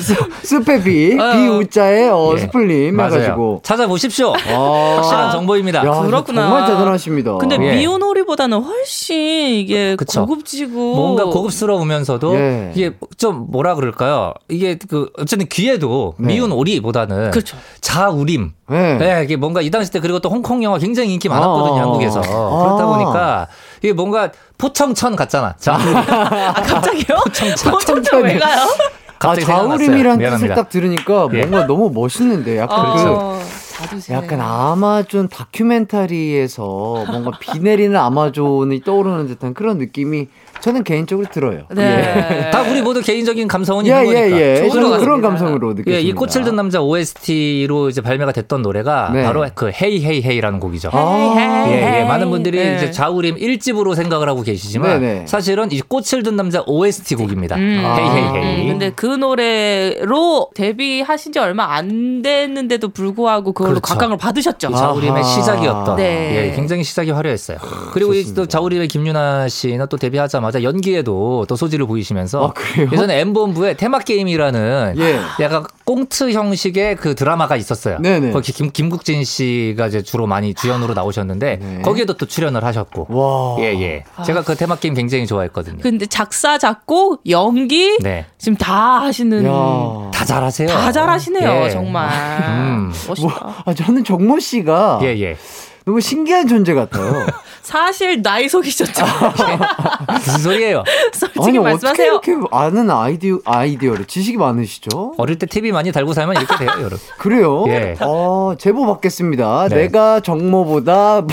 수- 0.00 0.16
수페비, 0.42 1.16
어. 1.18 1.32
비우자에 1.32 2.08
어, 2.08 2.32
예. 2.36 2.40
스플림 2.40 2.96
맞아요. 2.96 3.14
해가지고. 3.14 3.60
찾아보십시오. 3.64 4.34
아. 4.34 4.94
확실한 4.96 5.30
정보입니다. 5.32 5.78
야, 5.86 6.02
그렇구나. 6.02 6.42
정말 6.42 6.66
대단하십니다. 6.66 7.38
근데 7.38 7.56
예. 7.60 7.76
미오 7.76 7.98
노리보다는 8.24 8.62
훨씬 8.62 9.16
이게 9.54 9.96
그쵸. 9.96 10.26
고급지고 10.26 10.96
뭔가 10.96 11.24
고급스러우면서도 11.24 12.34
예. 12.36 12.72
이게 12.74 12.92
좀 13.16 13.46
뭐라 13.50 13.74
그럴까요? 13.74 14.34
이게 14.48 14.76
그 14.88 15.10
어쨌든 15.18 15.46
귀에도 15.48 16.14
네. 16.18 16.28
미운 16.28 16.50
오리보다는 16.52 17.30
그렇죠. 17.30 17.56
자우림. 17.80 18.52
네. 18.68 18.98
네, 18.98 19.22
이게 19.24 19.36
뭔가 19.36 19.60
이 19.60 19.70
당시 19.70 19.90
때 19.90 20.00
그리고 20.00 20.18
또 20.18 20.30
홍콩 20.30 20.62
영화 20.64 20.78
굉장히 20.78 21.12
인기 21.12 21.28
많았거든요, 21.28 21.78
아. 21.78 21.82
한국에서. 21.82 22.20
아. 22.20 22.64
그렇다 22.64 22.86
보니까 22.86 23.48
이게 23.82 23.92
뭔가 23.92 24.30
포청천 24.58 25.16
같잖아. 25.16 25.54
자, 25.58 25.74
아, 25.78 26.52
갑자기요? 26.54 27.18
포청천 27.70 28.24
왜 28.24 28.38
가요? 28.38 28.66
아. 29.20 29.34
자우림이란 29.34 30.18
뜻을. 30.18 30.48
딱 30.54 30.68
들으니까 30.68 31.28
예. 31.32 31.46
뭔가 31.46 31.66
너무 31.66 31.90
멋있는데 31.90 32.58
약간 32.58 32.80
어, 32.80 33.38
그 33.38 33.53
자두색. 33.74 34.14
약간 34.16 34.40
아마존 34.40 35.28
다큐멘터리에서 35.28 37.04
뭔가 37.10 37.32
비 37.40 37.58
내리는 37.58 37.96
아마존이 37.96 38.82
떠오르는 38.82 39.26
듯한 39.26 39.54
그런 39.54 39.78
느낌이 39.78 40.28
저는 40.64 40.82
개인적으로 40.82 41.28
들어요. 41.30 41.64
네. 41.74 42.48
다 42.50 42.62
우리 42.62 42.80
모두 42.80 43.02
개인적인 43.02 43.48
감성은 43.48 43.86
예, 43.86 43.90
있는 43.90 44.04
거니까. 44.04 44.30
예, 44.30 44.56
예. 44.56 44.62
것 44.62 44.72
저는 44.72 44.98
그런. 44.98 45.20
감성으로 45.20 45.74
느꼈습니다. 45.74 45.92
예, 45.92 46.00
이 46.00 46.12
꽃을 46.12 46.44
든 46.44 46.56
남자 46.56 46.80
OST로 46.80 47.90
이제 47.90 48.00
발매가 48.00 48.32
됐던 48.32 48.62
노래가 48.62 49.10
네. 49.12 49.24
바로 49.24 49.46
그 49.54 49.70
Hey 49.70 50.02
Hey 50.02 50.22
Hey라는 50.22 50.60
곡이죠. 50.60 50.88
아. 50.92 51.66
예, 51.68 52.00
예. 52.00 52.04
많은 52.04 52.30
분들이 52.30 52.56
네. 52.56 52.76
이제 52.76 52.90
자우림 52.90 53.36
1집으로 53.36 53.94
생각을 53.94 54.26
하고 54.26 54.40
계시지만 54.40 55.00
네네. 55.00 55.26
사실은 55.26 55.70
이 55.70 55.82
꽃을 55.82 56.22
든 56.22 56.34
남자 56.36 56.62
OST 56.66 57.16
곡입니다. 57.16 57.56
음. 57.56 57.60
Hey 57.60 58.08
Hey 58.08 58.28
음, 58.28 58.34
Hey. 58.34 58.66
근데 58.68 58.90
그 58.90 59.04
노래로 59.04 60.48
데뷔하신 60.54 61.32
지 61.34 61.38
얼마 61.40 61.74
안 61.74 62.22
됐는데도 62.22 62.88
불구하고 62.88 63.52
그걸로 63.52 63.80
그렇죠. 63.80 63.94
각광을 63.94 64.16
받으셨죠. 64.16 64.68
아. 64.68 64.76
자우림의 64.76 65.10
아하. 65.10 65.22
시작이었던 65.22 65.96
네. 65.96 66.52
예, 66.52 66.56
굉장히 66.56 66.84
시작이 66.84 67.10
화려했어요. 67.10 67.58
그리고 67.92 68.14
이또 68.14 68.46
자우림의 68.46 68.88
김유나 68.88 69.48
씨는 69.48 69.88
또 69.90 69.98
데뷔하자마자 69.98 70.53
연기에도 70.62 71.44
또 71.48 71.56
소질을 71.56 71.86
보이시면서 71.86 72.46
아, 72.46 72.52
그래요? 72.52 72.88
예전에 72.92 73.20
엠본부의 73.20 73.76
테마 73.76 73.98
게임이라는 73.98 74.94
예. 74.98 75.20
약간 75.40 75.64
꽁트 75.84 76.32
형식의 76.32 76.96
그 76.96 77.14
드라마가 77.14 77.56
있었어요. 77.56 77.98
네네. 77.98 78.30
거기 78.30 78.52
김, 78.52 78.70
김국진 78.70 79.24
씨가 79.24 79.88
이제 79.88 80.02
주로 80.02 80.26
많이 80.26 80.54
주연으로 80.54 80.94
나오셨는데 80.94 81.58
네. 81.60 81.82
거기에도 81.82 82.14
또 82.14 82.26
출연을 82.26 82.64
하셨고 82.64 83.06
와. 83.10 83.56
예, 83.64 83.80
예. 83.80 84.04
제가 84.24 84.42
그 84.42 84.54
테마 84.54 84.76
게임 84.76 84.94
굉장히 84.94 85.26
좋아했거든요. 85.26 85.78
근데 85.82 86.06
작사, 86.06 86.58
작곡, 86.58 87.22
연기 87.28 87.98
네. 88.00 88.26
지금 88.38 88.56
다 88.56 89.02
하시는 89.02 89.44
야. 89.44 90.10
다 90.12 90.24
잘하세요. 90.24 90.68
다 90.68 90.92
잘하시네요, 90.92 91.64
예. 91.64 91.70
정말. 91.70 92.08
음. 92.48 92.92
멋있다. 93.08 93.28
뭐, 93.28 93.54
아, 93.64 93.74
저는 93.74 94.04
정모 94.04 94.38
씨가 94.38 95.00
예, 95.02 95.08
예. 95.20 95.36
너무 95.86 96.00
신기한 96.00 96.48
존재 96.48 96.72
같아요. 96.72 97.26
사실 97.60 98.22
나이 98.22 98.48
속이셨죠. 98.48 99.04
무슨 100.08 100.38
소리예요? 100.38 100.82
솔직히 101.12 101.44
아니, 101.46 101.58
말씀하세요. 101.58 102.12
어떻게 102.14 102.32
이렇게 102.32 102.48
아는 102.52 102.90
아이디어, 102.90 103.38
아이디어를 103.44 104.06
지식이 104.06 104.38
많으시죠? 104.38 105.14
어릴 105.18 105.38
때 105.38 105.46
TV 105.46 105.72
많이 105.72 105.92
달고 105.92 106.14
살면 106.14 106.36
이렇게 106.36 106.56
돼요, 106.56 106.70
여러분. 106.78 106.98
그래요? 107.18 107.64
예. 107.68 107.96
어, 108.00 108.54
제보 108.58 108.86
받겠습니다. 108.86 109.68
네. 109.68 109.76
내가 109.76 110.20
정모보다 110.20 111.24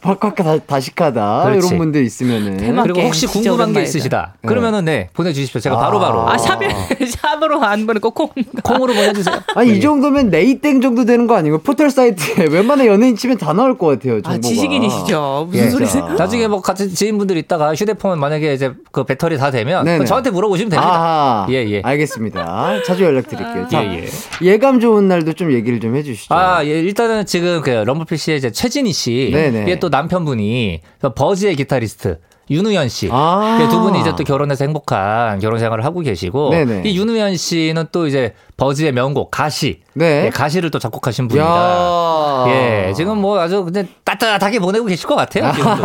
박학다 0.00 0.58
다식하다. 0.66 1.44
그렇지. 1.44 1.66
이런 1.66 1.78
분들 1.78 2.02
있으면은. 2.04 2.56
대박. 2.58 2.82
그리고 2.82 3.00
혹시 3.02 3.26
궁금한 3.26 3.72
게. 3.72 3.82
있으시다. 3.82 4.34
네. 4.42 4.48
그러면은 4.48 4.84
네, 4.84 5.08
보내 5.14 5.32
주십시오. 5.32 5.60
제가 5.60 5.76
바로바로. 5.78 6.28
아, 6.28 6.36
샵이, 6.38 6.66
샵으로 7.08 7.62
안 7.62 7.86
보내고 7.86 8.10
콩. 8.10 8.28
콩으로 8.62 8.92
보내 8.94 9.12
주세요. 9.12 9.40
아니, 9.54 9.76
이 9.76 9.80
정도면 9.80 10.30
네이땡 10.30 10.80
정도 10.80 11.04
되는 11.04 11.26
거 11.26 11.36
아니고 11.36 11.58
포털 11.58 11.90
사이트에 11.90 12.46
웬만한 12.46 12.86
연예인 12.86 13.16
치면 13.16 13.38
다 13.38 13.52
나올 13.62 13.78
것 13.78 13.86
같아요. 13.86 14.16
아, 14.18 14.22
정보가. 14.22 14.40
지식인이시죠. 14.40 15.46
무슨 15.48 15.64
예. 15.66 15.70
소리세요? 15.70 16.08
나중에 16.14 16.48
뭐 16.48 16.60
같이 16.60 16.92
지인분들 16.92 17.36
있다가 17.36 17.74
휴대폰 17.74 18.18
만약에 18.18 18.52
이제 18.54 18.72
그 18.90 19.04
배터리 19.04 19.38
다 19.38 19.50
되면 19.50 20.04
저한테 20.04 20.30
물어보시면 20.30 20.70
됩니다. 20.70 21.46
예, 21.50 21.54
예. 21.70 21.80
알겠습니다. 21.82 22.82
자주 22.84 23.04
연락드릴게요. 23.04 23.68
자, 23.68 23.84
예, 23.84 24.04
예. 24.04 24.06
예감 24.42 24.80
좋은 24.80 25.08
날도 25.08 25.34
좀 25.34 25.52
얘기를 25.52 25.80
좀 25.80 25.94
해주시죠. 25.96 26.34
아, 26.34 26.64
예, 26.64 26.70
일단은 26.80 27.24
지금 27.26 27.60
그 27.62 27.70
럼블피쉬의 27.70 28.38
이제 28.38 28.50
최진희 28.50 28.92
씨, 28.92 29.30
네네. 29.32 29.62
이게 29.62 29.78
또 29.78 29.88
남편분이 29.88 30.80
버즈의 31.14 31.54
기타리스트 31.56 32.18
윤우현 32.52 32.88
씨, 32.88 33.08
아. 33.10 33.60
이두 33.62 33.80
분이 33.80 34.00
이제 34.00 34.12
또 34.16 34.24
결혼해서 34.24 34.64
행복한 34.64 35.38
결혼 35.38 35.58
생활을 35.58 35.84
하고 35.84 36.00
계시고, 36.00 36.50
네네. 36.50 36.82
이 36.84 36.98
윤우현 36.98 37.36
씨는 37.36 37.86
또 37.92 38.06
이제 38.06 38.34
버즈의 38.56 38.92
명곡 38.92 39.30
가시, 39.30 39.80
네. 39.94 40.26
예, 40.26 40.30
가시를 40.30 40.70
또 40.70 40.78
작곡하신 40.78 41.28
분입니다. 41.28 41.52
야. 41.52 42.44
예, 42.48 42.92
지금 42.94 43.18
뭐 43.18 43.38
아주 43.40 43.64
근데 43.64 43.86
따뜻하게 44.04 44.58
보내고 44.58 44.86
계실 44.86 45.06
것 45.06 45.16
같아요. 45.16 45.52
지금도. 45.52 45.82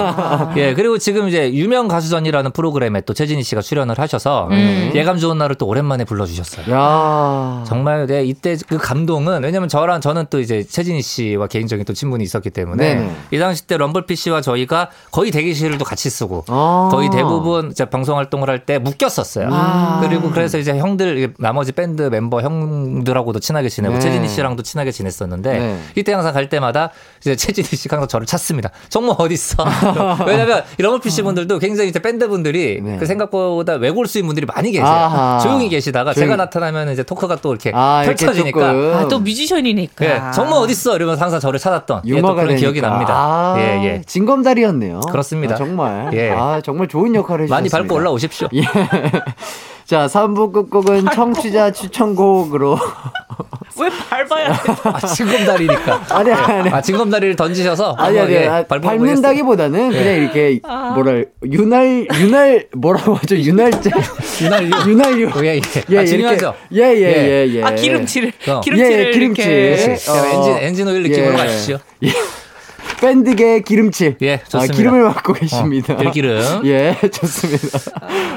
예, 0.58 0.74
그리고 0.74 0.98
지금 0.98 1.28
이제 1.28 1.52
유명 1.54 1.88
가수전이라는 1.88 2.52
프로그램에 2.52 3.02
또 3.02 3.14
최진희 3.14 3.44
씨가 3.44 3.62
출연을 3.62 3.98
하셔서 4.00 4.48
음. 4.52 4.92
예감 4.94 5.18
좋은 5.18 5.38
날을 5.38 5.56
또 5.56 5.66
오랜만에 5.66 6.04
불러주셨어요. 6.06 6.74
야. 6.74 7.64
정말 7.68 8.08
네, 8.08 8.24
이때 8.24 8.56
그 8.68 8.78
감동은 8.78 9.44
왜냐면 9.44 9.70
저랑 9.70 10.02
저는 10.02 10.28
또 10.30 10.40
이제 10.40 10.64
최진희 10.64 11.02
씨와 11.02 11.48
개인적인 11.48 11.86
또 11.86 11.94
친분이 11.94 12.24
있었기 12.24 12.50
때문에 12.50 12.96
네네. 12.96 13.16
이 13.32 13.40
당시 13.40 13.68
때 13.68 13.78
럼블피 13.78 14.16
씨와 14.16 14.42
저희가 14.42 14.90
거의 15.12 15.32
대기실도 15.32 15.84
같이 15.84 16.10
쓰고 16.10 16.46
아. 16.48 16.57
거의 16.92 17.10
대부분 17.10 17.72
이제 17.72 17.86
방송 17.86 18.18
활동을 18.18 18.50
할 18.50 18.58
때 18.68 18.80
묶였었어요. 18.80 19.50
아. 19.52 20.00
그리고 20.04 20.30
그래서 20.32 20.58
이제 20.58 20.78
형들 20.78 21.34
나머지 21.40 21.72
밴드 21.72 22.02
멤버 22.04 22.42
형들하고도 22.42 23.40
친하게 23.40 23.70
지내고 23.70 23.94
네. 23.96 24.00
최진희 24.00 24.28
씨랑도 24.28 24.64
친하게 24.64 24.92
지냈었는데 24.92 25.60
네. 25.60 25.80
이때 25.96 26.12
항상 26.14 26.34
갈 26.34 26.50
때마다 26.50 26.90
이제 27.22 27.36
최진희 27.36 27.68
씨가 27.78 27.98
항상 27.98 28.08
저를 28.08 28.26
찾습니다. 28.26 28.72
정모 28.90 29.14
어디 29.20 29.36
있어? 29.36 29.64
왜냐면 30.28 30.64
이 30.78 30.82
럼블피 30.82 31.10
씨 31.10 31.22
분들도 31.22 31.60
굉장히 31.60 31.90
이제 31.90 32.00
밴드 32.00 32.28
분들이 32.28 32.82
네. 32.82 32.98
그 32.98 33.06
생각보다 33.06 33.74
외골 33.76 34.08
수인 34.08 34.26
분들이 34.26 34.46
많이 34.46 34.72
계세요. 34.72 34.88
아하. 34.88 35.40
조용히 35.40 35.70
계시다가 35.70 36.14
조용히. 36.14 36.32
제가 36.32 36.36
나타나면 36.44 36.92
이제 36.92 37.04
토크가 37.04 37.38
또 37.38 37.52
이렇게 37.54 37.72
아, 37.74 38.04
이렇게 38.04 38.26
펼쳐지니까 38.26 38.60
조금. 38.60 38.94
아, 38.96 39.08
또 39.08 39.20
뮤지션이니까. 39.20 40.06
예, 40.06 40.22
정모 40.34 40.56
어딨어? 40.58 40.96
이러면서 40.96 41.22
항상 41.24 41.40
저를 41.40 41.60
찾았던 41.60 42.02
예, 42.06 42.20
또 42.22 42.28
그런 42.34 42.48
되니까. 42.48 42.60
기억이 42.60 42.82
납니다. 42.82 43.14
아, 43.16 43.56
예, 43.60 43.84
예. 43.86 44.02
진검다리였네요. 44.06 45.02
그렇습니다. 45.12 45.56
아, 45.56 45.58
정말. 45.58 46.10
예. 46.14 46.32
아, 46.38 46.62
정말 46.62 46.88
좋은 46.88 47.14
역할을 47.16 47.44
해주셨습니다. 47.46 47.78
많이 47.78 47.88
밟고 47.88 47.96
올라오십시오. 47.96 48.48
예. 48.54 48.62
자, 49.88 50.06
3부 50.06 50.52
끝곡은 50.52 51.06
청취자 51.14 51.72
추천곡으로. 51.72 52.78
왜 53.80 53.90
밟아야 54.10 54.52
돼? 54.52 54.74
아, 54.84 55.00
징검다리니까. 55.00 56.06
아니, 56.10 56.32
아니. 56.32 56.70
아, 56.70 56.82
징검다리를 56.82 57.36
던지셔서 57.38 57.94
아니, 57.98 58.20
아니, 58.20 58.34
예, 58.34 58.48
아. 58.48 58.64
밟는다기보다는 58.66 59.92
그냥 59.92 60.16
이렇게, 60.16 60.60
뭐랄, 60.94 61.28
윤활, 61.46 62.08
윤활, 62.20 62.68
뭐라고 62.74 63.16
하죠? 63.16 63.38
윤활제? 63.38 63.92
윤활유. 64.42 64.72
윤활유. 64.88 65.32
예, 65.44 65.56
예. 65.56 65.62
예, 65.90 65.98
아, 66.00 66.06
중요하죠. 66.06 66.54
예, 66.74 66.82
예, 66.82 67.48
예, 67.48 67.48
예. 67.56 67.64
아, 67.64 67.72
기름칠을. 67.76 68.34
어. 68.50 68.62
기름칠을 68.62 69.08
예, 69.08 69.12
기름칠. 69.12 69.46
이렇게. 69.46 70.12
어. 70.12 70.26
엔진, 70.26 70.58
엔진 70.58 70.88
오일 70.88 71.04
느낌으로 71.04 71.34
예. 71.34 71.38
가십시오. 71.38 71.78
예. 72.04 72.10
밴드계 73.02 73.62
기름칠. 73.62 74.18
예, 74.22 74.42
좋습니다. 74.48 74.74
아, 74.74 74.76
기름을 74.76 75.04
맡고 75.04 75.34
계십니다. 75.34 75.94
어, 75.94 75.98
들기름. 75.98 76.66
예, 76.66 76.98
좋습니다. 77.12 77.80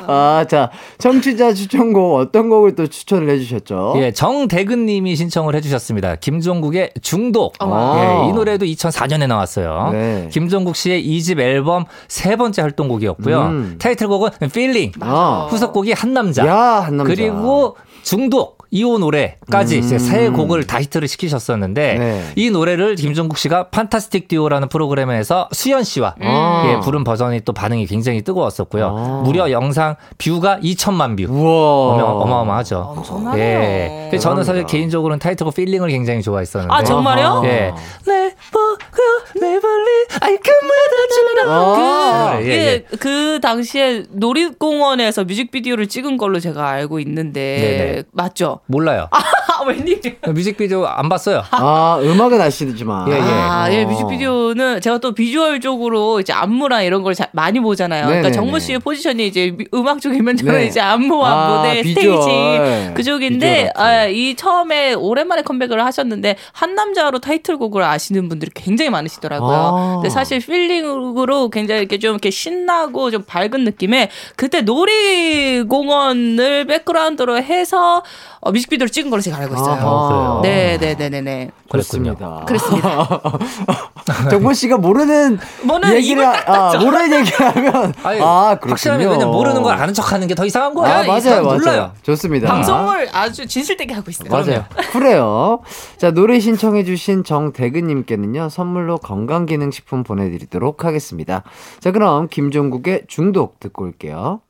아, 0.06 0.44
자, 0.48 0.70
청취자 0.98 1.54
추천곡 1.54 2.16
어떤 2.16 2.48
곡을 2.50 2.74
또 2.74 2.86
추천을 2.86 3.28
해주셨죠? 3.30 3.94
예, 3.96 4.12
정대근 4.12 4.86
님이 4.86 5.16
신청을 5.16 5.54
해주셨습니다. 5.56 6.16
김종국의 6.16 6.92
중독. 7.02 7.54
아. 7.58 8.22
예, 8.24 8.28
이 8.28 8.32
노래도 8.32 8.66
2004년에 8.66 9.26
나왔어요. 9.26 9.90
네. 9.92 10.28
김종국 10.30 10.76
씨의 10.76 11.04
2집 11.04 11.40
앨범 11.40 11.84
세 12.08 12.36
번째 12.36 12.62
활동곡이었고요. 12.62 13.42
음. 13.42 13.76
타이틀곡은 13.78 14.30
Feeling. 14.42 14.98
아. 15.00 15.48
후속곡이 15.50 15.92
한 15.92 16.12
남자. 16.12 16.46
야, 16.46 16.56
한 16.56 16.96
남자. 16.96 17.14
그리고 17.14 17.76
중독. 18.02 18.59
이 18.70 18.98
노래까지 18.98 19.76
음. 19.76 19.80
이제 19.80 19.98
세 19.98 20.28
곡을 20.28 20.66
다 20.66 20.80
히트를 20.80 21.08
시키셨었는데 21.08 21.98
네. 21.98 22.24
이 22.36 22.50
노래를 22.50 22.94
김종국 22.96 23.38
씨가 23.38 23.68
판타스틱 23.68 24.28
듀오라는 24.28 24.68
프로그램에서 24.68 25.48
수현 25.52 25.84
씨와 25.84 26.14
아. 26.20 26.64
예, 26.66 26.80
부른 26.80 27.04
버전이 27.04 27.40
또 27.40 27.52
반응이 27.52 27.86
굉장히 27.86 28.22
뜨거웠었고요. 28.22 28.96
아. 28.96 29.22
무려 29.24 29.50
영상 29.50 29.96
view가 30.18 30.58
2천만 30.60 31.16
view. 31.16 31.32
우와. 31.32 31.94
어마, 31.94 32.02
어마 32.04 32.34
어마하죠. 32.36 32.78
엄청나네요. 32.96 33.44
예. 33.44 34.06
그래서 34.10 34.30
저는 34.30 34.44
사실. 34.44 34.60
개인적으로는 34.66 35.18
타이틀곡 35.18 35.54
Feeling을 35.54 35.88
굉장히 35.88 36.22
좋아했었는데. 36.22 36.72
아, 36.72 36.84
정말요? 36.84 37.42
예. 37.44 37.72
Never 38.06 38.76
go, 38.94 39.42
never 39.42 39.74
leave. 39.82 40.18
아이 40.20 40.36
그무도 40.36 41.00
아. 41.48 42.36
그, 42.38 42.44
예, 42.44 42.50
예, 42.50 42.52
예. 42.52 42.84
그 42.98 43.40
당시에 43.40 44.04
놀이공원에서 44.10 45.24
뮤직비디오를 45.24 45.88
찍은 45.88 46.16
걸로 46.16 46.38
제가 46.40 46.68
알고 46.68 47.00
있는데 47.00 47.40
네네. 47.40 48.02
맞죠? 48.12 48.59
몰라요. 48.66 49.08
아 49.10 49.18
웬일? 49.66 50.00
뮤직비디오 50.28 50.86
안 50.86 51.08
봤어요. 51.08 51.42
아, 51.50 51.98
음악은 52.02 52.40
아시지만. 52.40 53.08
예, 53.10 53.16
예. 53.16 53.20
아, 53.20 53.68
예, 53.70 53.84
어. 53.84 53.88
뮤직비디오는 53.88 54.80
제가 54.80 54.98
또 54.98 55.12
비주얼적으로 55.12 56.20
이제 56.20 56.32
안무랑 56.32 56.84
이런 56.84 57.02
걸 57.02 57.14
자- 57.14 57.28
많이 57.32 57.60
보잖아요. 57.60 58.06
그러니까 58.06 58.28
네네네. 58.28 58.36
정모 58.36 58.58
씨의 58.58 58.78
포지션이 58.78 59.26
이제 59.26 59.50
미- 59.50 59.66
음악 59.74 60.00
쪽이면 60.00 60.36
저는 60.38 60.54
네. 60.54 60.66
이제 60.66 60.80
안무와 60.80 61.30
아, 61.30 61.56
무대, 61.62 61.82
비주얼. 61.82 62.22
스테이지 62.22 62.94
그쪽인데 62.94 63.46
비주얼 63.54 63.72
같은. 63.74 63.82
아, 63.82 64.06
이 64.06 64.34
처음에 64.36 64.94
오랜만에 64.94 65.42
컴백을 65.42 65.84
하셨는데 65.84 66.36
한 66.52 66.74
남자로 66.74 67.18
타이틀곡을 67.18 67.82
아시는 67.82 68.28
분들이 68.30 68.50
굉장히 68.54 68.90
많으시더라고요. 68.90 69.50
아. 69.52 69.94
근데 69.96 70.08
사실 70.08 70.38
Feeling으로 70.40 71.50
굉장히 71.50 71.80
이렇게 71.82 71.98
좀 71.98 72.12
이렇게 72.12 72.30
신나고 72.30 73.10
좀 73.10 73.24
밝은 73.26 73.64
느낌에 73.64 74.08
그때 74.36 74.62
놀이공원을 74.62 76.64
백그라운드로 76.66 77.42
해서 77.42 78.02
어, 78.42 78.52
뮤직비디오를 78.52 78.90
찍은 78.90 79.10
걸로 79.10 79.20
제가 79.20 79.36
알고 79.36 79.54
있어요. 79.54 79.74
아, 79.80 80.08
그래요? 80.08 80.40
네, 80.42 80.78
네, 80.78 80.94
네, 80.96 81.08
네, 81.10 81.20
네. 81.20 81.50
그렇습니다. 81.70 82.42
그렇습니다. 82.46 83.20
정모 84.30 84.54
씨가 84.54 84.78
모르는 84.78 85.38
뭐는 85.64 85.92
얘기를 85.94 86.22
입을 86.22 86.26
하- 86.26 86.44
딱 86.44 86.74
아. 86.74 86.78
모르는 86.78 87.12
얘기를 87.20 87.38
하면 87.48 87.92
아니, 88.02 88.18
아 88.22 88.54
그렇군요. 88.54 88.70
확실하면 88.72 89.08
왜냐면 89.10 89.30
모르는 89.32 89.62
걸 89.62 89.74
아는 89.76 89.92
척하는 89.94 90.26
게 90.26 90.34
더 90.34 90.46
이상한 90.46 90.72
거야. 90.74 90.98
아이 91.00 91.06
맞아요 91.06 91.42
맞아요. 91.42 91.58
몰라요. 91.58 91.92
좋습니다. 92.02 92.48
방송을 92.48 93.08
아주 93.12 93.46
진실되게 93.46 93.92
하고 93.92 94.10
있어요. 94.10 94.30
맞아요. 94.30 94.64
그래요. 94.92 95.60
자, 95.98 96.10
노래 96.10 96.40
신청해주신 96.40 97.24
정대근님께는요, 97.24 98.48
선물로 98.48 98.98
건강기능식품 98.98 100.02
보내드리도록 100.02 100.84
하겠습니다. 100.86 101.42
자, 101.78 101.92
그럼 101.92 102.26
김종국의 102.28 103.02
중독 103.06 103.60
듣고 103.60 103.84
올게요. 103.84 104.40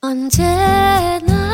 언제나 0.00 1.53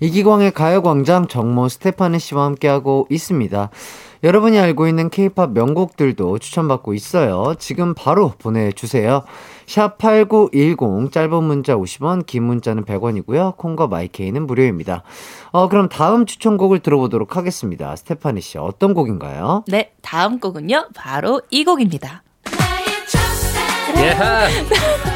이기광의 0.00 0.52
가요광장 0.52 1.26
정모 1.28 1.68
스테파니 1.68 2.18
씨와 2.18 2.44
함께하고 2.44 3.06
있습니다. 3.10 3.70
여러분이 4.24 4.58
알고 4.58 4.88
있는 4.88 5.08
케이팝 5.08 5.52
명곡들도 5.52 6.38
추천받고 6.38 6.94
있어요. 6.94 7.54
지금 7.58 7.94
바로 7.94 8.32
보내주세요. 8.38 9.22
샵8910 9.66 11.12
짧은 11.12 11.44
문자 11.44 11.76
50원 11.76 12.26
긴 12.26 12.44
문자는 12.44 12.84
100원이고요. 12.84 13.56
콩과 13.56 13.86
마이케이는 13.88 14.46
무료입니다. 14.46 15.02
어, 15.52 15.68
그럼 15.68 15.88
다음 15.88 16.26
추천곡을 16.26 16.80
들어보도록 16.80 17.36
하겠습니다. 17.36 17.94
스테파니 17.94 18.40
씨 18.40 18.58
어떤 18.58 18.94
곡인가요? 18.94 19.64
네, 19.68 19.92
다음 20.02 20.40
곡은요. 20.40 20.88
바로 20.94 21.42
이 21.50 21.64
곡입니다. 21.64 22.22
예. 23.98 24.16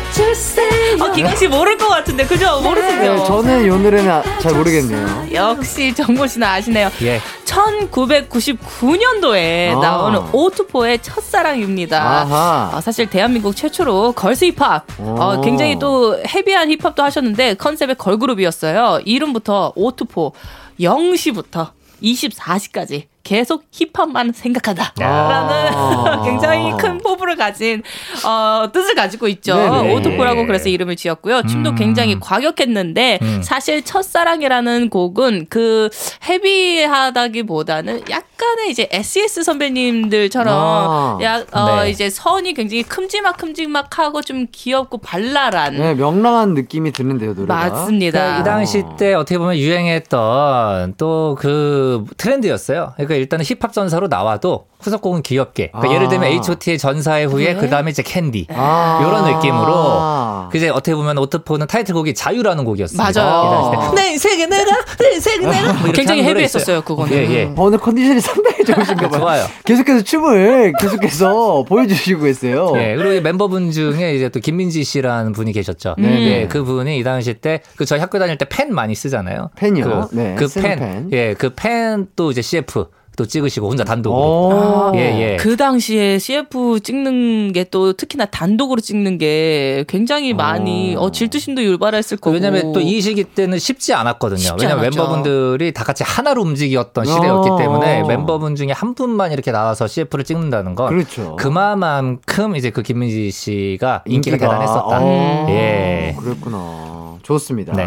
어, 1.00 1.12
기광 1.12 1.34
씨 1.36 1.48
모를 1.48 1.76
것 1.78 1.88
같은데, 1.88 2.24
그죠? 2.26 2.60
모르시죠? 2.60 2.96
네, 2.96 3.16
저는 3.24 3.64
이 3.64 3.68
노래는 3.68 4.10
아- 4.10 4.22
잘 4.40 4.52
모르겠네요. 4.54 5.28
역시 5.32 5.94
정모 5.94 6.26
씨는 6.26 6.46
아시네요. 6.46 6.90
예. 7.02 7.20
1999년도에 7.44 9.76
아. 9.76 9.80
나오는 9.80 10.20
오투포의 10.32 10.98
첫사랑입니다. 11.02 12.02
아하. 12.02 12.70
어, 12.74 12.80
사실 12.80 13.06
대한민국 13.08 13.54
최초로 13.56 14.12
걸스 14.12 14.44
힙합, 14.46 14.84
어, 14.98 15.36
오. 15.38 15.40
굉장히 15.40 15.78
또 15.78 16.18
헤비한 16.26 16.70
힙합도 16.70 17.02
하셨는데 17.02 17.54
컨셉의 17.54 17.94
걸그룹이었어요. 17.96 19.00
이름부터 19.04 19.72
오투포 19.74 20.32
0시부터 20.78 21.70
24시까지 22.02 23.04
계속 23.22 23.64
힙합만 23.70 24.32
생각한다. 24.32 24.92
라는 24.96 25.74
아. 25.74 26.22
굉장히 26.26 26.72
큰 26.78 26.98
포부를 26.98 27.36
가진 27.36 27.82
어, 28.24 28.70
뜻을 28.72 28.94
가지고 28.94 29.28
있죠. 29.28 29.56
네네. 29.56 29.94
오토포라고 29.94 30.46
그래서 30.46 30.68
이름을 30.68 30.96
지었고요. 30.96 31.42
춤도 31.42 31.70
음. 31.70 31.74
굉장히 31.76 32.18
과격했는데 32.18 33.18
음. 33.22 33.42
사실 33.42 33.82
첫사랑이라는 33.84 34.90
곡은 34.90 35.46
그 35.48 35.90
헤비하다기보다는 36.28 38.02
약 38.10 38.29
간의 38.40 38.70
이제 38.70 38.88
S.E.S 38.90 39.42
선배님들처럼 39.44 40.48
아. 40.54 41.18
약 41.22 41.46
어, 41.52 41.82
네. 41.82 41.90
이제 41.90 42.08
선이 42.08 42.54
굉장히 42.54 42.82
큼지막 42.82 43.36
큼지막하고 43.36 44.22
좀 44.22 44.46
귀엽고 44.50 44.98
발랄한 44.98 45.76
네, 45.76 45.94
명랑한 45.94 46.54
느낌이 46.54 46.92
드는데요, 46.92 47.34
노래가. 47.34 47.54
맞습니다. 47.54 48.40
이 48.40 48.44
당시 48.44 48.82
때 48.98 49.12
어떻게 49.14 49.36
보면 49.38 49.56
유행했던 49.56 50.94
또 50.96 51.36
그 51.40 52.04
트렌드였어요. 52.16 52.92
그러니까 52.96 53.14
일단은 53.14 53.44
힙합 53.44 53.72
전사로 53.72 54.08
나와도 54.08 54.66
후속곡은 54.80 55.22
귀엽게. 55.22 55.70
그러니까 55.72 55.90
아. 55.90 55.94
예를 55.94 56.08
들면 56.08 56.30
H.O.T의 56.32 56.78
전사의 56.78 57.26
후에 57.26 57.54
그래? 57.54 57.60
그 57.60 57.68
다음에 57.70 57.90
이제 57.90 58.02
캔디. 58.02 58.46
아. 58.50 58.98
이런 59.00 59.24
느낌으로. 59.36 59.72
아. 59.74 60.48
그 60.50 60.58
이제 60.58 60.68
어떻게 60.68 60.94
보면 60.94 61.18
오트포는 61.18 61.66
타이틀곡이 61.66 62.14
자유라는 62.14 62.64
곡이었어요. 62.64 62.98
맞아요. 62.98 63.92
내 63.94 64.10
인생에 64.12 64.46
내가 64.46 64.72
내 64.98 65.12
인생에 65.14 65.46
내가 65.46 65.72
뭐 65.74 65.92
굉장히 65.92 66.22
헤비했었어요. 66.24 66.82
그거는. 66.82 67.12
예, 67.12 67.30
예. 67.30 67.54
오늘 67.56 67.78
컨디션이 67.78 68.20
상당히 68.34 68.64
좋으신가 68.64 69.08
봐요. 69.08 69.20
좋아요. 69.20 69.44
계속해서 69.64 70.02
춤을 70.02 70.72
계속해서 70.80 71.64
보여주시고 71.68 72.22
계세요. 72.24 72.72
예, 72.76 72.94
그리고 72.96 73.12
이 73.14 73.20
멤버분 73.20 73.70
중에 73.72 74.14
이제 74.14 74.28
또 74.28 74.40
김민지 74.40 74.84
씨라는 74.84 75.32
분이 75.32 75.52
계셨죠. 75.52 75.94
네, 75.98 76.08
네. 76.08 76.26
예, 76.42 76.46
그 76.48 76.64
분이 76.64 76.98
이 76.98 77.02
당시 77.02 77.34
때 77.34 77.60
그 77.76 77.84
저희 77.84 78.00
학교 78.00 78.18
다닐 78.18 78.36
때 78.36 78.44
펜 78.48 78.74
많이 78.74 78.94
쓰잖아요. 78.94 79.50
펜이요? 79.56 80.08
그, 80.10 80.16
네, 80.16 80.34
그 80.36 80.48
펜. 80.48 80.78
펜. 80.78 81.08
예, 81.12 81.34
그 81.34 81.50
펜 81.54 82.06
또 82.16 82.30
이제 82.30 82.42
CF 82.42 82.86
또 83.16 83.26
찍으시고 83.26 83.68
혼자 83.68 83.84
단독으로. 83.84 84.20
오. 84.22 84.92
예, 84.94 85.32
예. 85.32 85.36
그 85.36 85.56
당시에 85.56 86.18
CF 86.18 86.80
찍는 86.80 87.52
게 87.52 87.64
또 87.70 87.92
특히나 87.92 88.24
단독으로 88.24 88.80
찍는 88.80 89.18
게 89.18 89.84
굉장히 89.86 90.32
많이 90.34 90.96
어, 90.96 91.10
질투심도 91.10 91.62
유발했을 91.62 92.16
거고. 92.16 92.34
왜냐면 92.34 92.72
또 92.72 92.80
이 92.80 93.00
시기 93.00 93.22
때는 93.24 93.58
쉽지 93.58 93.92
않았거든요. 93.94 94.38
쉽지 94.38 94.64
왜냐면 94.64 94.84
않았죠. 94.84 94.98
멤버분들이 94.98 95.72
다 95.72 95.84
같이 95.84 96.02
하나로 96.02 96.42
움직였던 96.42 97.04
시대였기 97.04 97.50
어. 97.50 97.56
때문에 97.56 98.02
멤버분 98.04 98.56
중에 98.56 98.72
한 98.72 98.94
분만 98.94 99.30
이렇게 99.32 99.52
나와서 99.52 99.86
CF를 99.86 100.24
찍는다는 100.24 100.74
건 100.74 100.88
그렇죠. 100.88 101.36
그만큼 101.36 102.56
이제 102.56 102.70
그 102.70 102.82
김민지 102.82 103.30
씨가 103.30 104.02
인기가, 104.06 104.36
대단했었다. 104.38 105.00
어, 105.02 105.46
예. 105.50 106.16
그랬구나. 106.18 107.18
좋습니다. 107.22 107.72
네. 107.74 107.86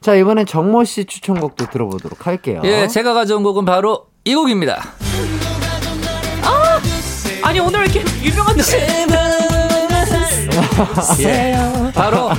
자, 0.00 0.14
이번엔 0.16 0.46
정모 0.46 0.84
씨 0.84 1.04
추천곡도 1.04 1.66
들어보도록 1.70 2.26
할게요. 2.26 2.60
예, 2.64 2.88
제가 2.88 3.14
가져온 3.14 3.42
곡은 3.44 3.64
바로 3.64 4.06
이 4.26 4.34
곡입니다. 4.34 4.82
아니 7.42 7.60
오늘 7.60 7.80
왜 7.80 7.84
이렇게 7.84 8.02
유명한 8.22 8.56
노래 8.56 8.68
예. 11.20 11.56
바로 11.92 12.30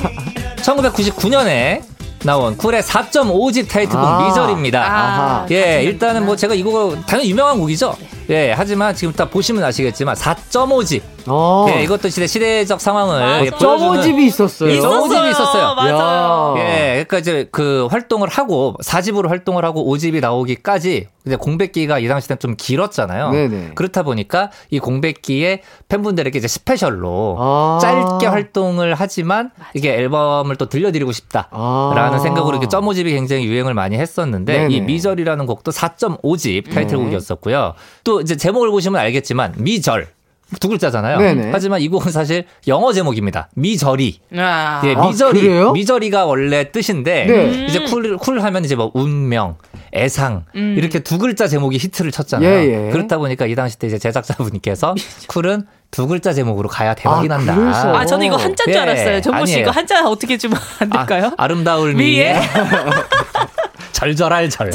1999년에 0.58 1.84
나온 2.24 2.58
쿨의 2.58 2.82
4.5집 2.82 3.70
타이틀곡 3.70 4.04
아. 4.04 4.28
미절입니다. 4.28 4.84
아하. 4.84 5.46
예, 5.52 5.84
일단은 5.84 6.26
뭐 6.26 6.36
제가 6.36 6.56
이거 6.56 6.98
당연히 7.06 7.30
유명한 7.30 7.60
곡이죠. 7.60 7.96
예, 8.32 8.52
하지만 8.52 8.96
지금 8.96 9.14
딱 9.14 9.30
보시면 9.30 9.64
아시겠지만 9.64 10.16
4.5집. 10.16 11.04
어. 11.28 11.68
예, 11.70 11.84
이것도 11.84 12.10
시대 12.10 12.26
시대적 12.26 12.82
상황을 12.82 13.20
맞아. 13.20 13.46
예, 13.46 13.52
점오집이 13.52 14.26
있었어요. 14.26 14.72
있었어요. 14.72 14.92
점오집이 14.92 15.30
있었어요. 15.30 15.76
맞아요. 15.76 16.56
야. 16.58 16.62
예, 16.64 17.06
그러니까 17.08 17.20
이제 17.20 17.48
그 17.52 17.88
활동을 17.92 18.28
하고 18.28 18.76
4집으로 18.84 19.30
활동을 19.30 19.64
하고 19.64 19.86
5집이 19.96 20.20
나오기까지 20.20 21.10
이제 21.26 21.36
공백기가 21.36 22.00
이 22.00 22.08
당시 22.08 22.28
때는 22.28 22.40
좀 22.40 22.56
길었잖아요. 22.58 23.32
네네. 23.32 23.72
그렇다 23.76 24.04
보니까 24.04 24.52
이 24.70 24.80
공백기에 24.80 25.62
팬분들에게 25.90 26.38
이제 26.38 26.48
스페셜로 26.48 27.38
아. 27.40 27.80
짧게 27.82 28.28
활동을 28.28 28.96
하지만 28.96 29.52
이게 29.74 29.94
앨범을 29.94 30.56
또 30.56 30.68
들려드리고 30.70 31.12
싶다라는 31.12 32.14
아. 32.14 32.20
생각으로 32.20 32.56
이렇게 32.56 32.68
점오집이 32.68 33.12
굉장히 33.12 33.46
유행을 33.46 33.74
많이 33.74 33.98
했었는데 33.98 34.54
네네. 34.54 34.74
이 34.74 34.82
미절이라는 34.82 35.46
곡도 35.46 35.72
4.5집 35.72 36.74
타이틀곡이었었고요. 36.74 37.74
또 38.04 38.22
이제 38.22 38.36
제목을 38.36 38.70
보시면 38.70 39.00
알겠지만 39.02 39.56
미절 39.58 40.15
두 40.60 40.70
글자잖아요. 40.70 41.18
네네. 41.20 41.50
하지만 41.52 41.82
이 41.82 41.88
곡은 41.88 42.12
사실 42.12 42.46
영어 42.68 42.94
제목입니다. 42.94 43.50
Misery. 43.56 44.20
아. 44.36 44.82
예, 44.86 44.96
아, 44.96 45.08
Misery. 45.08 45.42
그래요? 45.42 45.72
Misery가 45.72 46.26
원래 46.26 46.72
뜻인데 46.72 47.26
네. 47.26 47.66
이제 47.68 47.80
쿨, 47.86 48.18
쿨 48.18 48.42
하면 48.42 48.66
이제 48.66 48.76
뭐 48.76 48.92
운명, 48.94 49.58
애상 49.94 50.46
음. 50.56 50.76
이렇게 50.78 51.00
두 51.00 51.18
글자 51.18 51.48
제목이 51.48 51.78
히트를 51.78 52.12
쳤잖아요. 52.12 52.50
예, 52.50 52.88
예. 52.88 52.92
그렇다 52.92 53.18
보니까 53.18 53.46
이 53.46 53.56
당시 53.56 53.78
때 53.80 53.88
이제 53.88 53.98
제작자분께서 53.98 54.96
쿨은 55.28 55.66
두 55.92 56.08
글자 56.08 56.34
제목으로 56.34 56.68
가야 56.68 56.94
대박이 56.94 57.28
아, 57.32 57.38
난다. 57.38 57.56
그래서. 57.56 57.96
아, 57.96 58.06
저는 58.06 58.26
이거 58.28 58.36
한자인 58.36 58.66
줄 58.66 58.74
예, 58.76 58.80
알았어요. 58.80 59.22
정모 59.22 59.46
씨 59.46 59.54
아니에요. 59.54 59.62
이거 59.64 59.72
한자 59.72 60.08
어떻게 60.08 60.38
좀안 60.38 60.60
될까요? 60.92 61.32
아, 61.38 61.48
름다울 61.48 61.94
미에? 61.94 62.34
미에 62.34 62.42
절절할 63.94 64.50
절. 64.50 64.72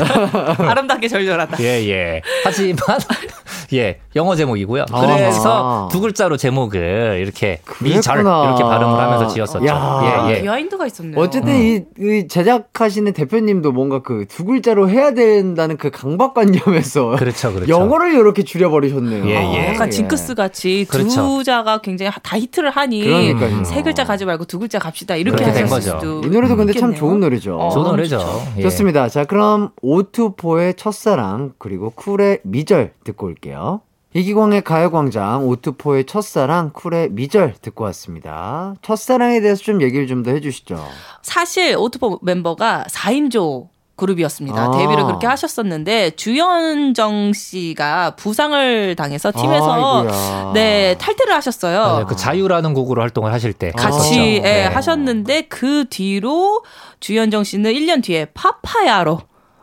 아름답게 0.58 1.06
절절하다. 1.08 1.62
예, 1.62 1.86
예. 1.90 2.22
하지만, 2.42 2.98
예, 3.74 4.00
영어 4.16 4.34
제목이고요. 4.34 4.86
아. 4.90 5.00
그래서 5.00 5.88
두 5.92 6.00
글자로 6.00 6.36
제목을 6.36 7.20
이렇게 7.22 7.60
미절 7.80 8.00
그랬구나. 8.22 8.44
이렇게 8.46 8.62
발음을 8.64 8.98
하면서 8.98 9.28
지었었죠. 9.28 9.66
야. 9.66 10.26
예, 10.28 10.34
예. 10.36 10.42
비하인드가 10.42 10.86
있었네요. 10.86 11.20
어쨌든 11.20 11.54
이, 11.54 11.84
이 11.98 12.26
제작하시는 12.28 13.12
대표님도 13.12 13.72
뭔가 13.72 14.02
그 14.02 14.24
두 14.30 14.44
글자로 14.44 14.88
해야 14.88 15.12
된다는 15.12 15.76
그 15.76 15.90
강박관념에서 15.90 17.16
그렇죠, 17.18 17.52
그렇죠. 17.52 17.68
영어를 17.70 18.14
이렇게 18.14 18.42
줄여버리셨네요. 18.42 19.26
예, 19.26 19.30
예. 19.30 19.68
약간 19.74 19.88
예. 19.88 19.90
징크스 19.90 20.34
같이 20.34 20.86
그렇죠. 20.88 21.08
두 21.20 21.44
자가 21.44 21.80
굉장히 21.80 22.10
다 22.22 22.38
히트를 22.38 22.70
하니 22.70 23.02
그러니까요. 23.02 23.64
세 23.64 23.82
글자 23.82 24.04
가지 24.04 24.24
말고 24.24 24.44
두 24.46 24.58
글자 24.58 24.78
갑시다 24.78 25.16
이렇게 25.16 25.44
된 25.52 25.66
거죠. 25.66 25.98
수도 26.00 26.20
이 26.24 26.30
노래도 26.30 26.56
근데 26.56 26.72
참 26.72 26.90
있겠네요. 26.90 26.98
좋은 26.98 27.20
노래죠. 27.20 27.56
어, 27.58 27.70
좋은 27.70 27.84
노래죠. 27.86 28.20
예. 28.58 28.62
좋습니다. 28.62 29.08
자, 29.08 29.24
그럼 29.24 29.70
오투포의 29.82 30.74
첫사랑 30.74 31.52
그리고 31.58 31.90
쿨의 31.90 32.40
미절 32.44 32.92
듣고 33.04 33.26
올게요. 33.26 33.80
이기광의 34.12 34.62
가요광장 34.62 35.46
오투포의 35.46 36.04
첫사랑 36.06 36.70
쿨의 36.72 37.10
미절 37.12 37.54
듣고 37.62 37.84
왔습니다. 37.84 38.74
첫사랑에 38.82 39.40
대해서 39.40 39.62
좀 39.62 39.82
얘기를 39.82 40.06
좀 40.06 40.20
더 40.24 40.32
해주시죠. 40.32 40.84
사실 41.22 41.76
오토포 41.78 42.18
멤버가 42.22 42.84
4인조 42.90 43.68
그룹이었습니다. 43.96 44.58
아. 44.60 44.70
데뷔를 44.78 45.04
그렇게 45.04 45.26
하셨었는데 45.26 46.10
주현정 46.16 47.32
씨가 47.34 48.16
부상을 48.16 48.96
당해서 48.96 49.30
팀에서 49.30 49.72
아이고야. 49.72 50.52
네 50.54 50.96
탈퇴를 50.98 51.32
하셨어요. 51.34 51.78
맞아요. 51.80 52.06
그 52.06 52.16
자유라는 52.16 52.74
곡으로 52.74 53.02
활동을 53.02 53.32
하실 53.32 53.52
때 53.52 53.70
같이 53.72 53.98
했었죠. 53.98 54.20
예, 54.20 54.40
네. 54.40 54.64
하셨는데 54.64 55.42
그 55.42 55.84
뒤로 55.88 56.64
주현정 57.00 57.44
씨는 57.44 57.72
1년 57.72 58.02
뒤에 58.02 58.26
파파야로 58.34 59.20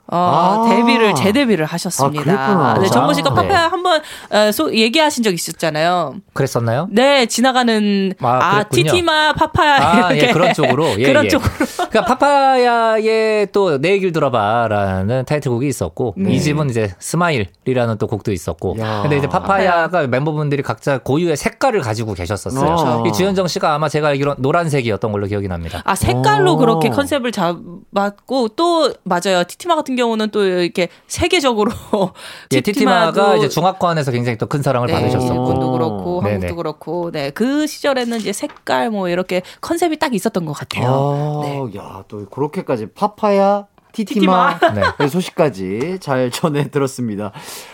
어, 0.10 0.64
아. 0.66 0.70
데뷔를 0.70 1.16
재데뷔를 1.16 1.66
하셨습니다. 1.66 2.32
아. 2.34 2.78
네, 2.80 2.88
정모 2.88 3.14
씨가 3.14 3.30
네. 3.30 3.36
파파야 3.36 3.68
한번 3.68 4.02
어, 4.32 4.52
소- 4.52 4.74
얘기하신 4.74 5.24
적 5.24 5.34
있었잖아요. 5.34 6.16
그랬었나요? 6.34 6.88
네, 6.92 7.26
지나가는 7.26 8.14
아, 8.22 8.28
아. 8.60 8.64
티티마 8.64 9.34
파파야 9.34 9.76
아, 10.08 10.12
이렇게 10.14 10.30
예, 10.30 10.32
그런 10.34 10.54
쪽으로. 10.54 10.88
예, 11.00 11.04
그런 11.06 11.26
예. 11.26 11.30
쪽으로. 11.30 11.50
그러니까 11.90 12.06
파파야의 12.06 13.48
또 13.52 13.78
내 13.80 13.92
얘기를 13.92 14.12
들어봐라는 14.12 15.26
타이틀곡이 15.26 15.68
있었고 15.68 16.14
네. 16.18 16.32
2집은 16.34 16.70
이제 16.70 16.94
Smile이라는 17.00 17.98
또 17.98 18.08
곡도 18.08 18.32
있었고. 18.32 18.78
야. 18.80 19.02
근데 19.02 19.18
이제 19.18 19.28
파파야가 19.28 20.08
멤버분들이 20.08 20.64
각자 20.64 20.98
고유의 21.00 21.36
색깔을 21.38 21.82
가지고 21.82 22.14
계셨었어요. 22.14 22.60
그렇죠. 22.64 23.04
이 23.08 23.12
주현정 23.12 23.48
씨가 23.48 23.74
아마 23.76 23.90
제가 23.90 24.08
알기로 24.10 24.36
노란색이었던 24.40 25.12
걸로 25.12 25.28
기억이 25.28 25.48
납니다. 25.48 25.82
아 25.86 25.96
색깔로 25.96 26.54
오. 26.54 26.58
그렇게 26.58 26.90
concept을 26.90 27.32
잡았고 27.32 28.50
또 28.56 28.94
맞아요 29.04 29.44
티티마 29.48 29.76
같은 29.76 29.96
경우는 29.98 30.30
또 30.30 30.46
이렇게 30.46 30.88
세계적으로 31.08 31.72
예, 32.54 32.62
티티마가 32.62 33.36
이제 33.36 33.50
중화권에서 33.50 34.12
굉장히 34.12 34.38
또 34.38 34.48
큰 34.48 34.62
사랑을 34.62 34.88
네, 34.88 34.94
받으셨었고. 34.94 35.34
일본도 35.34 35.72
그렇고 35.74 36.22
네네. 36.24 36.32
한국도 36.36 36.56
그렇고 36.56 37.12
네 37.12 37.32
그 37.32 37.68
시절에는 37.68 38.20
이제 38.20 38.32
색깔 38.32 38.90
뭐 38.90 39.10
이렇게 39.10 39.42
컨셉이 39.60 40.00
딱 40.00 40.14
있었던 40.14 40.46
것 40.46 40.54
같아요. 40.54 40.88
아, 40.88 41.42
네. 41.44 41.78
야, 41.78 42.04
또 42.08 42.26
그렇게까지 42.30 42.88
파파야, 42.94 43.66
티티마, 43.92 44.60
네. 44.74 44.82
의 45.00 45.10
소식까지 45.10 45.98
잘 46.00 46.32
전해 46.32 46.70
들었습니다. 46.70 47.34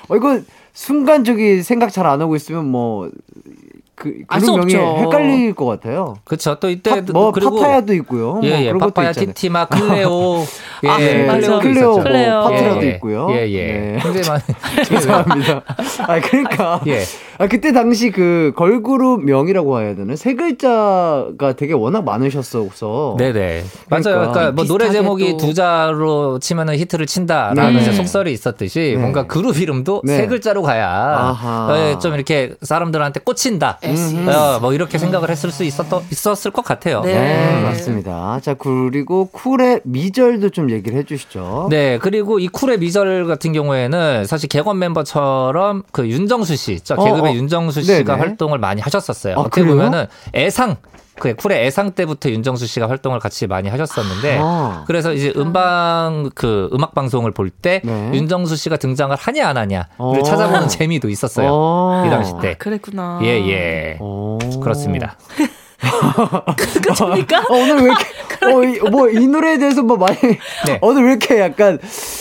어, 0.10 0.16
이거 0.16 0.40
순간 0.74 1.24
적인 1.24 1.62
생각 1.62 1.92
잘 1.92 2.08
안 2.08 2.20
하고 2.22 2.36
있으면 2.36 2.66
뭐, 2.66 3.10
그, 3.96 4.24
알수 4.28 4.52
그룹 4.52 4.68
명이 4.68 4.76
없죠. 4.76 5.02
헷갈릴 5.04 5.54
것 5.54 5.66
같아요. 5.66 6.16
그렇죠. 6.24 6.56
또 6.56 6.70
이때 6.70 6.90
파, 6.90 7.14
뭐, 7.14 7.32
그리고 7.32 7.58
파파야도 7.60 7.94
있고요. 7.94 8.40
예, 8.44 8.50
뭐 8.50 8.60
예. 8.60 8.64
그런 8.66 8.80
것도 8.80 8.92
파파야, 8.92 9.10
있잖아요. 9.12 9.34
티티마, 9.34 9.66
클레오. 9.66 10.46
예, 10.84 10.90
아, 10.90 11.02
예. 11.02 11.26
맞아. 11.26 11.60
클레오도 11.60 11.60
클레오. 11.60 11.92
뭐, 11.94 12.04
클레오. 12.04 12.42
파트라도 12.44 12.84
예, 12.84 12.90
있고요. 12.92 13.28
예, 13.32 13.50
예. 13.52 13.68
네. 13.68 14.00
굉장히 14.02 14.28
많은. 14.28 14.42
죄송합니다. 14.86 15.64
아, 16.08 16.20
그러니까. 16.20 16.82
예. 16.88 17.04
아, 17.38 17.48
그때 17.48 17.72
당시 17.72 18.12
그 18.12 18.54
걸그룹 18.56 19.24
명이라고 19.24 19.80
해야 19.82 19.96
되나? 19.96 20.16
세 20.16 20.36
글자가 20.36 21.54
되게 21.58 21.74
워낙 21.74 22.04
많으셨어서. 22.04 23.16
네네. 23.18 23.64
맞아요. 23.90 24.04
그러니까. 24.04 24.32
그러니까 24.32 24.52
뭐 24.52 24.66
노래 24.66 24.90
제목이 24.92 25.32
또. 25.32 25.38
두 25.38 25.54
자로 25.54 26.40
치면은 26.40 26.78
히트를 26.78 27.06
친다라는 27.06 27.74
네. 27.76 27.92
속설이 27.92 28.32
있었듯이 28.32 28.94
네. 28.96 29.02
뭔가 29.02 29.28
그룹 29.28 29.58
이름도 29.58 30.02
네. 30.06 30.18
세 30.18 30.28
글자로 30.28 30.62
가야 30.62 30.90
아하. 30.90 31.72
어, 31.72 32.00
좀 32.00 32.14
이렇게 32.14 32.56
사람들한테 32.62 33.22
꽂힌다. 33.22 33.80
SES. 33.82 34.30
어, 34.30 34.60
뭐 34.60 34.74
이렇게 34.74 34.98
생각을 34.98 35.30
했을 35.30 35.52
수 35.52 35.64
있었던, 35.64 36.04
있었을 36.12 36.52
것 36.52 36.64
같아요. 36.64 37.02
네. 37.02 37.14
네, 37.14 37.62
맞습니다. 37.64 38.40
자, 38.42 38.54
그리고 38.54 39.26
쿨의 39.32 39.82
미절도 39.84 40.50
좀 40.50 40.70
얘기를 40.72 40.98
해 40.98 41.04
주시죠. 41.04 41.68
네, 41.70 41.98
그리고 42.00 42.40
이 42.40 42.48
쿨의 42.48 42.80
미절 42.80 43.26
같은 43.26 43.54
경우에는 43.54 44.26
사실 44.26 44.50
개건 44.50 44.80
멤버처럼 44.80 45.84
그 45.92 46.08
윤정수 46.08 46.56
씨, 46.56 46.80
저 46.84 46.96
어, 46.96 47.04
개그 47.04 47.23
맨 47.24 47.34
어. 47.34 47.36
윤정수 47.36 47.82
씨가 47.82 48.04
네네. 48.04 48.20
활동을 48.20 48.60
많이 48.60 48.82
하셨었어요. 48.82 49.36
아, 49.36 49.40
어떻게 49.42 49.62
그래요? 49.62 49.76
보면은 49.76 50.06
애상, 50.36 50.78
그 51.20 51.36
쿨의 51.36 51.66
애상 51.66 51.92
때부터 51.92 52.30
윤정수 52.30 52.66
씨가 52.66 52.90
활동을 52.90 53.20
같이 53.20 53.48
많이 53.48 53.70
하셨었는데 53.70 54.40
아. 54.42 54.84
그래서 54.88 55.14
이제 55.14 55.32
음방 55.36 56.32
그 56.36 56.70
음악 56.74 56.96
방송을 56.96 57.32
볼때 57.32 57.82
네. 57.84 58.12
윤정수 58.14 58.56
씨가 58.56 58.78
등장을 58.78 59.16
하냐 59.16 59.48
안 59.48 59.58
하냐를 59.58 59.88
어. 59.98 60.22
찾아보는 60.24 60.68
재미도 60.68 61.10
있었어요. 61.10 61.50
어. 61.52 62.04
이 62.06 62.10
당시 62.10 62.34
때. 62.42 62.56
그랬구나. 62.56 63.20
예, 63.24 63.28
예. 63.48 63.98
어. 64.00 64.38
그렇습니다. 64.62 65.18
그렇습니까? 66.82 67.40
어, 67.42 67.54
오늘 67.54 67.78
왜 67.78 67.84
이렇게, 67.84 68.06
어, 68.86 68.90
뭐, 68.90 69.10
이 69.10 69.28
노래에 69.28 69.58
대해서 69.58 69.82
뭐 69.82 69.98
많이, 69.98 70.18
네. 70.66 70.80
오늘 70.82 71.04
왜 71.06 71.10
이렇게 71.12 71.40
약간, 71.40 71.80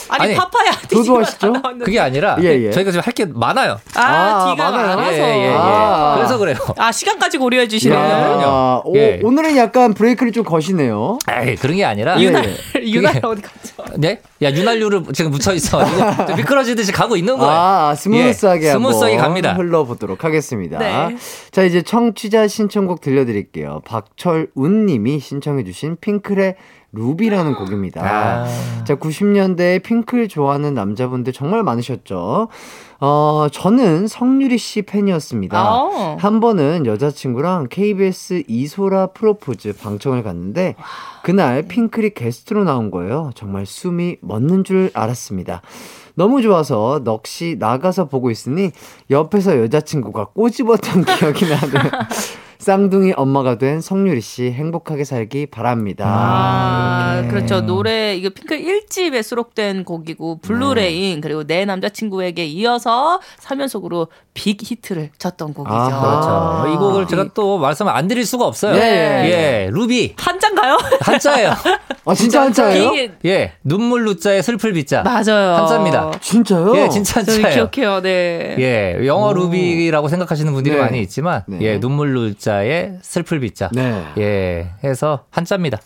아니, 0.08 0.24
아니, 0.24 0.34
파파야 0.34 0.70
도도하시죠? 0.90 1.52
그게 1.84 1.98
아니라 2.00 2.36
예, 2.40 2.64
예. 2.66 2.70
저희가 2.70 2.90
지금 2.90 3.02
할 3.04 3.12
게 3.12 3.26
많아요. 3.26 3.78
아, 3.94 4.00
아, 4.02 4.50
뒤가? 4.54 4.70
많아서. 4.70 5.12
예, 5.12 5.18
예, 5.18 5.44
예. 5.48 5.54
아. 5.54 6.14
그래서 6.16 6.38
그래요. 6.38 6.56
아, 6.78 6.90
시간까지 6.90 7.36
고려해 7.36 7.68
주시네요. 7.68 7.98
야, 7.98 8.80
오, 8.84 8.96
예. 8.96 9.20
오늘은 9.22 9.54
약간 9.58 9.92
브레이크를 9.92 10.32
좀 10.32 10.44
거시네요. 10.44 11.18
에이, 11.30 11.56
그런 11.56 11.76
게 11.76 11.84
아니라. 11.84 12.18
예. 12.18 12.24
윤활, 12.24 12.56
윤활 12.82 13.20
어디 13.22 13.42
갔죠? 13.42 13.84
네? 13.98 14.20
야, 14.42 14.50
윤활유를 14.50 15.02
지금 15.12 15.30
묻혀 15.30 15.52
있어가지고 15.52 16.26
좀 16.28 16.36
미끄러지듯이 16.36 16.90
가고 16.90 17.16
있는 17.16 17.36
거예요. 17.36 17.52
아, 17.54 17.94
smooth하게 17.94 18.68
예, 18.68 18.72
smooth하게 18.72 19.16
한번 19.16 19.28
갑니다. 19.28 19.52
흘러보도록 19.54 20.24
하겠습니다. 20.24 20.78
네. 20.78 21.14
자, 21.50 21.62
이제 21.64 21.82
청취자 21.82 22.48
신청곡 22.48 23.02
들려드릴게요. 23.02 23.51
박철운 23.84 24.86
님이 24.86 25.18
신청해주신 25.20 25.98
핑클의 26.00 26.56
루비라는 26.92 27.54
곡입니다. 27.54 28.02
아. 28.02 28.84
자, 28.84 28.96
90년대에 28.96 29.82
핑클 29.82 30.28
좋아하는 30.28 30.74
남자분들 30.74 31.32
정말 31.32 31.62
많으셨죠. 31.62 32.48
어, 33.00 33.46
저는 33.50 34.06
성유리 34.06 34.58
씨 34.58 34.82
팬이었습니다. 34.82 35.58
아. 35.58 36.16
한 36.20 36.40
번은 36.40 36.84
여자친구랑 36.86 37.68
KBS 37.70 38.44
이소라 38.46 39.08
프로포즈 39.08 39.74
방청을 39.78 40.22
갔는데 40.22 40.76
그날 41.22 41.62
핑클이 41.62 42.10
게스트로 42.10 42.64
나온 42.64 42.90
거예요. 42.90 43.30
정말 43.34 43.64
숨이 43.64 44.18
멎는 44.20 44.64
줄 44.64 44.90
알았습니다. 44.92 45.62
너무 46.14 46.42
좋아서 46.42 47.00
넋이 47.04 47.56
나가서 47.58 48.08
보고 48.08 48.30
있으니 48.30 48.70
옆에서 49.10 49.58
여자친구가 49.58 50.26
꼬집었던 50.34 51.04
기억이 51.04 51.46
나는 51.48 51.90
쌍둥이 52.62 53.14
엄마가 53.16 53.58
된 53.58 53.80
성유리 53.80 54.20
씨 54.20 54.52
행복하게 54.52 55.02
살기 55.02 55.46
바랍니다. 55.46 56.04
아. 56.06 57.26
그렇죠. 57.28 57.60
노래, 57.60 58.14
이거 58.14 58.30
핑클 58.30 58.62
1집에 58.62 59.22
수록된 59.22 59.84
곡이고, 59.84 60.38
Blue 60.42 60.77
Rain, 60.77 61.20
그리고 61.20 61.44
내 61.44 61.64
남자친구에게 61.64 62.44
이어서 62.44 63.20
삼연속으로 63.38 64.08
빅 64.34 64.58
히트를 64.62 65.10
쳤던 65.18 65.54
곡이죠. 65.54 65.74
아하. 65.74 66.62
그렇죠. 66.62 66.74
이 66.74 66.78
곡을 66.78 67.06
제가 67.08 67.30
또 67.34 67.58
말씀을 67.58 67.92
안 67.92 68.06
드릴 68.06 68.24
수가 68.24 68.46
없어요. 68.46 68.74
네. 68.74 69.66
예, 69.66 69.70
루비. 69.70 70.14
한잔가요? 70.16 70.78
한자예요. 71.00 71.50
아, 72.04 72.14
진짜 72.14 72.42
한자예요? 72.42 72.92
예, 73.24 73.52
눈물 73.62 74.04
루자에 74.04 74.40
슬플 74.42 74.72
비자. 74.72 75.02
맞아요. 75.02 75.54
한자입니다. 75.56 76.12
진짜요? 76.20 76.76
예, 76.76 76.88
진짜 76.88 77.20
한자예요. 77.20 77.70
기억해요, 77.70 78.02
네. 78.02 78.56
예, 78.58 79.06
영어 79.06 79.32
루비라고 79.32 80.08
생각하시는 80.08 80.52
분들이 80.52 80.76
네. 80.76 80.80
많이 80.80 81.00
있지만, 81.00 81.42
네. 81.46 81.58
예, 81.60 81.80
눈물 81.80 82.14
루자 82.14 82.51
에 82.60 82.92
슬플 83.02 83.40
비자. 83.40 83.68
네. 83.72 84.04
예, 84.18 84.68
해서 84.84 85.24
한자입니다. 85.30 85.78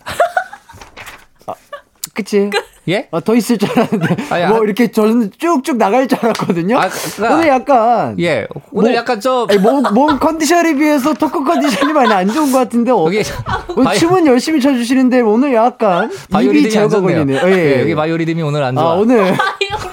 그치? 2.15 2.51
예? 2.89 3.09
아, 3.11 3.21
더 3.21 3.35
있을 3.35 3.59
줄 3.59 3.69
알았는데 3.71 4.17
아니, 4.31 4.47
뭐 4.47 4.59
아- 4.59 4.65
이렇게 4.65 4.91
저는 4.91 5.33
쭉쭉 5.37 5.77
나갈 5.77 6.09
줄 6.09 6.19
알았거든요. 6.23 6.79
아, 6.79 6.89
그러니까- 6.89 7.35
오늘 7.35 7.49
약간 7.49 8.17
예. 8.21 8.47
오늘 8.73 8.91
뭐- 8.93 8.97
약간 8.99 9.21
좀 9.21 9.47
아니, 9.51 9.59
몸, 9.59 9.83
몸 9.93 10.19
컨디션에 10.19 10.75
비해서 10.77 11.13
토크 11.13 11.45
컨디션이 11.45 11.93
많이 11.93 12.11
안 12.15 12.27
좋은 12.27 12.51
것 12.53 12.59
같은데 12.59 12.91
어, 12.93 13.05
여기 13.07 13.23
오늘 13.71 13.85
바이- 13.85 13.99
춤은 13.99 14.27
열심히 14.27 14.61
춰 14.63 14.73
주시는데 14.73 15.21
오늘 15.21 15.53
약간 15.53 16.11
바이오리듬이 16.31 16.79
안 16.83 16.89
좋네요. 16.89 17.27
예, 17.29 17.53
예, 17.53 17.77
예. 17.77 17.81
여기 17.83 17.95
바이오리듬이 17.95 18.41
오늘 18.41 18.63
안 18.63 18.75
좋아. 18.75 18.93
아 18.93 18.95
오늘 18.95 19.35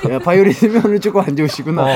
예, 0.09 0.19
바이오리듬이 0.19 0.79
오늘 0.85 0.99
조금 0.99 1.21
안 1.21 1.35
좋으시구나. 1.35 1.81
어, 1.83 1.87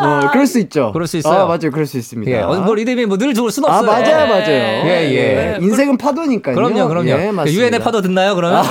어. 0.00 0.04
어, 0.06 0.30
그럴 0.32 0.46
수 0.46 0.58
있죠. 0.60 0.90
그럴 0.92 1.06
수 1.06 1.16
있어요. 1.16 1.42
아, 1.42 1.46
맞아요. 1.46 1.70
그럴 1.72 1.86
수 1.86 1.96
있습니다. 1.98 2.30
예, 2.30 2.40
어, 2.40 2.54
뭐 2.60 2.74
리듬이 2.74 3.06
뭐 3.06 3.18
늘 3.18 3.34
좋을 3.34 3.50
순 3.50 3.64
아, 3.66 3.78
없어요. 3.78 3.90
맞아요, 3.90 4.26
맞아요. 4.28 4.48
예, 4.48 5.10
예. 5.12 5.58
인생은 5.60 5.96
파도니까요. 5.98 6.54
그럼요, 6.54 6.88
그럼요. 6.88 7.08
예, 7.08 7.30
맞습니다. 7.32 7.50
유엔의 7.52 7.80
파도 7.80 8.00
듣나요, 8.00 8.34
그러면? 8.34 8.64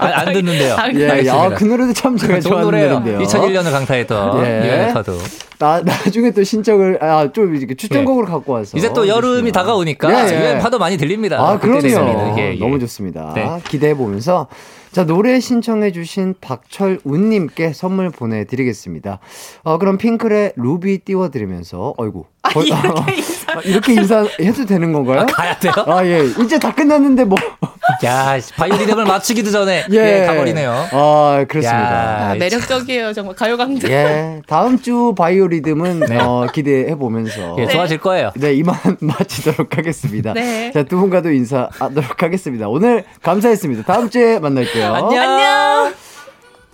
아, 0.00 0.06
안 0.20 0.32
듣는데요. 0.32 0.76
예, 0.94 1.22
예. 1.24 1.30
아, 1.30 1.48
그 1.50 1.64
노래도 1.64 1.92
참 1.92 2.16
제가 2.16 2.34
좋은 2.34 2.40
좋아하는 2.42 2.64
노래예요. 2.64 2.98
노래인데요. 3.00 3.26
2001년을 3.26 3.70
강타했던 3.72 4.44
예. 4.44 4.66
유엔의 4.66 4.94
파도. 4.94 5.16
나, 5.58 5.80
나중에 5.82 6.30
또 6.30 6.42
신청을, 6.42 6.98
아, 7.02 7.30
좀 7.32 7.54
이렇게 7.54 7.74
추천곡으로 7.74 8.26
갖고 8.26 8.52
와서. 8.54 8.72
예. 8.74 8.78
이제 8.78 8.92
또 8.94 9.06
여름이 9.06 9.52
다가오니까 9.52 10.10
예, 10.10 10.32
예. 10.34 10.40
유엔 10.40 10.58
파도 10.58 10.78
많이 10.78 10.96
들립니다. 10.96 11.36
아. 11.38 11.58
그럼요. 11.58 12.34
예, 12.38 12.54
예. 12.54 12.58
너무 12.58 12.78
좋습니다. 12.80 13.32
네. 13.34 13.46
기대해 13.68 13.94
보면서 13.94 14.46
자 14.92 15.04
노래 15.06 15.38
신청해주신 15.38 16.34
박철운님께 16.40 17.72
선물 17.72 18.10
보내드리겠습니다. 18.10 19.20
어 19.62 19.78
그럼 19.78 19.98
핑클의 19.98 20.54
루비 20.56 20.98
띄워드리면서 21.04 21.94
어이구 21.96 22.24
거- 22.42 22.62
이렇게 22.64 23.14
인사. 23.14 23.52
아, 23.52 23.60
이렇게 23.64 23.92
인사해도 23.94 24.66
되는 24.66 24.92
건가요? 24.92 25.26
가야 25.32 25.56
돼요? 25.58 25.72
아 25.86 26.04
예 26.04 26.24
이제 26.42 26.58
다 26.58 26.74
끝났는데 26.74 27.24
뭐 27.24 27.38
야, 28.04 28.38
바이오리듬을 28.56 29.04
맞추기도 29.04 29.50
전에 29.50 29.84
예. 29.92 30.22
예, 30.22 30.26
가버리네요. 30.26 30.88
아 30.92 31.44
그렇습니다. 31.48 32.30
아, 32.30 32.34
매력적이에요 32.34 33.12
정말 33.12 33.34
가요 33.34 33.56
강좌. 33.56 33.88
예 33.88 34.42
다음 34.46 34.80
주 34.80 35.14
바이오리듬은 35.16 36.20
어, 36.20 36.46
기대해 36.52 36.94
보면서 36.94 37.56
예, 37.58 37.66
좋아질 37.66 37.98
거예요. 37.98 38.32
네, 38.36 38.54
이만 38.54 38.76
마치도록 39.00 39.76
하겠습니다. 39.76 40.32
네. 40.32 40.70
자, 40.72 40.82
두 40.82 40.98
분과도 40.98 41.30
인사하도록 41.30 42.22
하겠습니다. 42.22 42.68
오늘 42.68 43.04
감사했습니다. 43.22 43.82
다음 43.84 44.10
주에 44.10 44.38
만날게요. 44.38 44.92
안녕. 44.94 45.22
안녕. 45.22 45.94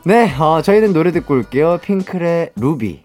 네, 0.04 0.32
어, 0.38 0.62
저희는 0.62 0.92
노래 0.92 1.10
듣고 1.10 1.34
올게요. 1.34 1.78
핑클의 1.82 2.50
루비. 2.56 3.04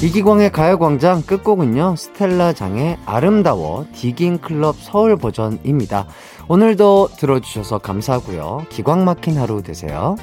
이기광의 0.00 0.52
가요광장 0.52 1.22
끝곡은요, 1.22 1.96
스텔라 1.96 2.52
장의 2.52 2.98
아름다워 3.04 3.84
디깅클럽 3.92 4.76
서울 4.78 5.16
버전입니다. 5.16 6.06
오늘도 6.46 7.08
들어주셔서 7.18 7.78
감사하고요. 7.78 8.66
기광 8.68 9.04
막힌 9.04 9.36
하루 9.36 9.60
되세요. 9.60 10.14